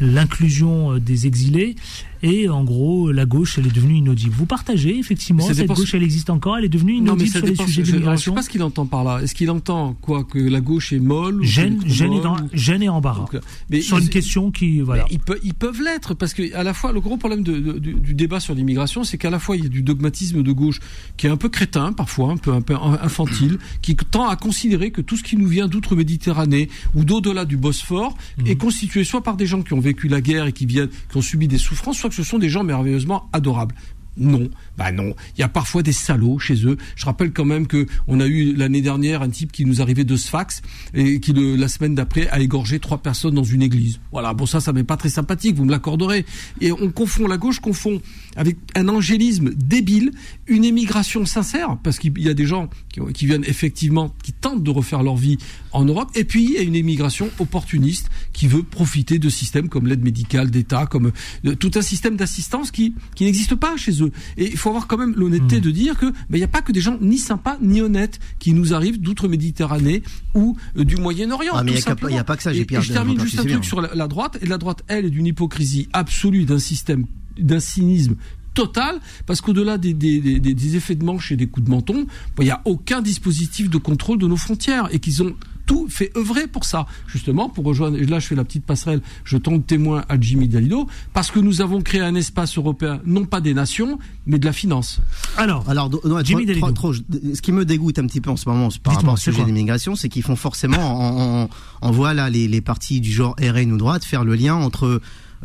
l'inclusion 0.00 0.92
euh, 0.94 1.00
des 1.00 1.26
exilés. 1.26 1.76
Et 2.22 2.48
en 2.48 2.64
gros, 2.64 3.10
la 3.12 3.24
gauche, 3.24 3.56
elle 3.58 3.66
est 3.66 3.74
devenue 3.74 3.96
inaudible. 3.96 4.34
Vous 4.36 4.46
partagez, 4.46 4.98
effectivement, 4.98 5.46
cette 5.46 5.56
dépend- 5.56 5.74
gauche, 5.74 5.94
elle 5.94 6.02
existe 6.02 6.28
encore, 6.30 6.58
elle 6.58 6.64
est 6.66 6.68
devenue 6.68 6.94
Non, 6.96 7.00
mais 7.00 7.06
inaudible 7.24 7.28
ça 7.30 7.38
sur 7.38 7.46
les 7.46 7.52
dépend. 7.52 7.66
sujets 7.66 7.74
Je, 7.76 7.80
alors, 7.80 7.84
je 7.84 7.90
sais 7.90 7.92
d'immigration. 7.98 8.34
pas 8.34 8.42
ce 8.42 8.48
qu'il 8.50 8.62
entend 8.62 8.86
par 8.86 9.04
là. 9.04 9.20
Est-ce 9.22 9.34
qu'il 9.34 9.50
entend 9.50 9.94
quoi 10.00 10.24
que 10.24 10.38
la 10.38 10.60
gauche 10.60 10.92
est 10.92 10.98
molle 10.98 11.42
Gêne, 11.42 11.80
gêne, 11.86 12.12
et, 12.12 12.20
dans- 12.20 12.36
ou- 12.36 12.48
gêne 12.52 12.82
et 12.82 12.88
embarras. 12.88 13.20
Donc, 13.20 13.34
euh, 13.36 13.40
mais 13.70 13.80
sur 13.80 13.98
ils- 13.98 14.02
une 14.04 14.08
question 14.10 14.50
qui, 14.50 14.80
voilà. 14.80 15.06
Ils, 15.10 15.18
peuvent, 15.18 15.40
ils 15.42 15.54
peuvent 15.54 15.80
l'être 15.82 16.14
parce 16.14 16.34
que 16.34 16.54
à 16.54 16.62
la 16.62 16.74
fois 16.74 16.92
le 16.92 17.00
gros 17.00 17.16
problème 17.16 17.42
de- 17.42 17.58
de- 17.58 17.78
du, 17.78 17.94
du 17.94 18.14
débat 18.14 18.40
sur 18.40 18.54
l'immigration, 18.54 19.04
c'est 19.04 19.16
qu'à 19.18 19.30
la 19.30 19.38
fois 19.38 19.56
il 19.56 19.62
y 19.62 19.66
a 19.66 19.70
du 19.70 19.82
dogmatisme 19.82 20.42
de 20.42 20.52
gauche 20.52 20.78
qui 21.16 21.26
est 21.26 21.30
un 21.30 21.36
peu 21.36 21.48
crétin 21.48 21.92
parfois, 21.92 22.32
un 22.32 22.36
peu 22.36 22.52
un 22.52 22.60
peu 22.60 22.74
infantile, 22.74 23.58
qui 23.82 23.96
tend 23.96 24.28
à 24.28 24.36
considérer 24.36 24.90
que 24.90 25.00
tout 25.00 25.16
ce 25.16 25.22
qui 25.22 25.36
nous 25.36 25.46
vient 25.48 25.68
d'outre-Méditerranée 25.68 26.68
ou 26.94 27.04
d'au-delà 27.04 27.44
du 27.44 27.56
Bosphore 27.56 28.16
Mhm. 28.38 28.46
est 28.46 28.56
constitué 28.56 29.04
soit 29.04 29.22
par 29.22 29.36
des 29.36 29.46
gens 29.46 29.62
qui 29.62 29.72
ont 29.72 29.80
vécu 29.80 30.08
la 30.08 30.20
guerre 30.20 30.46
et 30.46 30.52
qui 30.52 30.66
viennent, 30.66 30.88
qui 31.10 31.16
ont 31.16 31.22
subi 31.22 31.48
des 31.48 31.58
souffrances, 31.58 31.98
soit 31.98 32.09
que 32.10 32.16
ce 32.16 32.22
sont 32.22 32.38
des 32.38 32.50
gens 32.50 32.62
merveilleusement 32.62 33.28
adorables. 33.32 33.74
Non, 34.16 34.50
bah 34.80 34.92
non. 34.92 35.14
Il 35.36 35.40
y 35.40 35.44
a 35.44 35.48
parfois 35.50 35.82
des 35.82 35.92
salauds 35.92 36.38
chez 36.38 36.64
eux. 36.64 36.78
Je 36.96 37.04
rappelle 37.04 37.34
quand 37.34 37.44
même 37.44 37.66
que 37.66 37.86
on 38.08 38.18
a 38.18 38.26
eu 38.26 38.54
l'année 38.56 38.80
dernière 38.80 39.20
un 39.20 39.28
type 39.28 39.52
qui 39.52 39.66
nous 39.66 39.82
arrivait 39.82 40.04
de 40.04 40.16
Sfax 40.16 40.62
et 40.94 41.20
qui 41.20 41.34
la 41.34 41.68
semaine 41.68 41.94
d'après 41.94 42.28
a 42.30 42.40
égorgé 42.40 42.78
trois 42.78 42.96
personnes 42.96 43.34
dans 43.34 43.44
une 43.44 43.60
église. 43.60 44.00
Voilà, 44.10 44.32
bon 44.32 44.46
ça, 44.46 44.58
ça 44.58 44.72
m'est 44.72 44.82
pas 44.82 44.96
très 44.96 45.10
sympathique, 45.10 45.54
vous 45.54 45.66
me 45.66 45.70
l'accorderez. 45.70 46.24
Et 46.62 46.72
on 46.72 46.90
confond 46.90 47.26
la 47.26 47.36
gauche 47.36 47.60
confond 47.60 48.00
avec 48.36 48.56
un 48.74 48.88
angélisme 48.88 49.50
débile 49.54 50.12
une 50.46 50.64
émigration 50.64 51.26
sincère 51.26 51.76
parce 51.82 51.98
qu'il 51.98 52.18
y 52.18 52.30
a 52.30 52.34
des 52.34 52.46
gens 52.46 52.70
qui, 52.90 53.00
qui 53.12 53.26
viennent 53.26 53.44
effectivement 53.44 54.14
qui 54.22 54.32
tentent 54.32 54.62
de 54.62 54.70
refaire 54.70 55.02
leur 55.02 55.16
vie 55.16 55.36
en 55.72 55.84
Europe 55.84 56.10
et 56.14 56.24
puis 56.24 56.44
il 56.44 56.50
y 56.52 56.56
a 56.56 56.62
une 56.62 56.74
émigration 56.74 57.28
opportuniste 57.38 58.08
qui 58.32 58.48
veut 58.48 58.62
profiter 58.62 59.18
de 59.18 59.28
systèmes 59.28 59.68
comme 59.68 59.86
l'aide 59.86 60.02
médicale 60.02 60.50
d'État, 60.50 60.86
comme 60.86 61.12
euh, 61.44 61.54
tout 61.54 61.72
un 61.74 61.82
système 61.82 62.16
d'assistance 62.16 62.70
qui 62.70 62.94
qui 63.14 63.24
n'existe 63.24 63.56
pas 63.56 63.76
chez 63.76 64.02
eux. 64.02 64.10
Et 64.38 64.46
il 64.46 64.56
faut 64.56 64.69
avoir 64.70 64.86
quand 64.86 64.96
même 64.98 65.14
l'honnêteté 65.16 65.60
de 65.60 65.70
dire 65.70 65.98
que 65.98 66.06
ben, 66.06 66.14
il 66.32 66.38
n'y 66.38 66.44
a 66.44 66.48
pas 66.48 66.62
que 66.62 66.72
des 66.72 66.80
gens 66.80 66.96
ni 67.00 67.18
sympas 67.18 67.58
ni 67.60 67.80
honnêtes 67.82 68.18
qui 68.38 68.52
nous 68.54 68.72
arrivent 68.74 69.00
d'outre-Méditerranée 69.00 70.02
ou 70.34 70.56
euh, 70.76 70.84
du 70.84 70.96
Moyen-Orient. 70.96 71.52
Ah, 71.54 71.62
mais 71.64 71.72
il 71.72 72.14
y 72.14 72.18
a 72.18 72.24
pas 72.24 72.36
que 72.36 72.42
ça, 72.42 72.52
j'ai 72.52 72.66
je 72.68 72.92
termine 72.92 73.20
juste 73.20 73.34
un 73.38 73.42
truc 73.42 73.52
bien. 73.52 73.62
sur 73.62 73.80
la, 73.80 73.94
la 73.94 74.08
droite. 74.08 74.38
Et 74.42 74.46
la 74.46 74.58
droite, 74.58 74.82
elle, 74.88 75.04
est 75.06 75.10
d'une 75.10 75.26
hypocrisie 75.26 75.88
absolue 75.92 76.44
d'un 76.44 76.58
système, 76.58 77.06
d'un 77.38 77.60
cynisme 77.60 78.16
total, 78.52 78.98
parce 79.26 79.40
qu'au-delà 79.40 79.78
des, 79.78 79.94
des, 79.94 80.18
des- 80.20 80.40
des 80.54 80.76
effets 80.76 80.96
de 80.96 81.04
manche 81.04 81.30
et 81.30 81.36
des 81.36 81.46
coups 81.46 81.66
de 81.66 81.70
menton, 81.70 82.06
ben, 82.36 82.42
il 82.42 82.44
n'y 82.46 82.50
a 82.50 82.60
aucun 82.64 83.00
dispositif 83.00 83.70
de 83.70 83.78
contrôle 83.78 84.18
de 84.18 84.26
nos 84.26 84.36
frontières 84.36 84.88
et 84.92 84.98
qu'ils 84.98 85.22
ont 85.22 85.34
tout 85.70 85.86
fait 85.88 86.10
œuvrer 86.16 86.48
pour 86.48 86.64
ça, 86.64 86.84
justement, 87.06 87.48
pour 87.48 87.64
rejoindre, 87.64 87.96
et 87.96 88.04
là 88.04 88.18
je 88.18 88.26
fais 88.26 88.34
la 88.34 88.42
petite 88.42 88.64
passerelle, 88.66 89.00
je 89.22 89.36
tombe 89.36 89.64
témoin 89.64 90.04
à 90.08 90.20
Jimmy 90.20 90.48
Dalido, 90.48 90.88
parce 91.12 91.30
que 91.30 91.38
nous 91.38 91.60
avons 91.60 91.80
créé 91.80 92.00
un 92.00 92.16
espace 92.16 92.58
européen, 92.58 93.00
non 93.06 93.24
pas 93.24 93.40
des 93.40 93.54
nations, 93.54 93.96
mais 94.26 94.40
de 94.40 94.46
la 94.46 94.52
finance. 94.52 95.00
Alors, 95.36 95.70
Alors, 95.70 95.88
non, 95.88 96.00
Jimmy 96.24 96.42
trop- 96.44 96.46
Dalidou. 96.46 96.72
trop- 96.72 96.92
trop- 96.92 96.94
ce 97.34 97.40
qui 97.40 97.52
me 97.52 97.64
dégoûte 97.64 98.00
un 98.00 98.06
petit 98.08 98.20
peu 98.20 98.30
en 98.30 98.36
ce 98.36 98.48
moment 98.48 98.68
par 98.82 98.96
rapport 98.96 99.14
au 99.14 99.16
sujet 99.16 99.44
d'immigration, 99.44 99.94
c'est 99.94 100.08
qu'ils 100.08 100.24
font 100.24 100.34
forcément, 100.34 100.78
en, 100.82 101.42
en, 101.44 101.48
en 101.82 101.90
voilà 101.92 102.30
les, 102.30 102.48
les 102.48 102.60
partis 102.60 103.00
du 103.00 103.12
genre 103.12 103.36
RN 103.40 103.70
ou 103.72 103.76
droite, 103.76 104.04
faire 104.04 104.24
le 104.24 104.34
lien 104.34 104.56
entre 104.56 105.00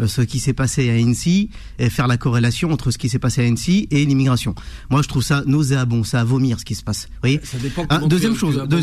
ce 0.05 0.21
qui 0.21 0.39
s'est 0.39 0.53
passé 0.53 0.89
à 0.89 0.93
Annecy 0.93 1.49
et 1.79 1.89
faire 1.89 2.08
la 2.08 2.17
corrélation 2.17 2.71
entre 2.71 2.91
ce 2.91 2.97
qui 2.97 3.10
s'est 3.10 3.19
passé 3.19 3.41
à 3.43 3.45
Annecy 3.45 3.88
et 3.91 4.05
l'immigration. 4.05 4.55
Moi, 4.89 5.01
je 5.01 5.08
trouve 5.08 5.23
ça 5.23 5.43
nauséabond, 5.45 6.03
ça 6.03 6.21
à 6.21 6.23
vomir 6.23 6.60
ce 6.60 6.65
qui 6.65 6.75
se 6.75 6.84
passe. 6.84 7.08
Vous 7.12 7.19
voyez 7.21 7.39
Ça 7.43 7.58
dépend 7.58 7.86
Ah, 7.89 7.95
comment 7.97 8.08
deuxième 8.08 8.34
tu- 8.34 8.39
chose, 8.39 8.62
tu 8.69 8.75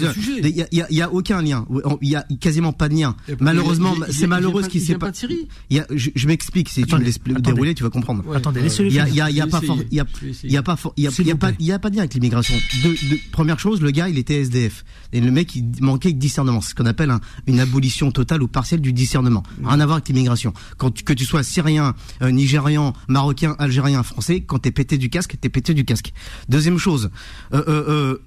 il 0.42 0.48
y 0.48 0.64
y 0.72 0.82
y 0.96 1.00
a 1.02 1.12
aucun 1.12 1.42
lien, 1.42 1.66
il 2.00 2.08
y 2.08 2.16
a 2.16 2.24
quasiment 2.40 2.72
pas 2.72 2.88
de 2.88 2.94
lien. 2.94 3.16
Malheureusement, 3.40 3.94
c'est 4.10 4.26
malheureux 4.26 4.62
ce 4.62 4.68
qui 4.68 4.80
s'est 4.80 4.86
vient 4.86 4.98
pas 4.98 5.06
pas. 5.06 5.12
de 5.12 5.16
Syrie 5.16 5.48
Il 5.70 5.76
y 5.76 5.80
a, 5.80 5.86
je, 5.94 6.10
je 6.14 6.26
m'explique, 6.26 6.68
si 6.68 6.82
tu 6.82 6.84
Attendez, 6.84 7.02
me 7.02 7.06
laisses 7.06 7.42
dérouler, 7.42 7.74
tu 7.74 7.82
vas 7.82 7.90
comprendre. 7.90 8.24
Ouais, 8.26 8.36
Attendez, 8.36 8.60
laissez-le 8.62 8.88
Il 8.88 8.94
y 8.94 9.00
a, 9.00 9.08
y 9.08 9.34
y 9.34 9.40
pas, 9.40 9.46
essayer. 9.58 9.66
for- 9.66 9.78
il 9.90 9.96
y 9.96 10.00
a, 10.00 10.06
Je 10.14 10.24
vais 10.24 10.30
essayer. 10.30 10.48
il 10.48 10.52
y 10.52 10.56
a 10.56 10.62
pas, 10.62 10.76
for- 10.76 10.92
il 10.96 11.04
y 11.04 11.06
a, 11.06 11.10
S'il 11.10 11.24
il 11.24 11.28
y 11.28 11.30
a 11.30 11.34
vous 11.34 11.38
pas, 11.38 11.46
plaît. 11.48 11.56
il 11.60 11.66
y 11.66 11.72
a 11.72 11.78
pas 11.78 11.90
de 11.90 11.94
lien 11.96 12.00
avec 12.02 12.14
l'immigration. 12.14 12.54
De, 12.84 12.88
de- 12.90 13.18
première 13.32 13.58
chose, 13.58 13.80
le 13.80 13.90
gars, 13.90 14.08
il 14.08 14.18
était 14.18 14.40
SDF. 14.40 14.84
Et 15.12 15.20
le 15.20 15.30
mec, 15.30 15.54
il 15.54 15.64
manquait 15.80 16.12
de 16.12 16.18
discernement. 16.18 16.60
C'est 16.60 16.70
ce 16.70 16.74
qu'on 16.74 16.86
appelle 16.86 17.10
un- 17.10 17.20
une 17.46 17.60
abolition 17.60 18.10
totale 18.12 18.42
ou 18.42 18.48
partielle 18.48 18.80
du 18.80 18.92
discernement. 18.92 19.42
Rien 19.64 19.80
à 19.80 19.84
voir 19.86 19.96
avec 19.96 20.08
l'immigration. 20.08 20.52
Quand 20.78 20.90
tu, 20.90 21.01
que 21.04 21.12
tu 21.12 21.24
sois 21.24 21.42
syrien, 21.42 21.94
euh, 22.22 22.30
nigérian, 22.30 22.94
marocain, 23.08 23.54
algérien, 23.58 24.02
français, 24.02 24.40
quand 24.40 24.58
t'es 24.60 24.70
pété 24.70 24.98
du 24.98 25.10
casque, 25.10 25.36
t'es 25.40 25.48
pété 25.48 25.74
du 25.74 25.84
casque. 25.84 26.12
Deuxième 26.48 26.78
chose, 26.78 27.10
euh, 27.52 27.62
euh, 27.66 28.18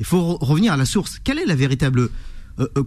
il 0.00 0.06
faut 0.06 0.20
re- 0.20 0.44
revenir 0.44 0.72
à 0.72 0.76
la 0.76 0.86
source. 0.86 1.18
Quelle 1.22 1.38
est 1.38 1.46
la 1.46 1.54
véritable 1.56 2.08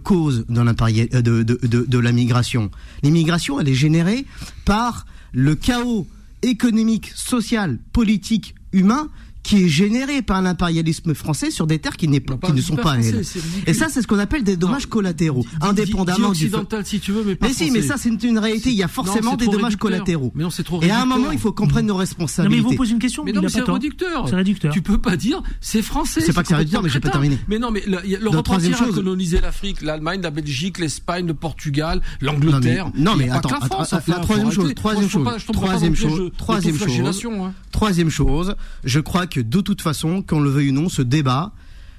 cause 0.02 0.46
de, 0.48 1.42
de 1.42 1.98
la 1.98 2.12
migration? 2.12 2.70
L'immigration, 3.02 3.60
elle 3.60 3.68
est 3.68 3.74
générée 3.74 4.24
par 4.64 5.06
le 5.32 5.54
chaos 5.54 6.06
économique, 6.42 7.10
social, 7.14 7.78
politique, 7.92 8.54
humain 8.72 9.08
qui 9.42 9.64
est 9.64 9.68
généré 9.68 10.20
par 10.20 10.42
l'impérialisme 10.42 11.14
français 11.14 11.50
sur 11.50 11.66
des 11.66 11.78
terres 11.78 11.96
qui, 11.96 12.06
n'est 12.08 12.20
pas- 12.20 12.34
Non, 12.34 12.38
pas- 12.38 12.48
qui 12.48 12.52
ne 12.54 12.60
sont 12.60 12.76
pas 12.76 12.94
français, 12.94 13.14
elles. 13.14 13.70
Et 13.70 13.72
ça, 13.74 13.86
c'est 13.88 14.02
ce 14.02 14.06
qu'on 14.06 14.18
appelle 14.18 14.42
des 14.44 14.56
dommages 14.56 14.86
collatéraux, 14.86 15.42
Dis- 15.42 15.48
dis- 15.60 15.66
indépendamment 15.66 16.32
du... 16.32 16.44
occidental 16.44 16.84
si 16.84 17.00
tu 17.00 17.12
veux, 17.12 17.22
mais 17.24 17.34
pas 17.34 17.46
Mais 17.48 17.54
si, 17.54 17.70
mais 17.70 17.80
français. 17.80 17.88
ça, 17.88 17.94
c'est 17.96 18.22
une, 18.28 18.38
réalité. 18.38 18.70
Il 18.70 18.76
y 18.76 18.82
a 18.82 18.86
Non, 18.86 18.92
forcément 18.92 19.30
c'est 19.32 19.36
des 19.38 19.44
dommages 19.46 19.62
réducteur. 19.74 19.78
collatéraux. 19.90 20.32
Mais 20.34 20.42
non, 20.42 20.50
c'est 20.50 20.64
trop 20.64 20.82
Et 20.82 20.90
à 20.90 21.00
un 21.00 21.06
moment, 21.06 21.30
il 21.30 21.38
faut 21.38 21.52
qu'on 21.52 21.66
prenne 21.66 21.86
nos 21.86 21.94
Non, 21.94 21.98
mais 21.98 22.04
responsabilités. 22.04 22.56
il 22.58 22.62
vous 22.62 22.74
pose 22.76 22.90
une 22.90 22.98
question, 22.98 23.24
Mais 23.24 23.32
non, 23.32 23.42
c'est 23.48 23.62
réducteur. 23.62 24.28
C'est 24.28 24.34
réducteur. 24.36 24.72
Tu 24.72 24.82
peux 24.82 24.98
pas 24.98 25.16
dire 25.16 25.42
c'est 25.60 25.82
français. 25.82 26.20
C'est 26.20 26.32
pas 26.32 26.42
que 26.42 26.48
c'est 26.48 26.54
réducteur, 26.56 26.82
mais 26.82 26.88
j'ai 26.90 27.00
pas 27.00 27.10
terminé. 27.10 27.38
Mais 27.48 27.58
non, 27.58 27.70
mais 27.70 27.82
l'Europe 27.86 28.44
troisième 28.44 28.74
entière 28.74 28.82
a 28.84 28.86
chose- 28.88 28.96
colonisé 28.96 29.40
l'Afrique, 29.40 29.82
l'Allemagne, 29.82 30.20
la 30.20 30.30
Belgique, 30.30 30.78
l'Espagne, 30.78 31.26
le 31.26 31.34
Portugal, 31.34 32.02
l'Angleterre. 32.20 32.90
Non, 32.96 33.16
mais- 33.16 33.26
non, 33.26 33.34
attends, 33.34 33.50
la 33.50 34.18
troisième 34.18 34.50
chose, 34.50 34.74
troisième 34.74 35.08
chose, 35.08 35.30
troisième 35.54 35.94
chose, 35.94 36.30
troisième 36.32 36.76
chose, 36.76 37.52
troisième 37.72 38.10
chose, 38.10 38.54
je 38.84 39.00
crois 39.00 39.26
que 39.28 39.40
de 39.40 39.60
toute 39.60 39.80
façon, 39.82 40.22
qu'on 40.22 40.40
le 40.40 40.50
veuille 40.50 40.70
ou 40.70 40.72
non, 40.74 40.88
ce 40.88 41.02
débat 41.02 41.52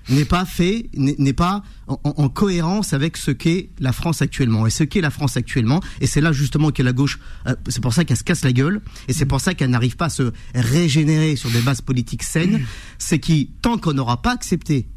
n'est 0.10 0.26
pas 0.26 0.44
fait, 0.44 0.89
n'est 0.96 1.34
pas 1.34 1.62
en, 1.88 2.00
en- 2.04 2.13
en 2.24 2.30
cohérence 2.30 2.94
avec 2.94 3.15
ce 3.15 3.30
qu'est 3.30 3.70
la 3.80 3.94
France 3.94 4.24
actuellement. 4.24 4.65
Et 4.65 4.72
ce 4.72 4.84
qu'est 4.84 5.02
la 5.02 5.12
France 5.12 5.38
actuellement, 5.38 5.82
et 6.02 6.08
c'est 6.08 6.20
là 6.22 6.32
justement 6.32 6.72
que 6.72 6.82
la 6.82 6.94
gauche, 6.94 7.20
euh, 7.46 7.56
c'est 7.68 7.82
pour 7.82 7.94
ça 7.94 8.06
qu'elle 8.06 8.18
se 8.18 8.24
casse 8.24 8.44
la 8.44 8.52
gueule, 8.52 8.82
et 9.08 9.13
c'est 9.13 9.28
pour 9.28 9.39
ça 9.39 9.54
qu'elle 9.54 9.70
n'arrive 9.70 9.98
pas 9.98 10.06
à 10.06 10.10
se 10.10 10.32
régénérer 10.56 11.36
sur 11.36 11.52
des 11.52 11.62
bases 11.62 11.82
politiques 11.82 12.24
saines, 12.24 12.65
c'est 12.98 13.20
qui, 13.20 13.52
tant 13.62 13.78
qu'on 13.78 13.94
n'aura 13.94 14.22
pas 14.22 14.34
accepté 14.34 14.88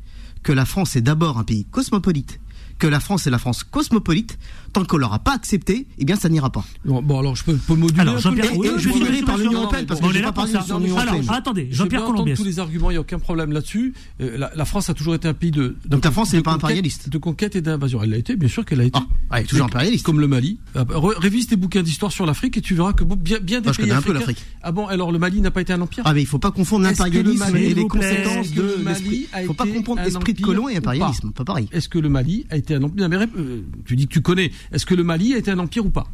que 0.43 0.53
la 0.53 0.65
France 0.65 0.97
est 0.97 1.03
d'abord 1.03 1.37
un 1.39 1.45
pays 1.45 1.67
cosmopolite, 1.67 2.41
que 2.79 2.87
la 2.87 2.99
France 2.99 3.27
est 3.27 3.31
la 3.31 3.39
France 3.39 3.65
cosmopolite, 3.65 4.39
tant 4.73 4.85
qu'on 4.85 4.97
l'aura 4.97 5.19
pas 5.19 5.35
accepté, 5.35 5.87
eh 5.99 6.05
bien 6.05 6.17
ça 6.17 6.29
n'ira 6.29 6.51
pas. 6.51 6.65
Bon, 6.85 7.03
bon, 7.03 7.19
alors 7.21 7.37
je 7.37 7.45
peux, 7.45 7.55
peux 7.55 7.75
moduler 7.75 8.01
Alors, 8.01 8.17
un 8.27 8.33
peu 8.33 8.41
oui, 8.57 8.69
et 8.69 8.79
je 8.79 8.89
finirai 8.89 9.23
par 9.23 9.37
l'Union 9.39 9.61
européenne, 9.61 9.87
parce 9.87 10.01
que 10.01 10.07
j'ai 10.13 10.19
est 10.19 10.21
pas 10.23 10.27
là 10.27 10.33
pour 10.33 10.43
parlé 10.45 10.53
ça. 10.53 10.63
sur 10.63 10.79
l'Union 10.79 10.97
Alors, 10.99 11.15
européenne. 11.15 11.35
attendez, 11.37 11.69
Je 11.71 11.77
Jean-Pierre 11.77 12.05
Colombiès. 12.05 12.39
tous 12.39 12.45
les 12.45 12.59
arguments, 12.59 12.91
il 12.91 12.95
n'y 12.95 12.99
a 12.99 13.01
aucun 13.01 13.19
problème 13.19 13.53
là-dessus. 13.53 13.95
Euh, 14.21 14.37
la, 14.39 14.51
la 14.55 14.65
France 14.65 14.89
a 14.91 14.95
toujours 14.95 15.15
été 15.15 15.29
un 15.29 15.35
pays 15.35 15.51
de. 15.51 15.77
de 15.85 15.89
Donc 15.89 16.05
la 16.05 16.11
France 16.11 16.31
de 16.33 16.37
n'est 16.37 16.43
pas 16.43 16.53
conquête- 16.53 16.65
impérialiste. 16.65 17.09
De 17.09 17.19
conquête 17.19 17.57
et 17.57 17.61
d'invasion. 17.61 18.03
Elle 18.03 18.11
l'a 18.11 18.17
été, 18.19 18.37
bien 18.37 18.49
sûr 18.49 18.65
qu'elle 18.65 18.81
a 18.81 18.85
été. 18.85 18.99
Ah, 19.31 19.37
elle 19.39 19.45
est 19.45 19.47
toujours 19.47 19.67
impérialiste. 19.67 20.05
Comme 20.05 20.21
le 20.21 20.27
Mali. 20.29 20.59
Euh, 20.77 20.85
re- 20.85 21.19
Révise 21.19 21.47
tes 21.47 21.57
bouquins 21.57 21.83
d'histoire 21.83 22.11
sur 22.13 22.27
l'Afrique 22.27 22.57
et 22.57 22.61
tu 22.61 22.75
verras 22.75 22.93
que 22.93 23.05
bien, 23.05 23.39
bien 23.41 23.61
des 23.61 23.65
Moi, 23.67 23.73
je 23.73 23.77
pays 23.79 23.87
connais 23.89 23.99
un 23.99 24.03
peu 24.03 24.11
africains- 24.11 24.19
l'Afrique. 24.21 24.45
Ah 24.63 24.73
bon, 24.73 24.87
alors 24.87 25.13
le 25.13 25.19
Mali 25.19 25.41
n'a 25.41 25.51
pas 25.51 25.61
été 25.61 25.73
un 25.73 25.81
empire? 25.81 26.03
Ah 26.07 26.15
mais 26.15 26.23
il 26.23 26.27
faut 26.27 26.39
pas 26.39 26.51
confondre 26.51 26.87
Est-ce 26.87 27.03
que 27.03 27.09
le 27.09 27.23
l'impérialisme 27.33 27.53
Mali, 27.53 27.65
et 27.67 27.75
les 27.75 27.87
conséquences 27.87 28.53
de 28.53 28.77
l'esprit. 28.87 29.27
a 29.33 29.43
Il 29.43 29.47
faut 29.47 29.55
pas 29.55 29.67
été 29.67 29.77
confondre 29.79 30.01
un 30.01 30.05
esprit 30.05 30.33
de 30.33 30.39
empire 30.39 30.47
colon 30.47 30.69
et 30.69 30.77
impérialisme, 30.77 31.33
pas 31.33 31.45
pareil. 31.45 31.69
Est-ce 31.73 31.89
que 31.89 31.99
le 31.99 32.09
Mali 32.09 32.47
a 32.51 32.57
été 32.57 32.75
un 32.75 32.83
empire? 32.83 33.09
Euh, 33.37 33.61
Tu 33.85 33.97
dis 33.97 34.07
que 34.07 34.13
tu 34.13 34.21
connais. 34.23 34.51
Est-ce 34.71 34.87
que 34.87 34.95
le 34.95 35.03
Mali 35.05 35.35
a 35.35 35.39
été 35.39 35.51
un 35.51 35.59
empire 35.59 35.85
ou 35.87 35.91
pas? 35.91 36.07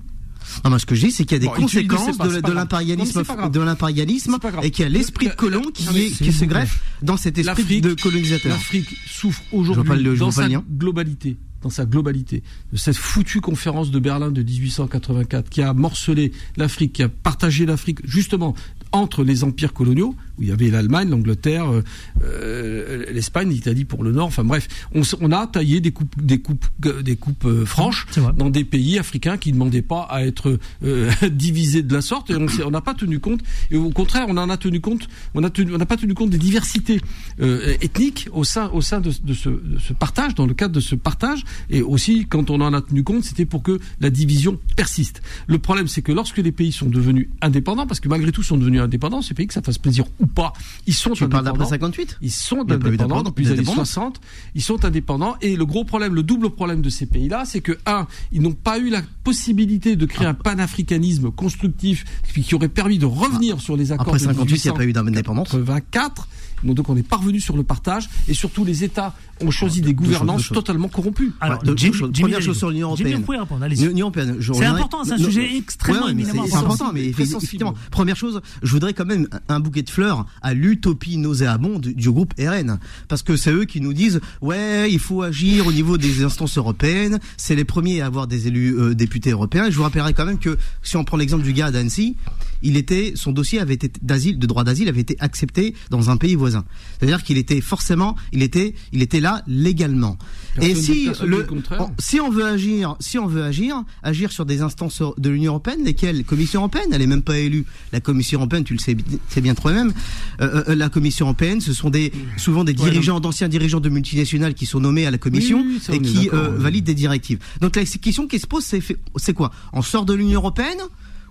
Non, 0.64 0.70
moi 0.70 0.78
ce 0.78 0.86
que 0.86 0.94
je 0.94 1.06
dis 1.06 1.12
c'est 1.12 1.24
qu'il 1.24 1.32
y 1.34 1.36
a 1.36 1.38
des 1.40 1.46
Bon, 1.46 1.52
conséquences 1.52 2.16
pas- 2.16 2.26
de, 2.28 2.40
de 2.40 2.52
l'impérialisme 2.52 3.22
mais 3.22 4.66
et 4.66 4.70
qu'il 4.70 4.82
y 4.82 4.86
a 4.86 4.88
l'esprit 4.88 5.26
de 5.28 5.32
colon 5.34 5.62
qui, 5.74 5.84
non, 5.84 5.92
mais 5.92 6.06
est- 6.06 6.22
qui 6.24 6.32
se 6.32 6.44
greffe 6.46 6.80
dans 7.02 7.16
cet 7.18 7.36
esprit 7.38 7.80
de 7.82 7.92
colonisateur. 7.94 8.52
L'Afrique 8.52 8.88
souffre 9.06 9.42
aujourd'hui 9.52 10.16
dans 10.18 10.30
sa 10.30 10.48
globalité, 10.70 11.36
dans 11.62 11.70
sa 11.70 11.84
globalité, 11.84 12.42
de 12.72 12.76
cette 12.78 12.96
foutue 12.96 13.40
conférence 13.40 13.90
de 13.90 13.98
Berlin 13.98 14.30
de 14.30 14.42
1884 14.42 15.50
qui 15.50 15.60
a 15.60 15.74
morcelé 15.74 16.32
l'Afrique, 16.56 16.94
qui 16.94 17.02
a 17.02 17.08
partagé 17.08 17.66
l'Afrique 17.66 17.98
justement 18.04 18.54
entre 18.92 19.24
les 19.24 19.44
empires 19.44 19.74
coloniaux. 19.74 20.14
Où 20.38 20.42
il 20.42 20.48
y 20.48 20.52
avait 20.52 20.70
l'Allemagne, 20.70 21.08
l'Angleterre, 21.10 21.70
euh, 21.70 21.82
euh, 22.22 23.04
l'Espagne, 23.12 23.50
l'Italie 23.50 23.84
pour 23.84 24.04
le 24.04 24.12
Nord. 24.12 24.28
Enfin 24.28 24.44
bref, 24.44 24.68
on, 24.94 25.32
a 25.32 25.46
taillé 25.46 25.80
des 25.80 25.90
coupes, 25.90 26.20
des 26.20 26.38
coupes, 26.38 26.66
des 27.02 27.16
coupes 27.16 27.44
euh, 27.44 27.64
franches 27.64 28.06
dans 28.36 28.50
des 28.50 28.64
pays 28.64 28.98
africains 28.98 29.36
qui 29.36 29.50
ne 29.50 29.54
demandaient 29.54 29.82
pas 29.82 30.02
à 30.02 30.24
être 30.24 30.58
euh, 30.84 31.10
divisés 31.30 31.82
de 31.82 31.92
la 31.92 32.00
sorte. 32.00 32.30
Et 32.30 32.36
on 32.64 32.70
n'a 32.70 32.80
pas 32.80 32.94
tenu 32.94 33.18
compte. 33.18 33.40
Et 33.70 33.76
au 33.76 33.90
contraire, 33.90 34.26
on 34.28 34.36
en 34.36 34.50
a 34.50 34.56
tenu 34.56 34.80
compte. 34.80 35.08
On 35.34 35.40
n'a 35.40 35.50
pas 35.50 35.96
tenu 35.96 36.14
compte 36.14 36.30
des 36.30 36.38
diversités 36.38 37.00
ethniques 37.38 38.28
au 38.32 38.44
sein, 38.44 38.70
au 38.70 38.80
sein 38.80 39.00
de, 39.00 39.10
de 39.22 39.34
ce, 39.34 39.48
de 39.48 39.78
ce 39.78 39.92
partage, 39.92 40.34
dans 40.34 40.46
le 40.46 40.54
cadre 40.54 40.74
de 40.74 40.80
ce 40.80 40.94
partage. 40.94 41.44
Et 41.70 41.82
aussi, 41.82 42.26
quand 42.28 42.50
on 42.50 42.60
en 42.60 42.72
a 42.72 42.80
tenu 42.80 43.02
compte, 43.02 43.24
c'était 43.24 43.44
pour 43.44 43.62
que 43.62 43.78
la 44.00 44.10
division 44.10 44.58
persiste. 44.76 45.22
Le 45.46 45.58
problème, 45.58 45.88
c'est 45.88 46.02
que 46.02 46.12
lorsque 46.12 46.38
les 46.38 46.52
pays 46.52 46.72
sont 46.72 46.86
devenus 46.86 47.28
indépendants, 47.40 47.86
parce 47.86 48.00
que 48.00 48.08
malgré 48.08 48.32
tout, 48.32 48.42
ils 48.42 48.46
sont 48.46 48.56
devenus 48.56 48.80
indépendants, 48.80 49.22
ces 49.22 49.34
pays, 49.34 49.46
que 49.46 49.54
ça 49.54 49.62
fasse 49.62 49.78
plaisir 49.78 50.04
ou 50.20 50.26
pas, 50.28 50.52
ils 50.86 50.94
sont 50.94 51.10
Tu 51.12 51.26
parles 51.28 51.40
indépendants. 51.46 51.64
d'après 51.64 51.70
58 51.70 52.18
Ils 52.22 52.30
sont 52.30 52.64
Il 52.66 52.72
indépendants 52.74 53.22
depuis 53.22 53.44
les 53.44 53.50
années 53.50 53.56
d'indépendance. 53.58 53.88
60. 53.90 54.20
Ils 54.54 54.62
sont 54.62 54.84
indépendants. 54.84 55.36
Et 55.40 55.56
le 55.56 55.66
gros 55.66 55.84
problème, 55.84 56.14
le 56.14 56.22
double 56.22 56.50
problème 56.50 56.82
de 56.82 56.90
ces 56.90 57.06
pays-là, 57.06 57.44
c'est 57.44 57.60
que, 57.60 57.76
un, 57.86 58.06
ils 58.32 58.42
n'ont 58.42 58.52
pas 58.52 58.78
eu 58.78 58.90
la 58.90 59.02
possibilité 59.24 59.96
de 59.96 60.06
créer 60.06 60.26
un 60.26 60.34
panafricanisme 60.34 61.30
constructif 61.30 62.04
qui 62.34 62.54
aurait 62.54 62.68
permis 62.68 62.98
de 62.98 63.06
revenir 63.06 63.60
sur 63.60 63.76
les 63.76 63.92
accords 63.92 64.08
Après 64.08 64.18
de 64.18 64.24
58, 64.24 64.56
il 64.64 64.68
n'y 64.68 64.70
a 64.70 64.78
pas 64.78 64.84
eu 64.84 64.92
d'indépendance? 64.92 65.52
1884. 65.52 66.28
Donc 66.64 66.88
on 66.88 66.96
est 66.96 67.02
parvenu 67.06 67.38
sur 67.40 67.56
le 67.56 67.62
partage 67.62 68.08
et 68.26 68.34
surtout 68.34 68.64
les 68.64 68.82
États 68.82 69.14
ont 69.40 69.50
choisi 69.50 69.80
des 69.80 69.94
gouvernances 69.94 70.48
totalement 70.48 70.88
corrompues. 70.88 71.32
Alors, 71.40 71.62
Première 71.62 72.42
chose 72.42 72.58
sur 72.58 72.70
l'Union 72.70 72.88
européenne. 72.88 73.24
L'Union 73.68 74.12
C'est 74.54 74.64
important, 74.64 75.04
c'est 75.04 75.12
un 75.12 75.18
sujet 75.18 75.56
extrêmement 75.56 76.08
éminemment 76.08 76.44
C'est 76.46 76.56
important. 76.56 76.92
mais 76.92 77.06
effectivement, 77.06 77.74
première 77.90 78.16
chose, 78.16 78.40
je 78.62 78.70
voudrais 78.70 78.94
quand 78.94 79.06
même 79.06 79.28
un 79.48 79.60
bouquet 79.60 79.82
de 79.82 79.90
fleurs 79.90 80.26
à 80.42 80.54
l'utopie 80.54 81.16
nauséabonde 81.16 81.88
du 81.88 82.10
groupe 82.10 82.34
RN. 82.38 82.78
Parce 83.08 83.22
que 83.22 83.36
c'est 83.36 83.52
eux 83.52 83.64
qui 83.64 83.80
nous 83.80 83.92
disent, 83.92 84.20
ouais, 84.40 84.90
il 84.90 84.98
faut 84.98 85.22
agir 85.22 85.66
au 85.66 85.72
niveau 85.72 85.98
des 85.98 86.24
instances 86.24 86.58
européennes, 86.58 87.18
c'est 87.36 87.54
les 87.54 87.64
premiers 87.64 88.00
à 88.00 88.06
avoir 88.06 88.26
des 88.26 88.48
élus 88.48 88.74
euh, 88.78 88.94
députés 88.94 89.30
européens. 89.30 89.66
Et 89.66 89.70
je 89.70 89.76
vous 89.76 89.82
rappellerai 89.82 90.14
quand 90.14 90.26
même 90.26 90.38
que, 90.38 90.58
si 90.82 90.96
on 90.96 91.04
prend 91.04 91.16
l'exemple 91.16 91.44
du 91.44 91.52
gars 91.52 91.70
d'Annecy, 91.70 92.16
il 92.62 92.76
était, 92.76 93.12
son 93.14 93.32
dossier 93.32 93.60
avait 93.60 93.74
été 93.74 93.90
d'asile, 94.02 94.38
de 94.38 94.46
droit 94.46 94.64
d'asile 94.64 94.88
avait 94.88 95.00
été 95.00 95.16
accepté 95.20 95.74
dans 95.90 96.10
un 96.10 96.16
pays 96.16 96.34
voisin. 96.34 96.64
C'est-à-dire 96.98 97.22
qu'il 97.22 97.38
était 97.38 97.60
forcément, 97.60 98.16
il 98.32 98.42
était, 98.42 98.74
il 98.92 99.02
était 99.02 99.20
là 99.20 99.27
légalement. 99.46 100.16
Personne 100.54 100.70
Et 100.70 100.74
si 100.74 101.10
le, 101.24 101.46
on- 101.78 101.90
si 101.98 102.20
on 102.20 102.30
veut 102.30 102.44
agir, 102.44 102.96
si 103.00 103.18
on 103.18 103.26
veut 103.26 103.42
agir, 103.44 103.82
agir 104.02 104.32
sur 104.32 104.44
des 104.44 104.60
instances 104.62 105.02
de 105.16 105.28
l'Union 105.30 105.52
européenne, 105.52 105.84
lesquelles 105.84 106.24
Commission 106.24 106.60
européenne, 106.60 106.88
elle 106.92 107.02
est 107.02 107.06
même 107.06 107.22
pas 107.22 107.38
élue. 107.38 107.64
La 107.92 108.00
Commission 108.00 108.40
européenne, 108.40 108.64
tu 108.64 108.72
le 108.74 108.78
sais, 108.80 108.96
sais 109.28 109.40
bien 109.40 109.54
toi-même, 109.54 109.92
euh, 110.40 110.64
euh, 110.68 110.74
la 110.74 110.88
Commission 110.88 111.26
européenne, 111.26 111.60
ce 111.60 111.72
sont 111.72 111.90
des 111.90 112.12
souvent 112.36 112.64
des 112.64 112.72
Ouais, 112.72 112.90
dirigeants, 112.90 113.20
d'anciens 113.20 113.48
dirigeants 113.48 113.80
de 113.80 113.88
multinationales 113.88 114.54
qui 114.54 114.66
sont 114.66 114.80
nommés 114.80 115.06
à 115.06 115.10
la 115.10 115.18
Commission 115.18 115.60
Oui, 115.60 115.74
oui, 115.74 115.80
ça, 115.80 115.94
et 115.94 116.00
qui 116.00 116.28
euh, 116.32 116.50
valident 116.58 116.86
des 116.86 116.94
directives. 116.94 117.38
Donc 117.60 117.76
la 117.76 117.84
question 117.84 118.26
qui 118.26 118.38
se 118.38 118.46
pose, 118.46 118.64
c'est 118.64 118.82
c'est 119.16 119.34
quoi? 119.34 119.52
On 119.72 119.82
sort 119.82 120.04
de 120.04 120.14
l'Union 120.14 120.40
européenne 120.40 120.78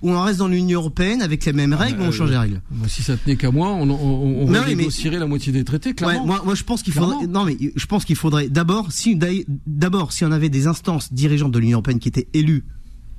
ou 0.02 0.12
on 0.12 0.22
reste 0.22 0.39
dans 0.39 0.48
l'Union 0.48 0.80
européenne 0.80 1.22
avec 1.22 1.45
les 1.45 1.54
mêmes 1.54 1.74
règles 1.74 2.00
ou 2.02 2.04
on 2.04 2.08
Euh, 2.08 2.12
change 2.12 2.30
les 2.30 2.38
règles 2.38 2.62
si 2.88 3.04
ça 3.04 3.18
tenait 3.18 3.36
qu'à 3.36 3.52
moi, 3.52 3.70
on, 3.70 3.89
on, 3.89 3.93
on, 3.93 4.48
mais- 4.76 5.20
la 5.20 5.28
moitié 5.28 5.52
des 5.52 5.64
traités, 5.64 5.93
clairement. 5.93 6.20
Ouais, 6.22 6.26
moi, 6.26 6.41
moi, 6.45 6.56
je 6.56 6.64
pense 6.64 6.84
qu'il 6.84 6.93
faudrait. 6.93 7.28
Non, 7.28 7.43
mais 7.45 7.58
je 7.76 7.86
pense 7.86 8.06
qu'il 8.06 8.16
faudrait 8.16 8.50
d'abord, 8.50 8.91
si 8.91 9.16
d'ailleurs- 9.16 9.45
d'abord, 9.66 10.12
si 10.14 10.24
on 10.26 10.32
avait 10.32 10.50
des 10.50 10.68
instances 10.68 11.12
dirigeantes 11.14 11.52
de 11.52 11.60
l'Union 11.60 11.78
européenne 11.78 12.00
qui 12.00 12.08
étaient 12.10 12.28
élues, 12.34 12.64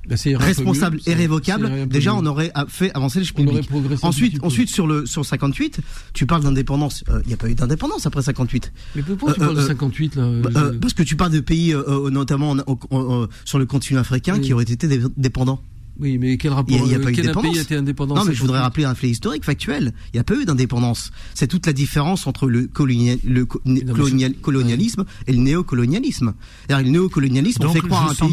Bah, 0.07 0.15
responsables 0.37 0.97
et 1.05 1.13
peu 1.13 1.85
déjà 1.85 2.15
on 2.15 2.25
aurait 2.25 2.49
a- 2.55 2.65
fait 2.67 2.91
avancer 2.95 3.19
les 3.19 3.27
On 3.35 3.41
aurait 3.41 3.45
publics. 3.59 3.69
progressé 3.69 4.05
un 4.05 4.09
Ensuite, 4.09 4.43
ensuite 4.43 4.69
sur 4.69 4.87
le 4.87 5.05
sur 5.05 5.23
58, 5.23 5.81
tu 6.13 6.25
parles 6.25 6.41
d'indépendance. 6.43 7.03
Il 7.23 7.27
n'y 7.27 7.33
a 7.33 7.37
pas 7.37 7.47
eu 7.49 7.53
d'indépendance 7.53 8.07
après 8.07 8.23
58. 8.23 8.71
Mais 8.95 9.03
pourquoi 9.03 9.33
tu 9.33 9.41
Euh, 9.41 9.43
parles 9.45 9.57
de 9.57 9.61
euh, 9.61 9.67
58 9.67 10.15
là 10.15 10.29
Bah, 10.41 10.49
euh, 10.55 10.79
parce 10.81 10.93
que 10.93 11.03
tu 11.03 11.15
parles 11.15 11.31
de 11.33 11.41
pays, 11.41 11.73
euh, 11.73 11.83
euh, 11.87 12.09
notamment 12.09 12.51
en- 12.51 12.59
en- 12.59 12.77
en- 12.91 13.27
sur 13.45 13.59
le 13.59 13.67
continent 13.67 13.99
africain, 13.99 14.35
Oui. 14.35 14.41
qui 14.41 14.53
auraient 14.53 14.63
été 14.63 14.87
dé- 14.87 15.01
dépendants. 15.15 15.61
Oui, 15.99 16.17
mais 16.17 16.37
quel 16.37 16.53
rapport 16.53 16.75
Il 16.77 16.83
n'y 16.83 16.93
a, 16.93 16.97
euh, 16.97 17.03
pas 17.03 17.11
eu 17.11 17.15
d'indépendance. 17.15 17.57
a 17.57 17.61
été 17.61 17.75
indépendant 17.75 18.15
Non, 18.15 18.21
mais 18.21 18.31
je 18.31 18.37
58? 18.37 18.41
voudrais 18.45 18.59
rappeler 18.59 18.85
un 18.85 18.95
fait 18.95 19.09
historique, 19.09 19.43
factuel. 19.43 19.93
Il 20.13 20.17
n'y 20.17 20.19
a 20.19 20.23
pas 20.23 20.35
eu 20.35 20.45
d'indépendance. 20.45 21.11
C'est 21.33 21.47
toute 21.47 21.65
la 21.65 21.73
différence 21.73 22.25
entre 22.27 22.47
le, 22.47 22.67
colonial- 22.67 23.19
le 23.25 23.45
co- 23.45 23.61
mais 23.65 23.81
colonial- 23.81 24.33
colonialisme 24.35 25.05
et 25.27 25.33
le 25.33 25.39
néocolonialisme. 25.39 26.33
C'est-à-dire, 26.67 26.85
le 26.85 26.91
néocolonialisme, 26.91 27.63
on 27.65 27.69
fait 27.73 27.81
croire 27.81 28.09
à 28.09 28.11
un 28.11 28.29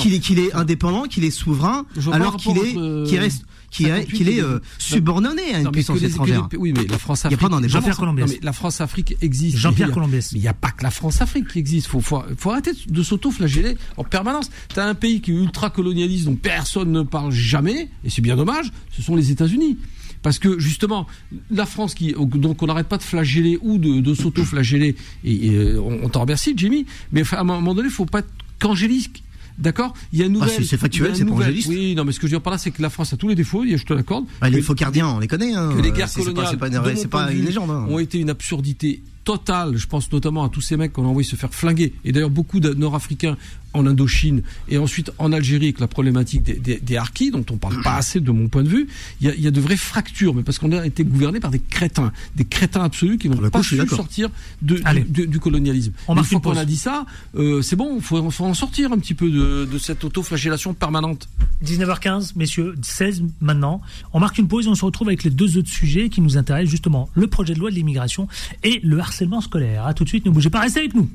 pays 0.00 0.20
qu'il 0.20 0.38
est, 0.38 0.52
indépendant, 0.54 1.04
qu'il 1.04 1.24
est 1.24 1.30
souverain, 1.30 1.86
alors 2.12 2.32
le 2.32 2.38
qu'il 2.38 2.58
est, 2.58 2.76
entre, 2.76 3.04
qu'il 3.08 3.18
reste, 3.18 3.44
qu'il 3.70 3.86
est, 3.86 3.90
58 3.90 4.16
qu'il 4.16 4.28
est 4.28 4.36
et 4.36 4.40
euh, 4.42 4.58
subordonné 4.78 5.42
à 5.54 5.58
une 5.58 5.64
Non, 5.64 5.70
puissance 5.72 6.00
les- 6.00 6.06
étrangère. 6.10 6.48
les- 6.50 6.58
oui, 6.58 6.72
mais 6.76 6.84
la 6.86 6.98
France 6.98 7.20
Il 7.20 7.24
a 7.24 7.26
Afrique. 7.28 7.40
pas 7.40 7.48
d'indépendance. 7.48 7.70
Jean-Pierre 7.72 7.96
Colombiès. 7.96 8.26
Non, 8.28 8.34
mais 8.34 8.44
la 8.44 8.52
France 8.52 8.80
Afrique 8.80 9.16
existe. 9.20 9.56
Jean-Pierre 9.58 9.88
Il 9.88 9.90
y 9.90 9.92
a- 9.92 9.94
Colombiès. 9.94 10.32
Mais 10.32 10.38
il 10.38 10.42
n'y 10.42 10.48
a 10.48 10.54
pas 10.54 10.70
que 10.70 10.82
la 10.82 10.90
France 10.90 11.20
Afrique 11.20 11.48
qui 11.48 11.58
existe. 11.58 11.86
Faut, 11.88 12.00
faut, 12.00 12.22
faut 12.36 12.50
arrêter 12.50 12.70
de 12.88 13.02
s'auto-flageller 13.02 13.76
en 13.96 14.04
permanence. 14.04 14.50
T'as 14.74 14.86
un 14.86 14.94
pays 14.94 15.20
qui 15.20 15.32
est 15.32 15.34
ultra 15.34 15.70
colonialiste 15.70 16.17
dont 16.24 16.34
personne 16.36 16.90
ne 16.92 17.02
parle 17.02 17.32
jamais, 17.32 17.88
et 18.04 18.10
c'est 18.10 18.22
bien 18.22 18.36
dommage. 18.36 18.70
Ce 18.90 19.02
sont 19.02 19.16
les 19.16 19.30
États-Unis. 19.30 19.78
Parce 20.22 20.40
que 20.40 20.58
justement, 20.58 21.06
la 21.50 21.64
France 21.64 21.94
qui 21.94 22.12
donc 22.12 22.60
on 22.62 22.66
n'arrête 22.66 22.88
pas 22.88 22.98
de 22.98 23.04
flageller 23.04 23.56
ou 23.62 23.78
de, 23.78 24.00
de 24.00 24.14
s'auto-flageller 24.14 24.96
et, 25.24 25.46
et, 25.46 25.54
euh, 25.54 25.80
on, 25.80 26.00
on 26.04 26.08
t'en 26.08 26.22
remercie, 26.22 26.54
Jimmy. 26.56 26.86
Mais 27.12 27.22
à 27.32 27.40
un 27.40 27.44
moment 27.44 27.72
donné, 27.74 27.86
il 27.88 27.92
faut 27.94 28.04
pas 28.04 28.18
être 28.20 28.28
qu'angélisque. 28.58 29.22
D'accord? 29.58 29.92
Il 30.12 30.18
y 30.20 30.22
a 30.22 30.26
une 30.26 30.32
Ah, 30.36 30.38
nouvelle. 30.40 30.50
c'est- 30.50 30.64
c'est 30.64 30.76
factuel, 30.76 31.16
c'est 31.16 31.24
pas. 31.24 31.32
Oui, 31.68 31.94
non, 31.96 32.04
mais 32.04 32.12
ce 32.12 32.18
que 32.20 32.26
je 32.28 32.32
veux 32.32 32.36
dire 32.38 32.42
par 32.42 32.52
là, 32.52 32.58
c'est 32.58 32.70
que 32.70 32.80
la 32.82 32.90
France 32.90 33.12
a 33.12 33.16
tous 33.16 33.26
les 33.28 33.34
défauts. 33.34 33.64
Je 33.66 33.82
te 33.84 33.92
l'accorde. 33.92 34.24
Bah, 34.40 34.48
les 34.50 34.58
Que- 34.58 34.62
faux 34.64 34.74
cardiens, 34.74 35.08
on 35.08 35.18
les 35.20 35.26
connaît. 35.28 35.52
Hein. 35.54 35.72
que 35.76 35.82
les 35.82 35.90
guerres 35.92 36.08
c'est 36.08 36.20
pas- 36.20 36.26
coloniales, 36.26 36.48
c'est 36.50 36.56
pas, 36.58 36.68
une- 36.68 37.08
pas 37.08 37.32
une 37.32 37.38
vue, 37.40 37.46
légende. 37.46 37.70
hein. 37.70 37.86
ont 37.88 37.98
été 37.98 38.18
une 38.18 38.30
absurdité 38.30 39.02
totale. 39.24 39.76
Je 39.76 39.86
pense 39.86 40.10
notamment 40.12 40.44
à 40.44 40.48
tous 40.48 40.60
ces 40.60 40.76
mecs 40.76 40.92
qu'on 40.92 41.04
a 41.04 41.08
envoyé 41.08 41.28
se 41.28 41.34
faire 41.36 41.52
flinguer. 41.52 41.92
Et 42.04 42.12
d'ailleurs, 42.12 42.30
beaucoup 42.30 42.60
de 42.60 42.72
Nord-Africains 42.72 43.36
en 43.74 43.86
Indochine 43.86 44.42
et 44.68 44.78
ensuite 44.78 45.10
en 45.18 45.32
Algérie 45.32 45.66
avec 45.66 45.80
la 45.80 45.88
problématique 45.88 46.42
des, 46.42 46.54
des, 46.54 46.78
des 46.78 46.96
harkis, 46.96 47.30
dont 47.30 47.44
on 47.50 47.56
parle 47.56 47.82
pas 47.82 47.94
assez 47.96 48.20
de 48.20 48.30
mon 48.30 48.48
point 48.48 48.62
de 48.62 48.68
vue. 48.68 48.88
Il 49.20 49.26
y 49.26 49.30
a, 49.30 49.34
il 49.34 49.40
y 49.42 49.46
a 49.46 49.50
de 49.50 49.60
vraies 49.60 49.76
fractures, 49.76 50.34
mais 50.34 50.42
parce 50.42 50.58
qu'on 50.58 50.72
a 50.72 50.86
été 50.86 51.04
gouverné 51.04 51.40
par 51.40 51.50
des 51.50 51.60
crétins, 51.60 52.12
des 52.36 52.44
crétins 52.44 52.82
absolus 52.84 53.18
qui 53.18 53.28
n'ont 53.28 53.36
pas 53.50 53.62
su 53.62 53.76
sortir 53.88 54.30
de, 54.62 54.80
du, 55.08 55.26
du- 55.26 55.38
colonialisme. 55.40 55.92
On 56.08 56.16
Une 56.16 56.24
fois 56.24 56.40
qu'on 56.40 56.56
a 56.56 56.64
dit 56.64 56.76
ça, 56.76 57.06
euh, 57.36 57.62
c'est 57.62 57.76
bon, 57.76 57.96
il 57.96 58.02
faut, 58.02 58.30
faut 58.30 58.44
en 58.44 58.54
sortir 58.54 58.92
un 58.92 58.98
petit 58.98 59.14
peu 59.14 59.30
de, 59.30 59.68
de 59.70 59.78
cette 59.78 60.04
auto-flagellation 60.04 60.74
permanente. 60.74 61.28
19h15, 61.64 62.32
messieurs, 62.36 62.74
16 62.82 63.22
maintenant. 63.40 63.80
On 64.12 64.20
marque 64.20 64.38
une 64.38 64.48
pause 64.48 64.66
et 64.66 64.68
on 64.68 64.74
se 64.74 64.84
retrouve 64.84 65.08
avec 65.08 65.24
les 65.24 65.30
deux 65.30 65.56
autres 65.56 65.68
sujets 65.68 66.08
qui 66.08 66.20
nous 66.20 66.36
intéressent, 66.36 66.70
justement 66.70 67.08
le 67.14 67.26
projet 67.26 67.54
de 67.54 67.58
loi 67.58 67.70
de 67.70 67.74
l'immigration 67.76 68.28
et 68.64 68.80
le 68.82 68.98
harcèlement 68.98 69.40
scolaire. 69.40 69.86
À 69.86 69.94
tout 69.94 70.04
de 70.04 70.08
suite, 70.08 70.24
ne 70.26 70.30
bougez 70.30 70.50
pas, 70.50 70.60
restez 70.60 70.80
avec 70.80 70.94
nous. 70.94 71.08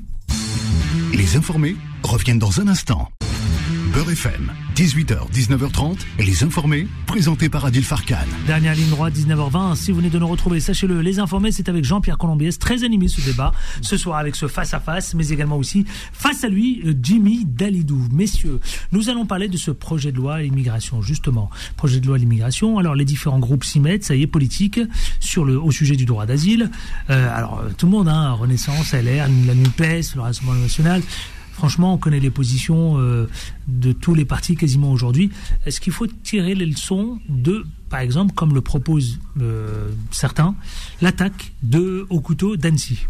Les 1.12 1.36
informés 1.36 1.76
reviennent 2.02 2.38
dans 2.38 2.60
un 2.60 2.68
instant. 2.68 3.08
Beurre 3.94 4.10
FM, 4.10 4.50
18h, 4.74 5.30
19h30, 5.30 5.98
et 6.18 6.24
les 6.24 6.42
informés, 6.42 6.88
présentés 7.06 7.48
par 7.48 7.64
Adil 7.64 7.84
Farkan. 7.84 8.16
Dernière 8.44 8.74
ligne 8.74 8.90
droite, 8.90 9.14
19h20. 9.14 9.76
Si 9.76 9.92
vous 9.92 9.98
venez 9.98 10.10
de 10.10 10.18
nous 10.18 10.26
retrouver, 10.26 10.58
sachez-le, 10.58 11.00
les 11.00 11.20
informés, 11.20 11.52
c'est 11.52 11.68
avec 11.68 11.84
Jean-Pierre 11.84 12.18
Colombiès, 12.18 12.58
très 12.58 12.82
animé 12.82 13.06
ce 13.06 13.20
débat, 13.20 13.52
ce 13.82 13.96
soir 13.96 14.18
avec 14.18 14.34
ce 14.34 14.48
face-à-face, 14.48 15.14
mais 15.14 15.28
également 15.28 15.56
aussi 15.56 15.84
face 16.12 16.42
à 16.42 16.48
lui, 16.48 16.82
euh, 16.84 16.92
Jimmy 17.00 17.44
Dalidou. 17.44 18.08
Messieurs, 18.10 18.58
nous 18.90 19.10
allons 19.10 19.26
parler 19.26 19.46
de 19.46 19.56
ce 19.56 19.70
projet 19.70 20.10
de 20.10 20.16
loi 20.16 20.34
à 20.34 20.42
l'immigration, 20.42 21.00
justement. 21.00 21.48
Projet 21.76 22.00
de 22.00 22.06
loi 22.08 22.16
à 22.16 22.18
l'immigration. 22.18 22.78
Alors, 22.78 22.96
les 22.96 23.04
différents 23.04 23.38
groupes 23.38 23.62
s'y 23.62 23.78
mettent, 23.78 24.02
ça 24.02 24.16
y 24.16 24.22
est, 24.22 24.26
politique, 24.26 24.80
sur 25.20 25.44
le, 25.44 25.56
au 25.56 25.70
sujet 25.70 25.94
du 25.94 26.04
droit 26.04 26.26
d'asile. 26.26 26.68
Euh, 27.10 27.28
alors, 27.32 27.60
euh, 27.60 27.70
tout 27.78 27.86
le 27.86 27.92
monde, 27.92 28.08
hein, 28.08 28.32
Renaissance, 28.32 28.92
LR, 28.92 29.28
la 29.46 29.54
NUPES, 29.54 30.16
le 30.16 30.20
Rassemblement 30.20 30.60
national. 30.60 31.00
Franchement, 31.54 31.94
on 31.94 31.98
connaît 31.98 32.18
les 32.18 32.30
positions 32.30 32.98
euh, 32.98 33.28
de 33.68 33.92
tous 33.92 34.14
les 34.14 34.24
partis 34.24 34.56
quasiment 34.56 34.90
aujourd'hui. 34.90 35.30
Est-ce 35.64 35.80
qu'il 35.80 35.92
faut 35.92 36.08
tirer 36.08 36.56
les 36.56 36.66
leçons 36.66 37.20
de, 37.28 37.64
par 37.88 38.00
exemple, 38.00 38.34
comme 38.34 38.54
le 38.54 38.60
proposent 38.60 39.20
euh, 39.40 39.90
certains, 40.10 40.56
l'attaque 41.00 41.52
de 41.62 42.06
au 42.10 42.20
couteau 42.20 42.56
d'Annecy? 42.56 43.06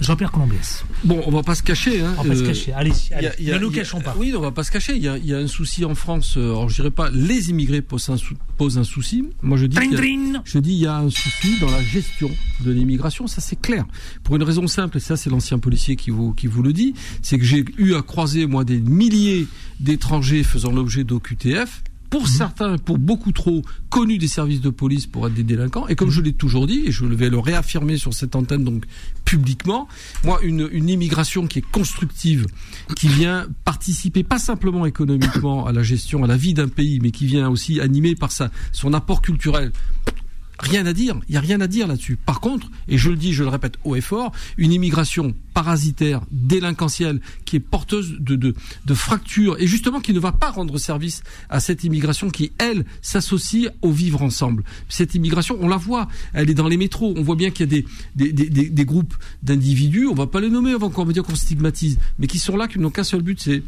Jean-Pierre 0.00 0.30
Colombiès. 0.30 0.84
Bon, 1.04 1.20
on 1.26 1.30
va 1.32 1.42
pas 1.42 1.54
se 1.56 1.62
cacher. 1.62 2.00
Hein, 2.02 2.14
On 2.18 2.22
va 2.22 2.28
pas 2.30 2.36
se 2.36 2.42
euh, 2.42 2.46
cacher. 2.46 2.72
Allez. 2.72 2.92
il 3.40 3.46
y 3.46 3.50
a- 3.50 3.54
ne 3.58 3.62
nous 3.64 3.70
a- 3.70 3.74
cachons 3.74 4.00
pas. 4.00 4.14
Oui, 4.16 4.32
on 4.36 4.40
va 4.40 4.52
pas 4.52 4.62
se 4.62 4.70
cacher. 4.70 4.94
Il 4.96 5.02
y 5.02 5.08
a, 5.08 5.18
il 5.18 5.26
y 5.26 5.34
a 5.34 5.38
un 5.38 5.46
souci 5.48 5.84
en 5.84 5.94
France. 5.96 6.34
euh, 6.36 6.50
Alors, 6.50 6.68
je 6.68 6.76
dirais 6.76 6.90
pas 6.92 7.10
les 7.10 7.50
immigrés 7.50 7.82
posent 7.82 8.08
un, 8.10 8.16
sou- 8.16 8.34
posent 8.56 8.78
un 8.78 8.84
souci. 8.84 9.24
Moi, 9.42 9.58
je 9.58 9.66
dis, 9.66 9.76
trin. 9.76 10.40
je 10.44 10.58
dis, 10.58 10.72
il 10.72 10.78
y 10.78 10.86
a 10.86 10.96
un 10.98 11.10
souci 11.10 11.58
dans 11.60 11.70
la 11.70 11.82
gestion 11.82 12.30
de 12.60 12.70
l'immigration. 12.70 13.26
Ça, 13.26 13.40
c'est 13.40 13.60
clair. 13.60 13.84
Pour 14.22 14.36
une 14.36 14.42
raison 14.44 14.66
simple, 14.68 14.98
et 14.98 15.00
ça, 15.00 15.16
c'est 15.16 15.30
l'ancien 15.30 15.58
policier 15.58 15.96
qui 15.96 16.10
vous, 16.10 16.32
qui 16.32 16.46
vous 16.46 16.62
le 16.62 16.72
dit, 16.72 16.94
c'est 17.22 17.38
que 17.38 17.44
j'ai 17.44 17.64
eu 17.76 17.94
à 17.94 18.02
croiser 18.02 18.46
moi 18.46 18.64
des 18.64 18.78
milliers 18.80 19.46
d'étrangers 19.80 20.42
faisant 20.44 20.70
l'objet 20.70 21.04
d'OQTF. 21.04 21.82
Pour 22.10 22.28
certains, 22.28 22.78
pour 22.78 22.98
beaucoup 22.98 23.32
trop 23.32 23.62
connus 23.90 24.18
des 24.18 24.28
services 24.28 24.60
de 24.60 24.70
police 24.70 25.06
pour 25.06 25.26
être 25.26 25.34
des 25.34 25.42
délinquants. 25.42 25.86
Et 25.88 25.94
comme 25.94 26.10
je 26.10 26.20
l'ai 26.20 26.32
toujours 26.32 26.66
dit, 26.66 26.84
et 26.86 26.92
je 26.92 27.04
vais 27.04 27.28
le 27.28 27.38
réaffirmer 27.38 27.98
sur 27.98 28.14
cette 28.14 28.34
antenne 28.34 28.64
donc 28.64 28.84
publiquement, 29.24 29.88
moi 30.24 30.38
une, 30.42 30.68
une 30.72 30.88
immigration 30.88 31.46
qui 31.46 31.58
est 31.58 31.70
constructive, 31.70 32.46
qui 32.96 33.08
vient 33.08 33.46
participer 33.64 34.22
pas 34.22 34.38
simplement 34.38 34.86
économiquement 34.86 35.66
à 35.66 35.72
la 35.72 35.82
gestion, 35.82 36.24
à 36.24 36.26
la 36.26 36.36
vie 36.36 36.54
d'un 36.54 36.68
pays, 36.68 36.98
mais 37.00 37.10
qui 37.10 37.26
vient 37.26 37.48
aussi 37.48 37.80
animer 37.80 38.14
par 38.14 38.32
sa, 38.32 38.50
son 38.72 38.94
apport 38.94 39.20
culturel 39.20 39.72
Rien 40.60 40.86
à 40.86 40.92
dire, 40.92 41.20
il 41.28 41.34
y 41.34 41.38
a 41.38 41.40
rien 41.40 41.60
à 41.60 41.68
dire 41.68 41.86
là-dessus. 41.86 42.16
Par 42.16 42.40
contre, 42.40 42.68
et 42.88 42.98
je 42.98 43.10
le 43.10 43.16
dis, 43.16 43.32
je 43.32 43.44
le 43.44 43.48
répète 43.48 43.74
haut 43.84 43.94
et 43.94 44.00
fort, 44.00 44.32
une 44.56 44.72
immigration 44.72 45.32
parasitaire, 45.54 46.22
délinquentielle, 46.32 47.20
qui 47.44 47.56
est 47.56 47.60
porteuse 47.60 48.16
de, 48.18 48.54
fractures 48.94 49.56
et 49.60 49.68
justement 49.68 50.00
qui 50.00 50.12
ne 50.12 50.18
va 50.18 50.32
pas 50.32 50.50
rendre 50.50 50.76
service 50.78 51.22
à 51.48 51.60
cette 51.60 51.84
immigration 51.84 52.30
qui, 52.30 52.50
elle, 52.58 52.84
s'associe 53.02 53.70
au 53.82 53.92
vivre 53.92 54.22
ensemble. 54.22 54.64
Cette 54.88 55.14
immigration, 55.14 55.56
on 55.60 55.68
la 55.68 55.76
voit, 55.76 56.08
elle 56.32 56.50
est 56.50 56.54
dans 56.54 56.68
les 56.68 56.76
métros. 56.76 57.14
On 57.16 57.22
voit 57.22 57.36
bien 57.36 57.50
qu'il 57.50 57.72
y 57.72 57.78
a 57.78 57.82
des, 58.16 58.84
groupes 58.84 59.14
d'individus, 59.44 60.06
on 60.06 60.14
va 60.14 60.26
pas 60.26 60.40
les 60.40 60.50
nommer, 60.50 60.74
on 60.74 60.78
va 60.78 60.86
encore 60.86 61.06
dire 61.06 61.22
qu'on 61.22 61.36
stigmatise, 61.36 61.98
mais 62.18 62.26
qui 62.26 62.38
sont 62.38 62.56
là, 62.56 62.66
qui 62.66 62.78
n'ont 62.80 62.90
qu'un 62.90 63.04
seul 63.04 63.22
but, 63.22 63.40
c'est 63.40 63.62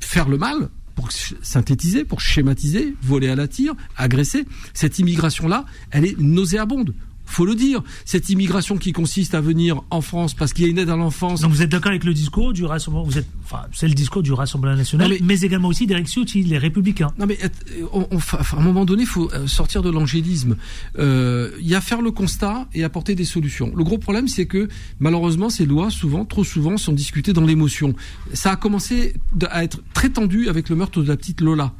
faire 0.00 0.28
le 0.28 0.38
mal, 0.38 0.68
pour 0.94 1.10
synthétiser, 1.12 2.04
pour 2.04 2.20
schématiser, 2.20 2.94
voler 3.02 3.28
à 3.28 3.36
la 3.36 3.48
tire, 3.48 3.74
agresser. 3.96 4.46
Cette 4.72 4.98
immigration-là, 4.98 5.64
elle 5.90 6.04
est 6.04 6.18
nauséabonde. 6.18 6.94
Faut 7.34 7.46
le 7.46 7.56
dire. 7.56 7.82
Cette 8.04 8.28
immigration 8.30 8.76
qui 8.76 8.92
consiste 8.92 9.34
à 9.34 9.40
venir 9.40 9.82
en 9.90 10.02
France 10.02 10.34
parce 10.34 10.52
qu'il 10.52 10.66
y 10.66 10.68
a 10.68 10.70
une 10.70 10.78
aide 10.78 10.88
à 10.88 10.94
l'enfance. 10.94 11.40
Donc 11.40 11.50
vous 11.50 11.62
êtes 11.62 11.68
d'accord 11.68 11.90
avec 11.90 12.04
le 12.04 12.14
discours 12.14 12.52
du 12.52 12.64
Rassemblement 12.64 13.02
Vous 13.02 13.18
êtes, 13.18 13.26
enfin, 13.42 13.62
c'est 13.72 13.88
le 13.88 13.94
discours 13.94 14.22
du 14.22 14.32
Rassemblement 14.32 14.76
national, 14.76 15.12
mais, 15.20 15.40
également 15.40 15.66
aussi 15.66 15.88
d'Eric 15.88 16.06
Ciotti, 16.06 16.44
les 16.44 16.58
Républicains. 16.58 17.10
Non 17.18 17.26
mais 17.26 17.36
euh, 17.42 17.48
on, 17.92 18.06
on 18.12 18.18
à 18.18 18.56
un 18.56 18.62
moment 18.62 18.84
donné, 18.84 19.02
il 19.02 19.08
faut 19.08 19.32
euh, 19.32 19.48
sortir 19.48 19.82
de 19.82 19.90
l'angélisme. 19.90 20.56
Euh, 21.00 21.50
Il 21.58 21.66
y 21.66 21.74
a 21.74 21.80
faire 21.80 22.02
le 22.02 22.12
constat 22.12 22.68
et 22.72 22.84
apporter 22.84 23.16
des 23.16 23.24
solutions. 23.24 23.72
Le 23.74 23.82
gros 23.82 23.98
problème, 23.98 24.28
c'est 24.28 24.46
que 24.46 24.68
malheureusement, 25.00 25.50
ces 25.50 25.66
lois, 25.66 25.90
souvent, 25.90 26.24
trop 26.24 26.44
souvent, 26.44 26.76
sont 26.76 26.92
discutées 26.92 27.32
dans 27.32 27.44
l'émotion. 27.44 27.96
Ça 28.32 28.52
a 28.52 28.56
commencé 28.56 29.14
à 29.50 29.64
être 29.64 29.82
très 29.92 30.10
tendu 30.10 30.48
avec 30.48 30.68
le 30.68 30.76
meurtre 30.76 31.02
de 31.02 31.08
la 31.08 31.16
petite 31.16 31.40
Lola. 31.40 31.72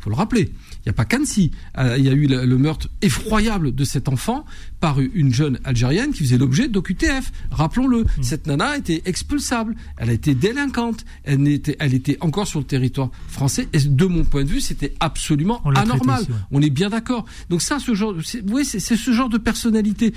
Faut 0.00 0.10
le 0.10 0.16
rappeler. 0.16 0.52
Il 0.78 0.86
n'y 0.86 0.90
a 0.90 0.92
pas 0.92 1.04
qu'Annecy. 1.04 1.50
Il 1.96 2.04
y 2.04 2.08
a 2.08 2.12
eu 2.12 2.28
le 2.28 2.58
meurtre 2.58 2.88
effroyable 3.02 3.74
de 3.74 3.84
cet 3.84 4.08
enfant 4.08 4.44
par 4.80 5.00
une 5.00 5.32
jeune 5.32 5.58
Algérienne 5.64 6.12
qui 6.12 6.24
faisait 6.24 6.38
l'objet 6.38 6.68
d'OQTF. 6.68 7.32
Rappelons-le. 7.50 8.02
Mmh. 8.02 8.22
Cette 8.22 8.46
nana 8.46 8.76
était 8.76 9.02
expulsable. 9.06 9.74
Elle 9.96 10.10
a 10.10 10.12
été 10.12 10.34
délinquante. 10.34 11.04
Elle 11.24 11.46
était, 11.48 11.76
elle 11.80 11.94
était 11.94 12.18
encore 12.20 12.46
sur 12.46 12.60
le 12.60 12.66
territoire 12.66 13.10
français. 13.28 13.68
Et 13.72 13.78
de 13.78 14.06
mon 14.06 14.24
point 14.24 14.44
de 14.44 14.48
vue, 14.48 14.60
c'était 14.60 14.94
absolument 15.00 15.60
On 15.64 15.70
l'a 15.70 15.82
traité 15.82 15.92
anormal. 15.92 16.24
On 16.50 16.60
est 16.60 16.70
bien 16.70 16.90
d'accord. 16.90 17.24
Donc 17.50 17.62
ça, 17.62 17.78
ce 17.78 17.94
genre, 17.94 18.14
c'est, 18.22 18.42
oui, 18.50 18.64
c'est, 18.64 18.80
c'est 18.80 18.96
ce 18.96 19.12
genre 19.12 19.28
de 19.28 19.38
personnalité 19.38 20.12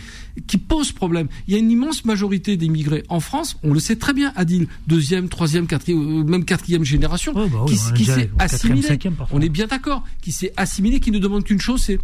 qui 0.48 0.58
pose 0.58 0.92
problème. 0.92 1.28
Il 1.48 1.54
y 1.54 1.58
a 1.58 1.60
une 1.60 1.72
immense 1.72 2.06
majorité 2.06 2.58
d'immigrés 2.58 3.04
en 3.10 3.20
France. 3.20 3.58
On 3.64 3.74
le 3.74 3.80
sait 3.80 3.96
très 3.96 4.14
bien, 4.14 4.34
Adil, 4.36 4.68
deuxième, 4.88 5.30
troisième, 5.30 5.68
quatrième, 5.68 6.22
euh, 6.22 6.24
même 6.24 6.46
quatrième 6.46 6.84
génération, 6.84 7.34
bah 7.34 7.46
oui, 7.68 7.76
qui, 7.76 7.94
qui 7.94 8.06
s'est 8.06 8.30
assimilé. 8.40 9.00
On 9.32 9.42
est 9.42 9.50
bien 9.50 9.68
d'accord, 9.68 10.04
qui 10.22 10.32
s'est 10.32 10.54
assimilé, 10.58 11.00
qui 11.00 11.12
ne 11.12 11.20
demande 11.20 11.44
qu'une 11.44 11.62
chose, 11.62 11.82
c'est 11.82 12.00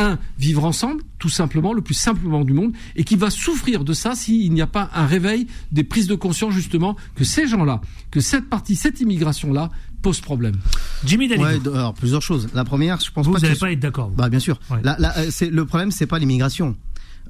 un, 0.00 0.18
vivre 0.38 0.64
ensemble, 0.64 1.02
tout 1.18 1.28
simplement, 1.28 1.72
le 1.72 1.82
plus 1.82 1.94
simplement 1.94 2.44
du 2.44 2.52
monde, 2.52 2.72
et 2.96 3.04
qui 3.04 3.16
va 3.16 3.30
souffrir 3.30 3.84
de 3.84 3.92
ça 3.92 4.14
s'il 4.14 4.52
n'y 4.52 4.62
a 4.62 4.66
pas 4.66 4.90
un 4.94 5.06
réveil 5.06 5.46
des 5.72 5.84
prises 5.84 6.06
de 6.06 6.14
conscience, 6.14 6.54
justement, 6.54 6.96
que 7.14 7.24
ces 7.24 7.46
gens-là, 7.46 7.80
que 8.10 8.20
cette 8.20 8.48
partie, 8.48 8.76
cette 8.76 9.00
immigration-là, 9.00 9.70
pose 10.02 10.20
problème. 10.20 10.56
Jimmy 11.04 11.28
Dallido. 11.28 11.72
Ouais, 11.72 11.78
alors 11.78 11.94
plusieurs 11.94 12.22
choses. 12.22 12.48
La 12.54 12.64
première, 12.64 13.00
je 13.00 13.10
pense 13.10 13.26
Vous, 13.26 13.32
pas 13.32 13.38
vous 13.38 13.44
n'allez 13.44 13.58
pas 13.58 13.72
être 13.72 13.80
d'accord. 13.80 14.10
Bah 14.10 14.28
bien 14.28 14.38
sûr. 14.38 14.58
Ouais. 14.70 14.78
Là, 14.82 14.96
là, 14.98 15.14
c'est 15.30 15.50
le 15.50 15.64
problème, 15.66 15.90
c'est 15.90 16.06
pas 16.06 16.18
l'immigration. 16.18 16.74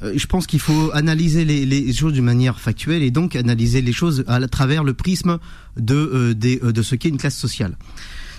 Euh, 0.03 0.13
je 0.17 0.27
pense 0.27 0.47
qu'il 0.47 0.61
faut 0.61 0.91
analyser 0.95 1.45
les, 1.45 1.67
les 1.67 1.93
choses 1.93 2.13
d'une 2.13 2.25
manière 2.25 2.61
factuelle 2.61 3.03
et 3.03 3.11
donc 3.11 3.37
analyser 3.37 3.83
les 3.83 3.93
choses 3.93 4.25
à 4.29 4.41
travers 4.49 4.85
le 4.85 4.95
prisme 4.95 5.39
de 5.77 5.95
euh, 5.95 6.35
des, 6.35 6.61
euh, 6.63 6.73
de 6.73 6.83
ce 6.83 6.95
qu'est 6.95 7.09
une 7.09 7.19
classe 7.19 7.37
sociale. 7.37 7.77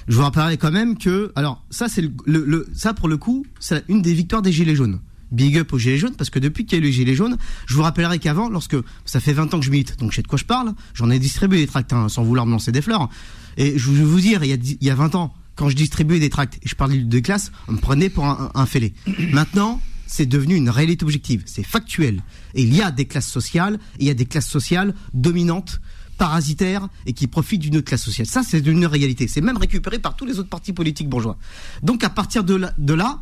Je 0.08 0.16
vous 0.16 0.22
rappellerai 0.22 0.58
quand 0.58 0.72
même 0.72 0.97
que 0.97 1.32
alors 1.36 1.64
ça 1.70 1.88
c'est 1.88 2.04
le, 2.26 2.68
ça 2.74 2.93
pour 2.93 3.08
le 3.08 3.18
coup 3.18 3.45
c'est 3.60 3.84
une 3.88 4.02
des 4.02 4.14
victoires 4.14 4.41
des 4.41 4.52
gilets 4.52 4.76
jaunes. 4.76 4.99
Big 5.32 5.58
up 5.58 5.72
aux 5.72 5.78
gilets 5.78 5.97
jaunes 5.97 6.16
parce 6.18 6.30
que 6.30 6.39
depuis 6.39 6.66
qu'il 6.66 6.78
y 6.78 6.82
a 6.82 6.84
eu 6.84 6.88
les 6.88 6.91
gilets 6.91 7.16
jaunes, 7.16 7.38
je 7.66 7.76
vous 7.76 7.84
rappellerai 7.84 8.20
qu'avant, 8.20 8.49
lorsque 8.49 8.76
ça 9.06 9.22
fait 9.22 9.32
20 9.32 9.54
ans 9.54 9.60
que 9.60 9.66
je 9.66 9.72
milite, 9.72 9.97
donc 9.97 10.12
je 10.12 10.18
sais 10.18 10.22
de 10.22 10.28
quoi 10.28 10.38
je 10.38 10.43
parle, 10.43 10.74
j'en 10.93 11.10
ai 11.10 11.20
distribué 11.20 11.60
des 11.60 11.68
tracts 11.68 11.93
hein, 11.93 12.10
sans 12.10 12.24
vouloir 12.24 12.45
me 12.45 12.52
lancer 12.52 12.74
des 12.74 12.82
fleurs. 12.82 13.10
Et 13.56 13.78
je 13.78 13.91
vais 13.91 14.04
vous 14.04 14.20
dire, 14.20 14.43
il 14.43 14.49
y 14.49 14.54
a, 14.54 14.58
il 14.58 14.86
y 14.86 14.89
a 14.89 14.95
20 14.95 15.16
ans, 15.16 15.34
quand 15.56 15.70
je 15.70 15.76
distribuais 15.76 16.20
des 16.20 16.30
tracts 16.30 16.60
et 16.62 16.68
je 16.68 16.76
parlais 16.76 16.97
de 16.97 17.20
classe, 17.20 17.54
on 17.70 17.74
me 17.74 17.78
prenait 17.78 18.10
pour 18.10 18.26
un, 18.26 18.52
un 18.54 18.66
fêlé. 18.66 18.93
Maintenant, 19.32 19.80
c'est 20.12 20.26
devenu 20.26 20.56
une 20.56 20.70
réalité 20.70 21.06
objective, 21.06 21.43
c'est 21.45 21.64
factuel. 21.64 22.22
Et 22.54 22.64
il 22.64 22.76
y 22.76 22.82
a 22.82 22.91
des 22.91 23.06
classes 23.06 23.30
sociales, 23.30 23.80
et 23.97 24.04
il 24.04 24.08
y 24.08 24.10
a 24.10 24.14
des 24.14 24.26
classes 24.26 24.49
sociales 24.49 24.93
dominantes, 25.14 25.80
parasitaires, 26.22 26.88
et 27.07 27.13
qui 27.13 27.26
profitent 27.26 27.61
d'une 27.61 27.78
autre 27.78 27.88
classe 27.88 28.03
sociale. 28.03 28.28
Ça, 28.28 28.43
c'est 28.43 28.63
une 28.67 28.86
réalité. 28.86 29.28
C'est 29.28 29.41
même 29.41 29.57
récupéré 29.57 29.97
par 29.97 30.15
tous 30.15 30.28
les 30.28 30.38
autres 30.38 30.49
partis 30.49 30.72
politiques 30.72 31.09
bourgeois. 31.09 31.36
Donc, 31.82 32.03
à 32.03 32.11
partir 32.11 32.43
de 32.43 32.93
là, 32.93 33.22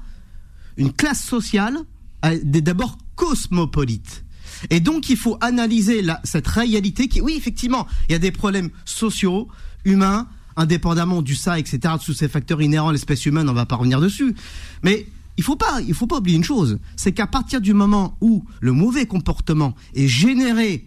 une 0.75 0.91
classe 0.91 1.23
sociale 1.23 1.77
est 2.23 2.43
d'abord 2.43 2.97
cosmopolite. 3.15 4.25
Et 4.69 4.81
donc, 4.81 5.09
il 5.09 5.15
faut 5.15 5.37
analyser 5.39 6.05
cette 6.25 6.47
réalité 6.47 7.07
qui, 7.07 7.21
oui, 7.21 7.35
effectivement, 7.37 7.87
il 8.09 8.11
y 8.11 8.15
a 8.15 8.19
des 8.19 8.31
problèmes 8.31 8.69
sociaux, 8.83 9.47
humains, 9.85 10.27
indépendamment 10.57 11.21
du 11.21 11.35
ça, 11.35 11.57
etc., 11.57 11.79
de 11.97 12.03
tous 12.03 12.13
ces 12.13 12.27
facteurs 12.27 12.61
inhérents 12.61 12.89
à 12.89 12.91
l'espèce 12.91 13.25
humaine, 13.25 13.47
on 13.47 13.53
va 13.53 13.65
pas 13.65 13.77
revenir 13.77 14.01
dessus. 14.01 14.35
Mais 14.83 15.07
il 15.37 15.43
faut 15.45 15.55
pas, 15.55 15.79
il 15.87 15.93
faut 15.93 16.05
pas 16.05 16.17
oublier 16.17 16.35
une 16.35 16.43
chose, 16.43 16.79
c'est 16.97 17.13
qu'à 17.13 17.27
partir 17.27 17.61
du 17.61 17.73
moment 17.73 18.17
où 18.19 18.43
le 18.59 18.73
mauvais 18.73 19.05
comportement 19.05 19.73
est 19.95 20.09
généré 20.09 20.85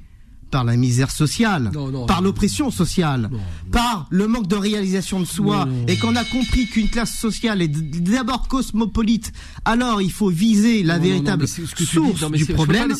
par 0.52 0.64
la 0.64 0.76
misère 0.76 1.10
sociale, 1.10 1.70
Non, 1.74 1.88
non, 1.88 2.06
par 2.06 2.22
l'oppression 2.22 2.70
sociale, 2.70 3.30
par 3.72 4.06
le 4.10 4.28
manque 4.28 4.46
de 4.46 4.54
réalisation 4.54 5.18
de 5.18 5.24
soi, 5.24 5.66
et 5.88 5.96
qu'on 5.96 6.14
a 6.14 6.24
compris 6.24 6.66
qu'une 6.66 6.88
classe 6.88 7.14
sociale 7.18 7.62
est 7.62 7.68
d'abord 7.68 8.46
cosmopolite, 8.46 9.32
alors 9.64 10.00
il 10.02 10.12
faut 10.12 10.28
viser 10.28 10.82
la 10.84 10.98
véritable 10.98 11.48
source 11.48 12.30
du 12.30 12.46
problème. 12.46 12.94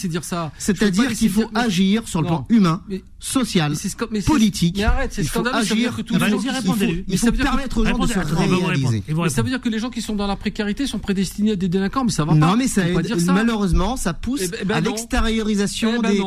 C'est-à-dire 0.58 1.12
qu'il 1.12 1.30
faut 1.30 1.50
agir 1.54 2.08
sur 2.08 2.22
le 2.22 2.26
plan 2.26 2.46
humain, 2.48 2.82
Mais- 3.22 3.40
social, 3.40 3.70
Mais 3.70 3.76
c'est 3.76 3.88
sco- 3.88 4.08
mais 4.10 4.20
c'est- 4.20 4.26
politique. 4.26 4.76
Mais 4.76 4.84
arrête, 4.84 5.12
c'est 5.12 5.22
scandaleux, 5.24 5.56
agir. 5.58 5.96
que 5.96 6.02
tous 6.02 6.14
les 6.14 6.20
gens 6.20 6.26
il 6.26 7.16
faut- 7.16 7.30
Mais 7.30 7.32
permettre 7.38 7.78
aux 7.78 7.84
gens 7.84 7.98
de 7.98 8.06
se 8.06 8.18
réaliser. 8.18 9.02
Mais 9.08 9.28
ça 9.28 9.42
veut 9.42 9.48
dire 9.48 9.60
que 9.60 9.68
les 9.68 9.78
gens 9.78 9.90
qui 9.90 10.02
sont 10.02 10.14
dans 10.14 10.26
la 10.26 10.36
précarité 10.36 10.86
sont 10.86 10.98
prédestinés 10.98 11.52
à 11.52 11.56
des 11.56 11.68
délinquants, 11.68 12.04
mais 12.04 12.10
ça 12.10 12.24
va 12.24 12.32
pas. 12.32 12.38
Non, 12.38 12.56
mais 12.56 12.66
ça 12.68 12.82
Faut 12.86 12.94
pas 12.94 13.00
aide- 13.00 13.06
dire 13.06 13.20
ça. 13.20 13.32
malheureusement, 13.32 13.96
ça 13.96 14.12
pousse 14.12 14.42
à 14.68 14.80
l'extériorisation 14.80 16.00
des, 16.02 16.20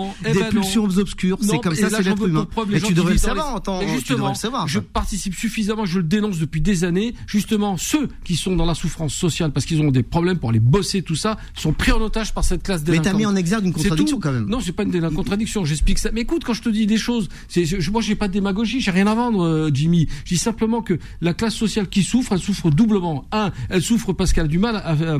pulsions 0.49 0.85
obscures. 0.85 1.37
C'est 1.41 1.59
comme 1.59 1.75
ça, 1.75 1.89
c'est 1.89 2.03
l'être 2.03 2.27
humain. 2.27 2.47
Et 2.71 2.81
tu 2.81 2.93
devrais 2.93 3.13
le 3.13 3.19
savoir 3.19 3.61
Mais 3.81 3.93
justement. 3.95 4.33
Je 4.67 4.79
participe 4.79 5.35
suffisamment, 5.35 5.85
je 5.85 5.99
le 5.99 6.03
dénonce 6.03 6.39
depuis 6.39 6.61
des 6.61 6.83
années. 6.83 7.13
Justement, 7.27 7.77
ceux 7.77 8.07
qui 8.23 8.35
sont 8.35 8.55
dans 8.55 8.65
la 8.65 8.75
souffrance 8.75 9.13
sociale 9.13 9.51
parce 9.51 9.65
qu'ils 9.65 9.81
ont 9.81 9.91
des 9.91 10.03
problèmes 10.03 10.37
pour 10.39 10.49
aller 10.49 10.59
bosser, 10.59 11.01
tout 11.01 11.15
ça, 11.15 11.37
sont 11.57 11.73
pris 11.73 11.91
en 11.91 12.01
otage 12.01 12.33
par 12.33 12.43
cette 12.43 12.63
classe 12.63 12.81
Mais 12.81 12.85
délinquante. 12.91 13.11
t'as 13.11 13.17
mis 13.17 13.25
en 13.25 13.35
exergue 13.35 13.65
une 13.65 13.73
contradiction 13.73 14.19
quand 14.19 14.31
même. 14.31 14.45
Non, 14.47 14.59
c'est 14.61 14.71
pas 14.71 14.83
une 14.83 15.11
contradiction. 15.11 15.65
J'explique 15.65 15.99
ça. 15.99 16.09
Mais 16.13 16.21
écoute, 16.21 16.43
quand 16.43 16.53
je 16.53 16.61
te 16.61 16.69
dis 16.69 16.84
des 16.85 16.97
choses, 16.97 17.29
c'est, 17.47 17.65
je, 17.65 17.91
moi, 17.91 18.01
j'ai 18.01 18.15
pas 18.15 18.27
de 18.27 18.33
démagogie, 18.33 18.81
j'ai 18.81 18.91
rien 18.91 19.07
à 19.07 19.15
vendre, 19.15 19.43
euh, 19.43 19.69
Jimmy. 19.73 20.07
Je 20.23 20.29
dis 20.29 20.37
simplement 20.37 20.81
que 20.81 20.99
la 21.21 21.33
classe 21.33 21.55
sociale 21.55 21.87
qui 21.87 22.03
souffre, 22.03 22.33
elle 22.33 22.39
souffre 22.39 22.69
doublement. 22.69 23.25
Un, 23.31 23.51
elle 23.69 23.81
souffre 23.81 24.13
parce 24.13 24.33
qu'elle 24.33 24.45
a 24.45 24.47
du 24.47 24.59
mal 24.59 24.75
à, 24.75 24.91
à 24.91 25.17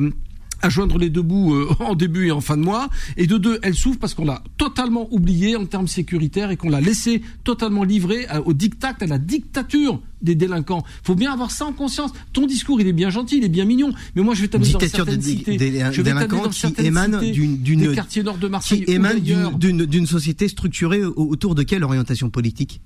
joindre 0.68 0.98
les 0.98 1.10
deux 1.10 1.22
bouts 1.22 1.54
euh, 1.54 1.68
en 1.80 1.94
début 1.94 2.26
et 2.28 2.30
en 2.32 2.40
fin 2.40 2.56
de 2.56 2.62
mois. 2.62 2.88
Et 3.16 3.26
de 3.26 3.38
deux, 3.38 3.58
elle 3.62 3.74
souffre 3.74 3.98
parce 3.98 4.14
qu'on 4.14 4.24
l'a 4.24 4.42
totalement 4.58 5.08
oublié 5.12 5.56
en 5.56 5.66
termes 5.66 5.88
sécuritaires 5.88 6.50
et 6.50 6.56
qu'on 6.56 6.70
l'a 6.70 6.80
laissé 6.80 7.22
totalement 7.44 7.84
livré 7.84 8.26
à- 8.26 8.40
au 8.42 8.52
dictat, 8.52 8.94
à 9.00 9.06
la 9.06 9.18
dictature 9.18 10.00
des 10.22 10.34
délinquants. 10.34 10.82
Faut 11.02 11.14
bien 11.14 11.32
avoir 11.32 11.50
ça 11.50 11.66
en 11.66 11.72
conscience. 11.72 12.10
Ton 12.32 12.46
discours, 12.46 12.80
il 12.80 12.86
est 12.88 12.92
bien 12.92 13.10
gentil, 13.10 13.36
il 13.38 13.44
est 13.44 13.48
bien 13.50 13.64
mignon. 13.64 13.92
Mais 14.14 14.22
moi, 14.22 14.34
je 14.34 14.42
vais 14.42 14.48
t'amener 14.48 14.70
dans 14.72 14.78
des, 14.78 14.88
certaines 14.88 15.20
cités. 15.22 15.56
des- 15.58 15.70
des 15.70 15.78
Je 15.92 16.02
vais 16.02 16.10
t'amener 16.10 16.26
délinquants 16.26 16.42
dans 16.44 16.48
qui 16.50 16.74
émanent 16.86 17.18
d'une, 17.20 17.92
nord 18.24 18.38
de 18.38 18.48
Marseille 18.48 18.84
qui 18.84 18.92
émanent 18.92 19.20
d'une, 19.58 20.06
société 20.06 20.48
structurée 20.48 21.04
au- 21.04 21.12
autour 21.28 21.54
de 21.54 21.62
quelle 21.62 21.84
orientation 21.84 22.30
politique? 22.30 22.80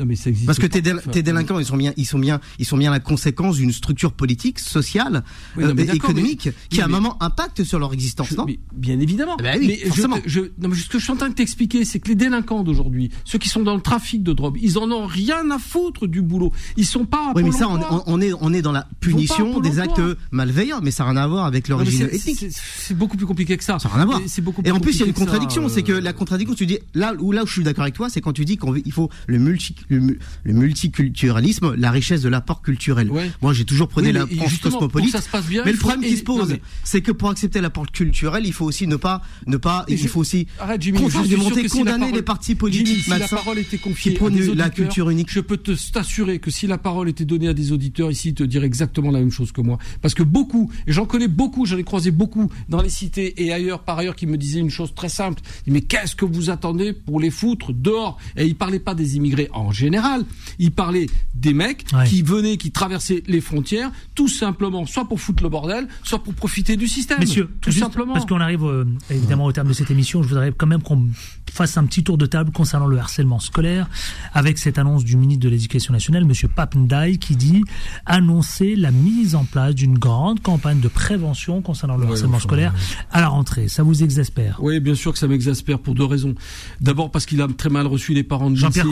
Non, 0.00 0.06
mais 0.06 0.16
ça 0.16 0.28
existe 0.30 0.46
Parce 0.46 0.58
que 0.58 0.66
tes, 0.66 0.80
dél- 0.82 0.98
Enfin, 0.98 1.10
tes 1.12 1.22
délinquants, 1.22 1.58
ils 1.60 1.64
sont 1.66 1.76
bien, 1.76 1.92
ils 1.96 2.04
sont 2.04 2.18
bien, 2.18 2.40
ils 2.58 2.64
sont 2.64 2.76
bien 2.76 2.90
la 2.90 2.98
conséquence 2.98 3.56
d'une 3.56 3.70
structure 3.72 4.12
politique, 4.12 4.58
sociale, 4.58 5.22
Oui, 5.56 5.62
non, 5.64 5.70
euh, 5.70 5.92
économique, 5.92 6.46
mais- 6.46 6.52
qui 6.68 6.80
à 6.80 6.84
un 6.84 6.88
mais- 6.88 6.94
moment 6.94 7.16
impacte 7.22 7.62
sur 7.62 7.78
leur 7.78 7.92
existence, 7.92 8.28
Je- 8.30 8.34
non 8.36 8.44
mais 8.44 8.58
bien 8.74 8.98
évidemment. 8.98 9.36
Bah 9.36 9.50
oui, 9.58 9.66
mais 9.68 9.76
forcément. 9.88 10.18
je, 10.26 10.40
non, 10.40 10.68
mais 10.68 10.74
ce 10.74 10.88
que 10.88 10.98
je 10.98 11.04
suis 11.04 11.12
en 11.12 11.16
train 11.16 11.28
de 11.28 11.34
t'expliquer, 11.34 11.84
c'est 11.84 12.00
que 12.00 12.08
les 12.08 12.16
délinquants 12.16 12.64
d'aujourd'hui, 12.64 13.10
ceux 13.24 13.38
qui 13.38 13.48
sont 13.48 13.62
dans 13.62 13.74
le 13.76 13.80
trafic 13.80 14.22
de 14.24 14.32
drogue, 14.32 14.58
ils 14.60 14.78
en 14.78 14.90
ont 14.90 15.06
rien 15.06 15.48
à 15.52 15.58
foutre 15.58 16.08
du 16.08 16.22
boulot. 16.22 16.52
Ils 16.76 16.86
sont 16.86 17.04
pas. 17.04 17.28
à 17.30 17.32
Oui, 17.36 17.44
mais 17.44 17.52
ça, 17.52 17.68
on, 17.68 18.20
est, 18.20 18.32
on 18.40 18.52
est 18.52 18.62
dans 18.62 18.72
la 18.72 18.88
punition 19.00 19.60
des 19.60 19.78
actes 19.78 20.00
malveillants, 20.32 20.80
mais 20.82 20.90
ça 20.90 21.04
n'a 21.04 21.10
rien 21.10 21.20
à 21.22 21.26
voir 21.28 21.44
avec 21.44 21.68
l'origine 21.68 22.08
c'est- 22.10 22.16
ethnique. 22.16 22.46
c'est- 22.50 22.94
beaucoup 22.94 23.16
plus 23.16 23.26
compliqué 23.26 23.56
que 23.56 23.62
ça. 23.64 23.78
Ça 23.78 23.88
n'a 23.88 23.94
rien 23.94 24.02
à 24.02 24.06
voir. 24.06 24.20
Beaucoup 24.42 24.62
Et 24.64 24.70
en 24.72 24.80
plus 24.80 24.94
il 24.96 25.00
y 25.00 25.02
a 25.04 25.06
une 25.06 25.12
que 25.12 25.18
contradiction, 25.20 25.68
c'est 25.68 25.82
que 25.84 25.92
euh, 25.92 26.00
la 26.00 26.12
contradiction, 26.12 26.54
tu 26.56 26.66
dis 26.66 26.78
là 26.94 27.14
où 27.18 27.30
là 27.32 27.44
où 27.44 27.46
je 27.46 27.52
suis 27.52 27.62
d'accord 27.62 27.82
avec 27.84 27.94
toi, 27.94 28.08
c'est 28.10 28.20
quand 28.20 28.32
tu 28.32 28.44
dis 28.44 28.56
qu'on 28.56 28.72
veut- 28.72 28.82
il 28.84 28.92
faut 28.92 29.08
le 29.26 29.38
multi, 29.38 29.74
le, 29.88 30.18
le 30.44 30.52
multiculturalisme, 30.52 31.74
la 31.76 31.90
richesse 31.90 32.22
de 32.22 32.28
l'apport 32.28 32.62
culturel. 32.62 33.10
Moi, 33.42 33.52
j'ai 33.52 33.64
toujours 33.64 33.88
prôné 33.88 34.08
Oui, 34.08 34.12
l'approche 34.14 34.60
cosmopolite. 34.60 35.10
ça 35.12 35.20
se 35.20 35.28
passe 35.28 35.46
bien, 35.46 35.62
mais 35.64 35.72
le 35.72 35.78
problème 35.78 36.02
qui 36.02 36.16
se 36.16 36.22
pose, 36.22 36.50
mais- 36.50 36.60
c'est 36.84 37.00
que 37.02 37.12
pour 37.12 37.30
accepter 37.30 37.60
l'apport 37.60 37.90
culturel, 37.90 38.44
il 38.46 38.52
faut 38.52 38.64
aussi 38.64 38.86
ne 38.86 38.96
pas, 38.96 39.22
ne 39.46 39.56
pas, 39.56 39.84
Et 39.88 39.94
il 39.94 39.98
je- 39.98 40.08
faut 40.08 40.20
aussi 40.20 40.46
Arrête, 40.58 40.80
Jimmy, 40.82 40.98
démonter, 41.28 41.68
si 41.68 41.78
condamner 41.78 41.98
parole- 42.00 42.14
les 42.14 42.22
partis 42.22 42.54
politiques 42.54 42.86
Jimmy, 42.86 43.00
si 43.02 43.10
la 43.10 43.28
parole 43.28 43.58
était 43.58 43.78
confiée 43.78 44.16
à 44.18 44.30
des 44.30 44.54
la 44.54 44.70
culture 44.70 45.10
unique. 45.10 45.30
je 45.30 45.40
peux 45.40 45.56
te 45.56 45.72
t'assurer 45.92 46.38
que 46.38 46.50
si 46.50 46.66
la 46.66 46.78
parole 46.78 47.08
était 47.08 47.24
donnée 47.24 47.48
à 47.48 47.54
des 47.54 47.72
auditeurs 47.72 48.10
ici, 48.10 48.28
ils 48.30 48.34
te 48.34 48.42
diraient 48.44 48.66
exactement 48.66 49.10
la 49.10 49.18
même 49.20 49.30
chose 49.30 49.52
que 49.52 49.60
moi. 49.60 49.78
Parce 50.02 50.14
que 50.14 50.22
beaucoup, 50.22 50.70
et 50.86 50.92
j'en 50.92 51.06
connais 51.06 51.28
beaucoup, 51.28 51.66
j'en 51.66 51.76
ai 51.78 51.84
croisé 51.84 52.10
beaucoup 52.10 52.50
dans 52.68 52.80
les 52.82 52.88
cités 52.88 53.42
et 53.42 53.52
ailleurs, 53.52 53.82
par 53.82 53.98
ailleurs, 53.98 54.16
qui 54.16 54.26
me 54.26 54.36
disaient 54.36 54.60
une 54.60 54.70
chose 54.70 54.94
très 54.94 55.08
simple. 55.08 55.42
Mais 55.66 55.80
qu'est-ce 55.80 56.14
que 56.16 56.24
vous 56.24 56.50
attendez 56.50 56.92
pour 56.92 57.20
les 57.20 57.30
foutre 57.30 57.72
dehors? 57.72 58.18
Et 58.36 58.46
ils 58.46 58.54
parlaient 58.56 58.78
pas 58.78 58.94
des 58.94 59.16
immigrés 59.16 59.48
en 59.52 59.70
général. 59.74 60.24
Ils 60.58 60.72
parlaient 60.72 61.06
des 61.34 61.52
mecs 61.52 61.84
qui 62.06 62.22
venaient, 62.22 62.56
qui 62.56 62.70
traversaient 62.70 63.22
les 63.26 63.40
frontières, 63.40 63.90
tout 64.14 64.28
simplement, 64.28 64.86
soit 64.86 65.06
pour 65.08 65.20
foutre 65.20 65.42
le 65.42 65.48
bordel, 65.48 65.88
soit 66.02 66.22
pour 66.22 66.34
profiter 66.34 66.76
du 66.76 66.86
système. 66.88 67.18
Messieurs, 67.18 67.50
tout 67.60 67.72
simplement. 67.72 68.14
Parce 68.14 68.26
qu'on 68.26 68.40
arrive 68.40 68.64
euh, 68.64 68.84
évidemment 69.10 69.44
au 69.44 69.52
terme 69.52 69.68
de 69.68 69.72
cette 69.72 69.90
émission, 69.90 70.22
je 70.22 70.28
voudrais 70.28 70.52
quand 70.56 70.66
même 70.66 70.82
qu'on 70.82 71.08
fasse 71.50 71.76
un 71.76 71.84
petit 71.84 72.02
tour 72.02 72.18
de 72.18 72.26
table 72.26 72.50
concernant 72.52 72.86
le 72.86 72.98
harcèlement 72.98 73.40
scolaire, 73.40 73.88
avec 74.32 74.58
cette 74.58 74.78
annonce 74.78 75.04
du 75.04 75.16
ministre 75.16 75.42
de 75.44 75.48
l'Éducation 75.48 75.92
nationale, 75.92 76.24
Monsieur 76.24 76.48
Papendai, 76.48 77.18
qui 77.18 77.36
dit 77.36 77.62
annoncer 78.06 78.76
la 78.76 78.90
mise 78.90 79.34
en 79.34 79.44
place 79.44 79.74
d'une 79.74 79.98
grande 79.98 80.40
campagne 80.40 80.80
de 80.80 80.88
prévention 80.88 81.62
concernant 81.62 81.96
le 81.96 82.04
Ouais, 82.04 82.10
harcèlement 82.12 82.36
enfin, 82.36 82.44
scolaire 82.48 82.74
à 83.10 83.20
la 83.20 83.28
rentrée. 83.28 83.68
Ça 83.68 83.82
vous 83.82 84.02
exaspère? 84.02 84.58
Oui, 84.60 84.78
bien 84.80 84.94
sûr 84.94 85.12
que 85.12 85.18
ça 85.18 85.26
m'exaspère 85.26 85.78
pour 85.78 85.94
deux 85.94 86.04
raisons. 86.04 86.34
D'abord 86.80 87.10
parce 87.10 87.26
qu'il 87.26 87.40
a 87.40 87.48
très 87.48 87.70
mal 87.70 87.86
reçu 87.86 88.14
les 88.14 88.22
parents 88.22 88.50
de 88.50 88.56
Jean-Pierre 88.56 88.86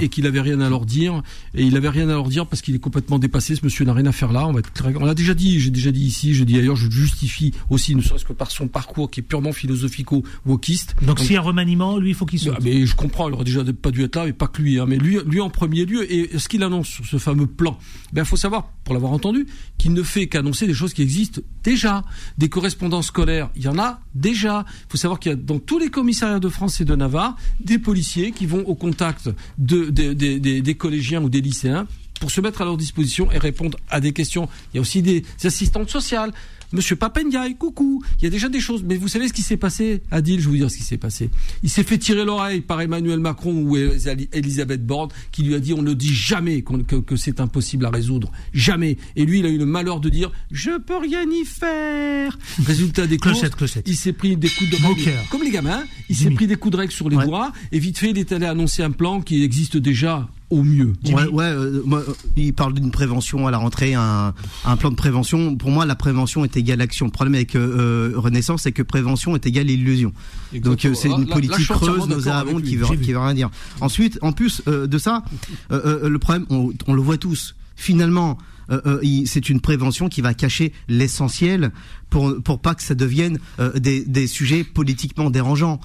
et, 0.00 0.04
et 0.04 0.08
qu'il 0.08 0.26
avait 0.26 0.40
rien 0.40 0.60
à 0.60 0.68
leur 0.68 0.86
dire. 0.86 1.22
Et 1.54 1.64
il 1.64 1.76
avait 1.78 1.88
rien 1.88 2.08
à 2.08 2.12
leur 2.12 2.28
dire 2.28 2.46
parce 2.46 2.62
qu'il 2.62 2.74
est 2.74 2.78
complètement 2.78 3.18
dépassé. 3.18 3.56
Ce 3.56 3.64
monsieur 3.64 3.84
n'a 3.84 3.92
rien 3.94 4.06
à 4.06 4.12
faire 4.12 4.32
là. 4.32 4.46
On 4.46 4.52
va 4.52 4.60
être 4.60 4.72
très- 4.72 4.94
on 4.96 5.04
l'a 5.04 5.14
déjà 5.14 5.34
dit. 5.34 5.58
J'ai 5.60 5.70
déjà 5.70 5.90
dit 5.92 6.04
ici. 6.04 6.34
Je 6.34 6.44
dis 6.44 6.56
ailleurs. 6.58 6.76
Je 6.76 6.90
justifie 6.90 7.52
aussi, 7.70 7.94
ne 7.94 8.02
serait-ce 8.02 8.24
que 8.24 8.32
par 8.32 8.50
son 8.50 8.68
parcours 8.68 9.10
qui 9.10 9.20
est 9.20 9.22
purement 9.22 9.52
philosophico-wokiste. 9.52 10.94
Donc, 11.02 11.18
s'il 11.20 11.32
y 11.32 11.36
a 11.36 11.40
remaniement, 11.40 11.98
lui, 11.98 12.10
il 12.10 12.14
faut 12.14 12.26
qu'il 12.26 12.38
saute. 12.38 12.54
Ah, 12.56 12.60
mais 12.62 12.86
je 12.86 12.94
comprends, 12.96 13.28
il 13.28 13.34
aurait 13.34 13.44
déjà 13.44 13.62
pas 13.64 13.90
dû 13.90 14.02
être 14.02 14.16
là, 14.16 14.24
mais 14.26 14.32
pas 14.32 14.46
que 14.48 14.62
lui. 14.62 14.78
Hein, 14.78 14.86
mais 14.88 14.96
lui, 14.96 15.18
lui 15.26 15.40
en 15.40 15.50
premier 15.50 15.84
lieu, 15.84 16.10
et 16.12 16.38
ce 16.38 16.48
qu'il 16.48 16.62
annonce 16.62 16.88
sur 16.88 17.06
ce 17.06 17.18
fameux 17.18 17.46
plan, 17.46 17.78
ben 18.12 18.24
faut 18.24 18.36
savoir, 18.36 18.68
pour 18.84 18.94
l'avoir 18.94 19.12
entendu, 19.12 19.46
qu'il 19.78 19.92
ne 19.92 20.02
fait 20.02 20.26
qu'annoncer 20.28 20.66
des 20.66 20.74
choses 20.74 20.94
qui 20.94 21.02
existent 21.02 21.40
déjà. 21.64 22.04
Des 22.38 22.48
correspondants 22.48 23.02
scolaires, 23.02 23.50
il 23.56 23.62
y 23.62 23.68
en 23.68 23.78
a 23.78 24.00
déjà. 24.14 24.64
Il 24.68 24.92
faut 24.92 24.96
savoir 24.98 25.20
qu'il 25.20 25.30
y 25.30 25.32
a 25.34 25.36
dans 25.36 25.58
tous 25.58 25.78
les 25.78 25.88
commissariats 25.90 26.38
de 26.40 26.48
France 26.48 26.80
et 26.80 26.84
de 26.84 26.94
Navarre 26.94 27.36
des 27.60 27.78
policiers 27.78 28.32
qui 28.32 28.46
vont 28.46 28.60
au 28.66 28.74
contact 28.74 29.30
de, 29.58 29.90
de- 29.90 30.12
de- 30.12 30.38
des- 30.38 30.60
des 30.62 30.74
collégiens 30.74 31.22
ou 31.22 31.28
des 31.28 31.40
lycéens 31.58 31.86
pour 32.20 32.30
se 32.30 32.40
mettre 32.40 32.62
à 32.62 32.64
leur 32.64 32.76
disposition 32.76 33.30
et 33.30 33.38
répondre 33.38 33.78
à 33.90 34.00
des 34.00 34.12
questions. 34.12 34.48
Il 34.72 34.76
y 34.76 34.78
a 34.78 34.80
aussi 34.80 35.02
des 35.02 35.24
assistantes 35.44 35.90
sociales. 35.90 36.32
Monsieur 36.70 36.96
Papendiaï, 36.96 37.56
coucou. 37.56 38.02
Il 38.18 38.24
y 38.24 38.26
a 38.26 38.30
déjà 38.30 38.48
des 38.50 38.60
choses. 38.60 38.82
Mais 38.82 38.96
vous 38.96 39.08
savez 39.08 39.28
ce 39.28 39.32
qui 39.32 39.40
s'est 39.40 39.56
passé, 39.56 40.02
Adil? 40.10 40.38
Je 40.40 40.44
vais 40.46 40.50
vous 40.50 40.56
dire 40.56 40.70
ce 40.70 40.76
qui 40.76 40.82
s'est 40.82 40.98
passé. 40.98 41.30
Il 41.62 41.70
s'est 41.70 41.84
fait 41.84 41.96
tirer 41.96 42.24
l'oreille 42.26 42.60
par 42.60 42.80
Emmanuel 42.82 43.20
Macron 43.20 43.54
ou 43.62 43.76
Elisabeth 43.76 44.84
Borne 44.84 45.08
qui 45.32 45.44
lui 45.44 45.54
a 45.54 45.60
dit 45.60 45.72
on 45.72 45.80
ne 45.80 45.94
dit 45.94 46.12
jamais 46.12 46.62
que, 46.62 46.96
que 46.96 47.16
c'est 47.16 47.40
impossible 47.40 47.86
à 47.86 47.90
résoudre. 47.90 48.30
Jamais. 48.52 48.98
Et 49.16 49.24
lui, 49.24 49.38
il 49.38 49.46
a 49.46 49.48
eu 49.48 49.56
le 49.56 49.64
malheur 49.64 50.00
de 50.00 50.10
dire 50.10 50.30
je 50.50 50.76
peux 50.78 50.98
rien 50.98 51.22
y 51.22 51.44
faire. 51.46 52.36
Résultat 52.66 53.06
des 53.06 53.16
courses, 53.16 53.38
Clochette, 53.38 53.54
clochette. 53.54 53.88
il 53.88 53.96
s'est 53.96 54.12
pris 54.12 54.36
des 54.36 54.50
coups 54.50 54.68
de 54.68 54.76
règle. 54.76 55.12
Comme 55.30 55.44
les 55.44 55.50
gamins, 55.50 55.84
il 56.10 56.16
s'est 56.16 56.30
pris 56.30 56.46
des 56.48 56.56
coups 56.56 56.72
de 56.72 56.78
règle 56.78 56.92
sur 56.92 57.08
les 57.08 57.16
doigts 57.16 57.52
et 57.72 57.78
vite 57.78 57.96
fait, 57.96 58.10
il 58.10 58.18
est 58.18 58.32
allé 58.32 58.44
annoncer 58.44 58.82
un 58.82 58.90
plan 58.90 59.22
qui 59.22 59.42
existe 59.42 59.78
déjà 59.78 60.28
au 60.50 60.62
mieux. 60.62 60.92
Ouais, 61.06 61.26
ouais, 61.26 61.44
euh, 61.44 61.82
moi, 61.84 62.02
euh, 62.08 62.12
il 62.36 62.54
parle 62.54 62.72
d'une 62.74 62.90
prévention 62.90 63.46
à 63.46 63.50
la 63.50 63.58
rentrée, 63.58 63.94
un, 63.94 64.32
un 64.64 64.76
plan 64.76 64.90
de 64.90 64.96
prévention. 64.96 65.56
Pour 65.56 65.70
moi, 65.70 65.84
la 65.84 65.94
prévention 65.94 66.44
est 66.44 66.56
égale 66.56 66.80
action. 66.80 67.06
Le 67.06 67.12
problème 67.12 67.34
avec 67.34 67.54
euh, 67.54 68.12
euh, 68.14 68.18
Renaissance, 68.18 68.62
c'est 68.62 68.72
que 68.72 68.82
prévention 68.82 69.34
est 69.34 69.46
égale 69.46 69.68
illusion. 69.70 70.12
Donc 70.54 70.84
euh, 70.84 70.94
c'est 70.94 71.08
Là- 71.08 71.14
une 71.16 71.20
là- 71.22 71.26
là, 71.28 71.34
politique 71.34 71.60
suis 71.60 71.72
entièrement 71.74 71.96
creuse, 71.98 72.08
nauséabonde, 72.08 72.62
qui 72.62 72.76
veut, 72.76 72.86
qui 72.96 73.12
veut 73.12 73.18
rien 73.18 73.34
dire. 73.34 73.50
Ensuite, 73.80 74.18
en 74.22 74.32
plus 74.32 74.62
euh, 74.68 74.86
de 74.86 74.96
ça, 74.98 75.22
euh, 75.70 76.00
euh, 76.04 76.08
le 76.08 76.18
problème, 76.18 76.46
on, 76.50 76.72
on 76.86 76.94
le 76.94 77.02
voit 77.02 77.18
tous. 77.18 77.54
Finalement, 77.76 78.38
euh, 78.70 78.80
euh, 78.86 78.98
il- 79.02 79.26
c'est 79.28 79.50
une 79.50 79.60
prévention 79.60 80.08
qui 80.08 80.20
va 80.22 80.34
cacher 80.34 80.72
l'essentiel 80.88 81.72
pour 82.10 82.34
pour 82.42 82.60
pas 82.60 82.74
que 82.74 82.82
ça 82.82 82.94
devienne 82.94 83.38
euh, 83.60 83.78
des, 83.78 84.04
des 84.04 84.26
sujets 84.26 84.64
politiquement 84.64 85.30
dérangeants. 85.30 85.78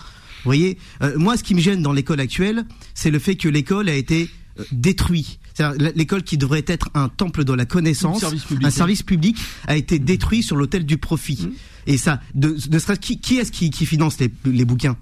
Vous 0.43 0.49
voyez, 0.49 0.78
Euh, 1.01 1.14
moi, 1.18 1.38
ce 1.38 1.43
qui 1.43 1.55
me 1.55 1.59
gêne 1.61 1.82
dans 1.82 1.93
l'école 1.93 2.20
actuelle, 2.20 2.66
c'est 2.93 3.11
le 3.11 3.20
fait 3.20 3.36
que 3.36 3.47
l'école 3.47 3.88
a 3.89 3.95
été 3.95 4.30
détruit. 4.72 5.39
L'école 5.95 6.24
qui 6.24 6.38
devrait 6.38 6.66
être 6.68 6.89
un 6.93 7.10
temple 7.10 7.43
de 7.43 7.54
la 7.54 7.66
connaissance, 7.66 8.18
Un 8.18 8.28
service 8.28 8.43
public, 8.45 8.66
un 8.66 8.70
oui. 8.70 8.76
service 8.76 9.04
public, 9.04 9.38
a 9.68 9.76
été 9.78 9.99
détruit 9.99 10.43
sur 10.43 10.56
l'autel 10.56 10.86
du 10.86 10.97
profit. 10.97 11.47
Mmh. 11.47 11.51
Et 11.88 11.97
ça, 11.97 12.22
de, 12.34 12.58
qui, 12.95 13.20
qui 13.20 13.38
est-ce 13.38 13.51
qui, 13.51 13.70
qui 13.70 13.86
finance 13.86 14.20
les, 14.20 14.32
les 14.45 14.66
bouquins? 14.66 14.97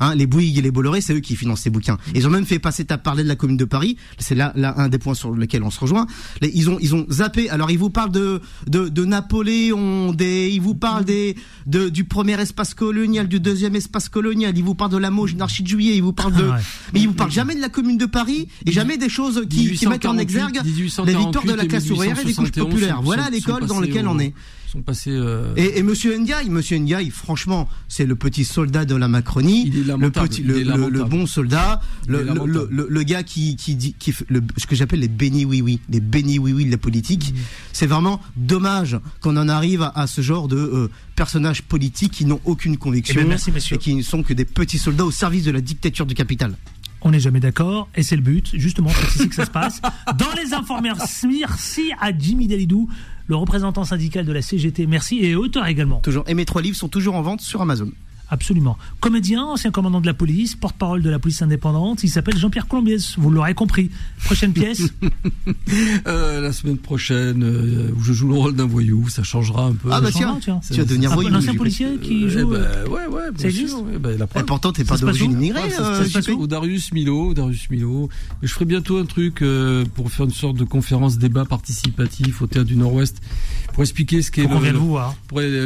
Hein, 0.00 0.14
les 0.16 0.26
Bouygues 0.26 0.58
et 0.58 0.62
les 0.62 0.70
Bolloré, 0.72 1.00
c'est 1.00 1.14
eux 1.14 1.20
qui 1.20 1.36
financent 1.36 1.60
ces 1.62 1.70
bouquins. 1.70 1.98
Ils 2.16 2.26
ont 2.26 2.30
même 2.30 2.46
fait 2.46 2.58
passer, 2.58 2.84
t'as 2.84 2.98
parlé 2.98 3.22
de 3.22 3.28
la 3.28 3.36
commune 3.36 3.56
de 3.56 3.64
Paris, 3.64 3.96
c'est 4.18 4.34
là, 4.34 4.52
là 4.56 4.74
un 4.76 4.88
des 4.88 4.98
points 4.98 5.14
sur 5.14 5.34
lesquels 5.36 5.62
on 5.62 5.70
se 5.70 5.78
rejoint. 5.78 6.06
Ils 6.42 6.68
ont, 6.68 6.78
ils 6.80 6.94
ont 6.96 7.06
zappé. 7.10 7.48
Alors 7.48 7.70
ils 7.70 7.78
vous 7.78 7.90
parlent 7.90 8.10
de, 8.10 8.40
de, 8.66 8.88
de 8.88 9.04
Napoléon, 9.04 10.12
des, 10.12 10.50
ils 10.52 10.60
vous 10.60 10.74
parlent 10.74 11.04
des, 11.04 11.36
de, 11.66 11.88
du 11.88 12.04
premier 12.04 12.40
espace 12.40 12.74
colonial, 12.74 13.28
du 13.28 13.40
deuxième 13.40 13.76
espace 13.76 14.08
colonial. 14.08 14.56
Ils 14.56 14.64
vous 14.64 14.74
parlent 14.74 14.90
de 14.92 14.96
la 14.96 15.10
monarchie 15.10 15.62
de 15.62 15.68
Juillet. 15.68 15.96
Ils 15.96 16.02
vous 16.02 16.12
parlent 16.12 16.34
de, 16.34 16.44
Ouais. 16.44 16.60
mais 16.92 17.00
ils 17.00 17.06
vous 17.08 17.14
parlent 17.14 17.30
jamais 17.32 17.54
de 17.54 17.60
la 17.60 17.68
commune 17.68 17.96
de 17.98 18.06
Paris 18.06 18.48
et 18.66 18.72
jamais 18.72 18.96
des 18.98 19.08
choses 19.08 19.46
qui, 19.48 19.70
qui 19.72 19.86
mettent 19.86 20.04
en 20.06 20.12
1848, 20.14 20.22
exergue 20.22 20.60
les 20.64 21.14
victoires 21.14 21.44
de 21.44 21.52
la 21.52 21.62
1848 21.62 21.64
et 21.64 21.68
classe 21.68 21.90
ouvrière 21.90 22.18
et 22.18 22.24
des 22.24 22.34
couches 22.34 22.50
1871 22.56 22.68
populaires. 22.70 22.96
sont- 22.96 23.02
Voilà 23.02 23.30
l'école 23.30 23.66
dans 23.66 23.80
laquelle 23.80 24.06
au- 24.06 24.10
on 24.10 24.18
est. 24.18 24.34
Sont 24.74 24.82
passés. 24.82 25.10
euh, 25.12 25.54
Et, 25.56 25.78
et 25.78 25.82
Monsieur 25.82 26.16
Ndiaye, 26.18 26.50
Monsieur 26.50 26.76
Ndiaye, 26.78 27.10
franchement, 27.10 27.68
c'est 27.88 28.04
le 28.06 28.16
petit 28.16 28.44
soldat 28.44 28.84
de 28.84 28.94
la 28.96 29.06
Macronie, 29.08 29.70
le 29.70 29.84
lamentable, 29.84 30.28
petit, 30.28 30.42
il 30.42 30.50
est 30.50 30.54
le- 30.54 30.62
lamentable. 30.64 30.98
le 30.98 31.04
bon 31.04 31.26
soldat, 31.26 31.80
le, 32.08 32.16
est 32.18 32.20
le, 32.22 32.26
lamentable. 32.26 32.68
le- 32.70 32.86
le 32.90 33.02
gars 33.04 33.22
qui 33.22 33.54
qui 33.56 33.76
dit, 33.76 33.94
qui 33.98 34.10
fait 34.12 34.26
le, 34.28 34.42
ce 34.56 34.66
que 34.66 34.74
j'appelle 34.74 35.00
les 35.00 35.08
bénis 35.08 35.44
oui 35.44 35.62
oui, 35.62 35.78
les 35.88 36.00
bénis 36.00 36.38
oui 36.40 36.52
oui 36.52 36.64
de 36.66 36.70
la 36.72 36.76
politique. 36.78 37.32
Mmh. 37.32 37.38
C'est 37.72 37.86
vraiment 37.86 38.20
dommage 38.36 38.98
qu'on 39.20 39.36
en 39.36 39.48
arrive 39.48 39.82
à, 39.82 39.92
à 39.94 40.06
ce 40.08 40.20
genre 40.20 40.48
de 40.48 40.56
euh, 40.56 40.90
personnages 41.16 41.62
politiques 41.62 42.12
qui 42.12 42.24
n'ont 42.24 42.40
aucune 42.44 42.76
conviction 42.76 43.14
Eh 43.16 43.20
bien, 43.22 43.28
merci, 43.28 43.52
messieurs. 43.52 43.76
et 43.76 43.78
qui 43.78 43.94
ne 43.94 44.02
sont 44.02 44.22
que 44.24 44.34
des 44.34 44.44
petits 44.44 44.78
soldats 44.78 45.04
au 45.04 45.10
service 45.12 45.44
de 45.44 45.52
la 45.52 45.60
dictature 45.60 46.04
du 46.06 46.14
capital. 46.14 46.56
On 47.06 47.10
n'est 47.10 47.20
jamais 47.20 47.38
d'accord, 47.38 47.88
et 47.94 48.02
c'est 48.02 48.16
le 48.16 48.22
but, 48.22 48.48
justement, 48.54 48.88
c'est 48.88 49.18
ici 49.20 49.28
que 49.28 49.34
ça 49.34 49.44
se 49.44 49.50
passe. 49.50 49.82
Dans 50.18 50.32
les 50.42 50.54
informeurs, 50.54 50.96
merci 50.98 51.92
à 52.00 52.16
Jimmy 52.18 52.48
Dalidou, 52.48 52.88
le 53.26 53.36
représentant 53.36 53.84
syndical 53.84 54.24
de 54.24 54.32
la 54.32 54.42
CGT, 54.42 54.86
merci, 54.86 55.24
et 55.24 55.34
auteur 55.34 55.66
également. 55.66 56.00
Toujours. 56.00 56.24
Et 56.26 56.34
mes 56.34 56.44
trois 56.44 56.62
livres 56.62 56.76
sont 56.76 56.88
toujours 56.88 57.14
en 57.14 57.22
vente 57.22 57.40
sur 57.40 57.62
Amazon. 57.62 57.90
Absolument. 58.30 58.76
Comédien, 59.00 59.44
ancien 59.44 59.70
commandant 59.70 60.00
de 60.00 60.06
la 60.06 60.14
police, 60.14 60.56
porte-parole 60.56 61.02
de 61.02 61.10
la 61.10 61.18
police 61.18 61.42
indépendante, 61.42 62.02
il 62.04 62.08
s'appelle 62.08 62.36
Jean-Pierre 62.38 62.66
Colombiès, 62.66 63.14
vous 63.18 63.30
l'aurez 63.30 63.54
compris. 63.54 63.90
Prochaine 64.24 64.52
pièce 64.52 64.82
Euh, 66.06 66.40
la 66.40 66.52
semaine 66.52 66.78
prochaine, 66.78 67.42
euh, 67.42 67.90
où 67.96 68.02
je 68.02 68.12
joue 68.12 68.28
le 68.28 68.34
rôle 68.34 68.54
d'un 68.54 68.66
voyou, 68.66 69.08
ça 69.08 69.22
changera 69.22 69.66
un 69.66 69.72
peu. 69.74 69.88
Ah 69.92 70.00
bah 70.00 70.08
tiens, 70.12 70.38
changera, 70.40 70.60
tu 70.66 70.74
Ça- 70.74 70.80
vas 70.82 70.84
devenir 70.84 71.10
voyou, 71.12 71.30
Un 71.30 71.38
ancien 71.38 71.54
policier 71.54 71.86
qui 72.02 72.24
Eh 72.24 72.30
joue. 72.30 72.48
ben, 72.48 72.56
euh, 72.56 72.86
ouais, 72.88 73.06
ouais, 73.06 73.22
ça 73.36 73.48
bien 73.48 73.66
sûr, 73.68 73.82
ouais, 73.82 73.98
ben, 73.98 74.18
la 74.18 74.26
preuve. 74.26 74.42
Et 74.42 74.46
pourtant, 74.46 74.72
t'es 74.72 74.84
pas 74.84 74.96
d'origine 74.98 75.32
immigrée. 75.32 75.62
Ouais, 75.62 75.74
euh, 75.80 76.34
au 76.36 76.46
Darius 76.46 76.92
Milo, 76.92 77.34
Darius 77.34 77.68
Milo. 77.70 78.08
Mais 78.42 78.48
je 78.48 78.52
ferai 78.52 78.64
bientôt 78.64 78.98
un 78.98 79.04
truc 79.06 79.42
euh, 79.42 79.84
pour 79.94 80.10
faire 80.10 80.26
une 80.26 80.32
sorte 80.32 80.56
de 80.56 80.64
conférence 80.64 81.18
débat 81.18 81.44
participatif 81.44 82.42
au 82.42 82.46
théâtre 82.46 82.68
du 82.68 82.76
Nord-Ouest 82.76 83.20
pour 83.72 83.82
expliquer 83.82 84.22
ce 84.22 84.30
qu'est 84.30 84.46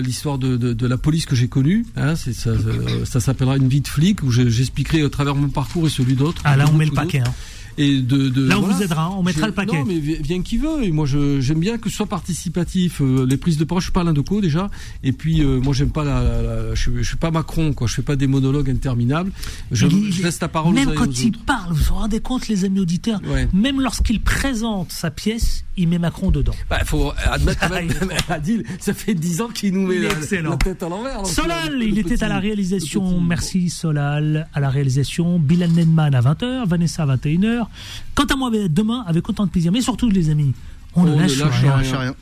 l'histoire 0.00 0.38
de, 0.38 0.56
de, 0.56 0.72
de 0.72 0.86
la 0.86 0.96
police 0.98 1.26
que 1.26 1.34
j'ai 1.36 1.48
connue. 1.48 1.86
Hein, 1.96 2.16
c'est 2.16 2.32
ça, 2.32 2.50
euh, 2.50 2.57
ça 3.04 3.20
s'appellera 3.20 3.56
une 3.56 3.68
vie 3.68 3.80
de 3.80 3.88
flic 3.88 4.22
où 4.22 4.30
je- 4.30 4.48
j'expliquerai 4.48 5.02
à 5.02 5.08
travers 5.10 5.34
mon 5.34 5.48
parcours 5.48 5.86
et 5.86 5.90
celui 5.90 6.14
d'autres. 6.14 6.42
Ah 6.44 6.56
là, 6.56 6.64
on 6.70 6.72
met 6.76 6.84
le 6.86 6.92
paquet. 6.92 7.20
hein. 7.20 7.32
Et 7.78 8.00
de, 8.02 8.28
de- 8.28 8.46
Là, 8.46 8.56
on 8.58 8.60
voilà. 8.60 8.74
vous 8.76 8.82
aidera, 8.82 9.10
on 9.16 9.22
mettra 9.22 9.42
Je- 9.42 9.46
le 9.46 9.52
paquet. 9.52 9.78
Non, 9.78 9.84
mais 9.86 9.98
vi- 9.98 10.18
viens 10.20 10.42
qui 10.42 10.58
veut. 10.58 10.82
Et 10.84 10.90
moi, 10.90 11.06
je- 11.06 11.40
j'aime 11.40 11.60
bien 11.60 11.78
que 11.78 11.88
ce 11.88 11.96
soit 11.96 12.06
participatif. 12.06 13.00
Euh, 13.00 13.24
les 13.26 13.36
prises 13.36 13.56
de 13.56 13.64
parole, 13.64 13.80
je 13.80 13.86
suis 13.86 13.92
pas 13.92 14.04
Decaux 14.04 14.40
déjà. 14.40 14.68
Et 15.02 15.12
puis, 15.12 15.42
euh, 15.42 15.60
moi, 15.60 15.72
j'aime 15.74 15.90
pas 15.90 16.02
la, 16.04 16.22
la- 16.22 16.42
la- 16.42 16.74
je, 16.74 16.90
je 16.96 17.02
suis 17.02 17.16
pas 17.16 17.30
Macron, 17.30 17.72
quoi. 17.72 17.86
Je 17.86 17.94
fais 17.94 18.02
pas 18.02 18.16
des 18.16 18.26
monologues 18.26 18.68
interminables. 18.70 19.30
Je, 19.70 19.86
Il- 19.86 20.12
je 20.12 20.22
laisse 20.22 20.40
la 20.40 20.48
parole 20.48 20.74
Même 20.74 20.88
aux 20.88 20.92
quand 20.94 21.08
aux 21.08 21.12
il 21.12 21.28
autres. 21.28 21.44
parle, 21.44 21.72
vous 21.72 21.84
vous 21.84 21.94
rendez 21.94 22.20
compte, 22.20 22.48
les 22.48 22.64
amis 22.64 22.80
auditeurs, 22.80 23.20
Ouais. 23.26 23.48
même 23.52 23.80
lorsqu'il 23.80 24.20
présente 24.20 24.92
sa 24.92 25.10
pièce, 25.10 25.64
il 25.76 25.88
met 25.88 25.98
Macron 25.98 26.30
dedans. 26.30 26.54
Bah, 26.70 26.80
faut 26.84 27.12
admettre 27.24 27.60
quand 27.60 27.74
même, 27.74 27.88
Adil, 28.28 28.64
ça 28.80 28.94
fait 28.94 29.14
10 29.14 29.40
ans 29.42 29.48
qu'il 29.48 29.74
nous 29.74 29.86
met 29.86 29.96
Il 29.96 30.02
la, 30.02 30.56
tête 30.56 30.82
à 30.82 30.88
l'envers. 30.88 31.24
Solal, 31.26 31.78
le 31.78 31.84
il 31.84 31.90
petit- 32.02 32.14
était 32.14 32.24
à 32.24 32.28
la 32.28 32.38
réalisation. 32.40 33.20
Merci 33.20 33.68
Solal. 33.70 34.48
À 34.54 34.60
la 34.60 34.70
réalisation. 34.70 35.38
Bilal 35.38 35.70
Nenman 35.72 36.14
à 36.14 36.20
20h. 36.20 36.66
Vanessa 36.66 37.02
à 37.04 37.06
21h. 37.16 37.67
Quant 38.14 38.24
à 38.24 38.36
moi, 38.36 38.50
demain, 38.68 39.04
avec 39.06 39.28
autant 39.28 39.46
de 39.46 39.50
plaisir. 39.50 39.72
Mais 39.72 39.80
surtout, 39.80 40.08
les 40.10 40.30
amis, 40.30 40.54
on, 40.94 41.04
ne 41.04 41.10
On 41.12 41.16
ne 41.16 41.20
lâche, 41.22 41.38
lâche 41.38 41.60
rien. 41.60 41.98
rien. 41.98 42.14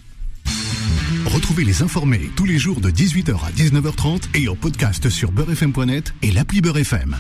Retrouvez 1.26 1.64
les 1.64 1.82
informés 1.82 2.30
tous 2.36 2.44
les 2.44 2.59
jours 2.59 2.80
de 2.80 2.90
18h 2.90 3.34
à 3.34 3.51
19h30 3.51 4.22
et 4.34 4.49
en 4.49 4.55
podcast 4.55 5.11
sur 5.11 5.32
beurrefm.net 5.32 6.14
et 6.22 6.30
l'appli 6.30 6.61
Beurrefm. 6.61 7.16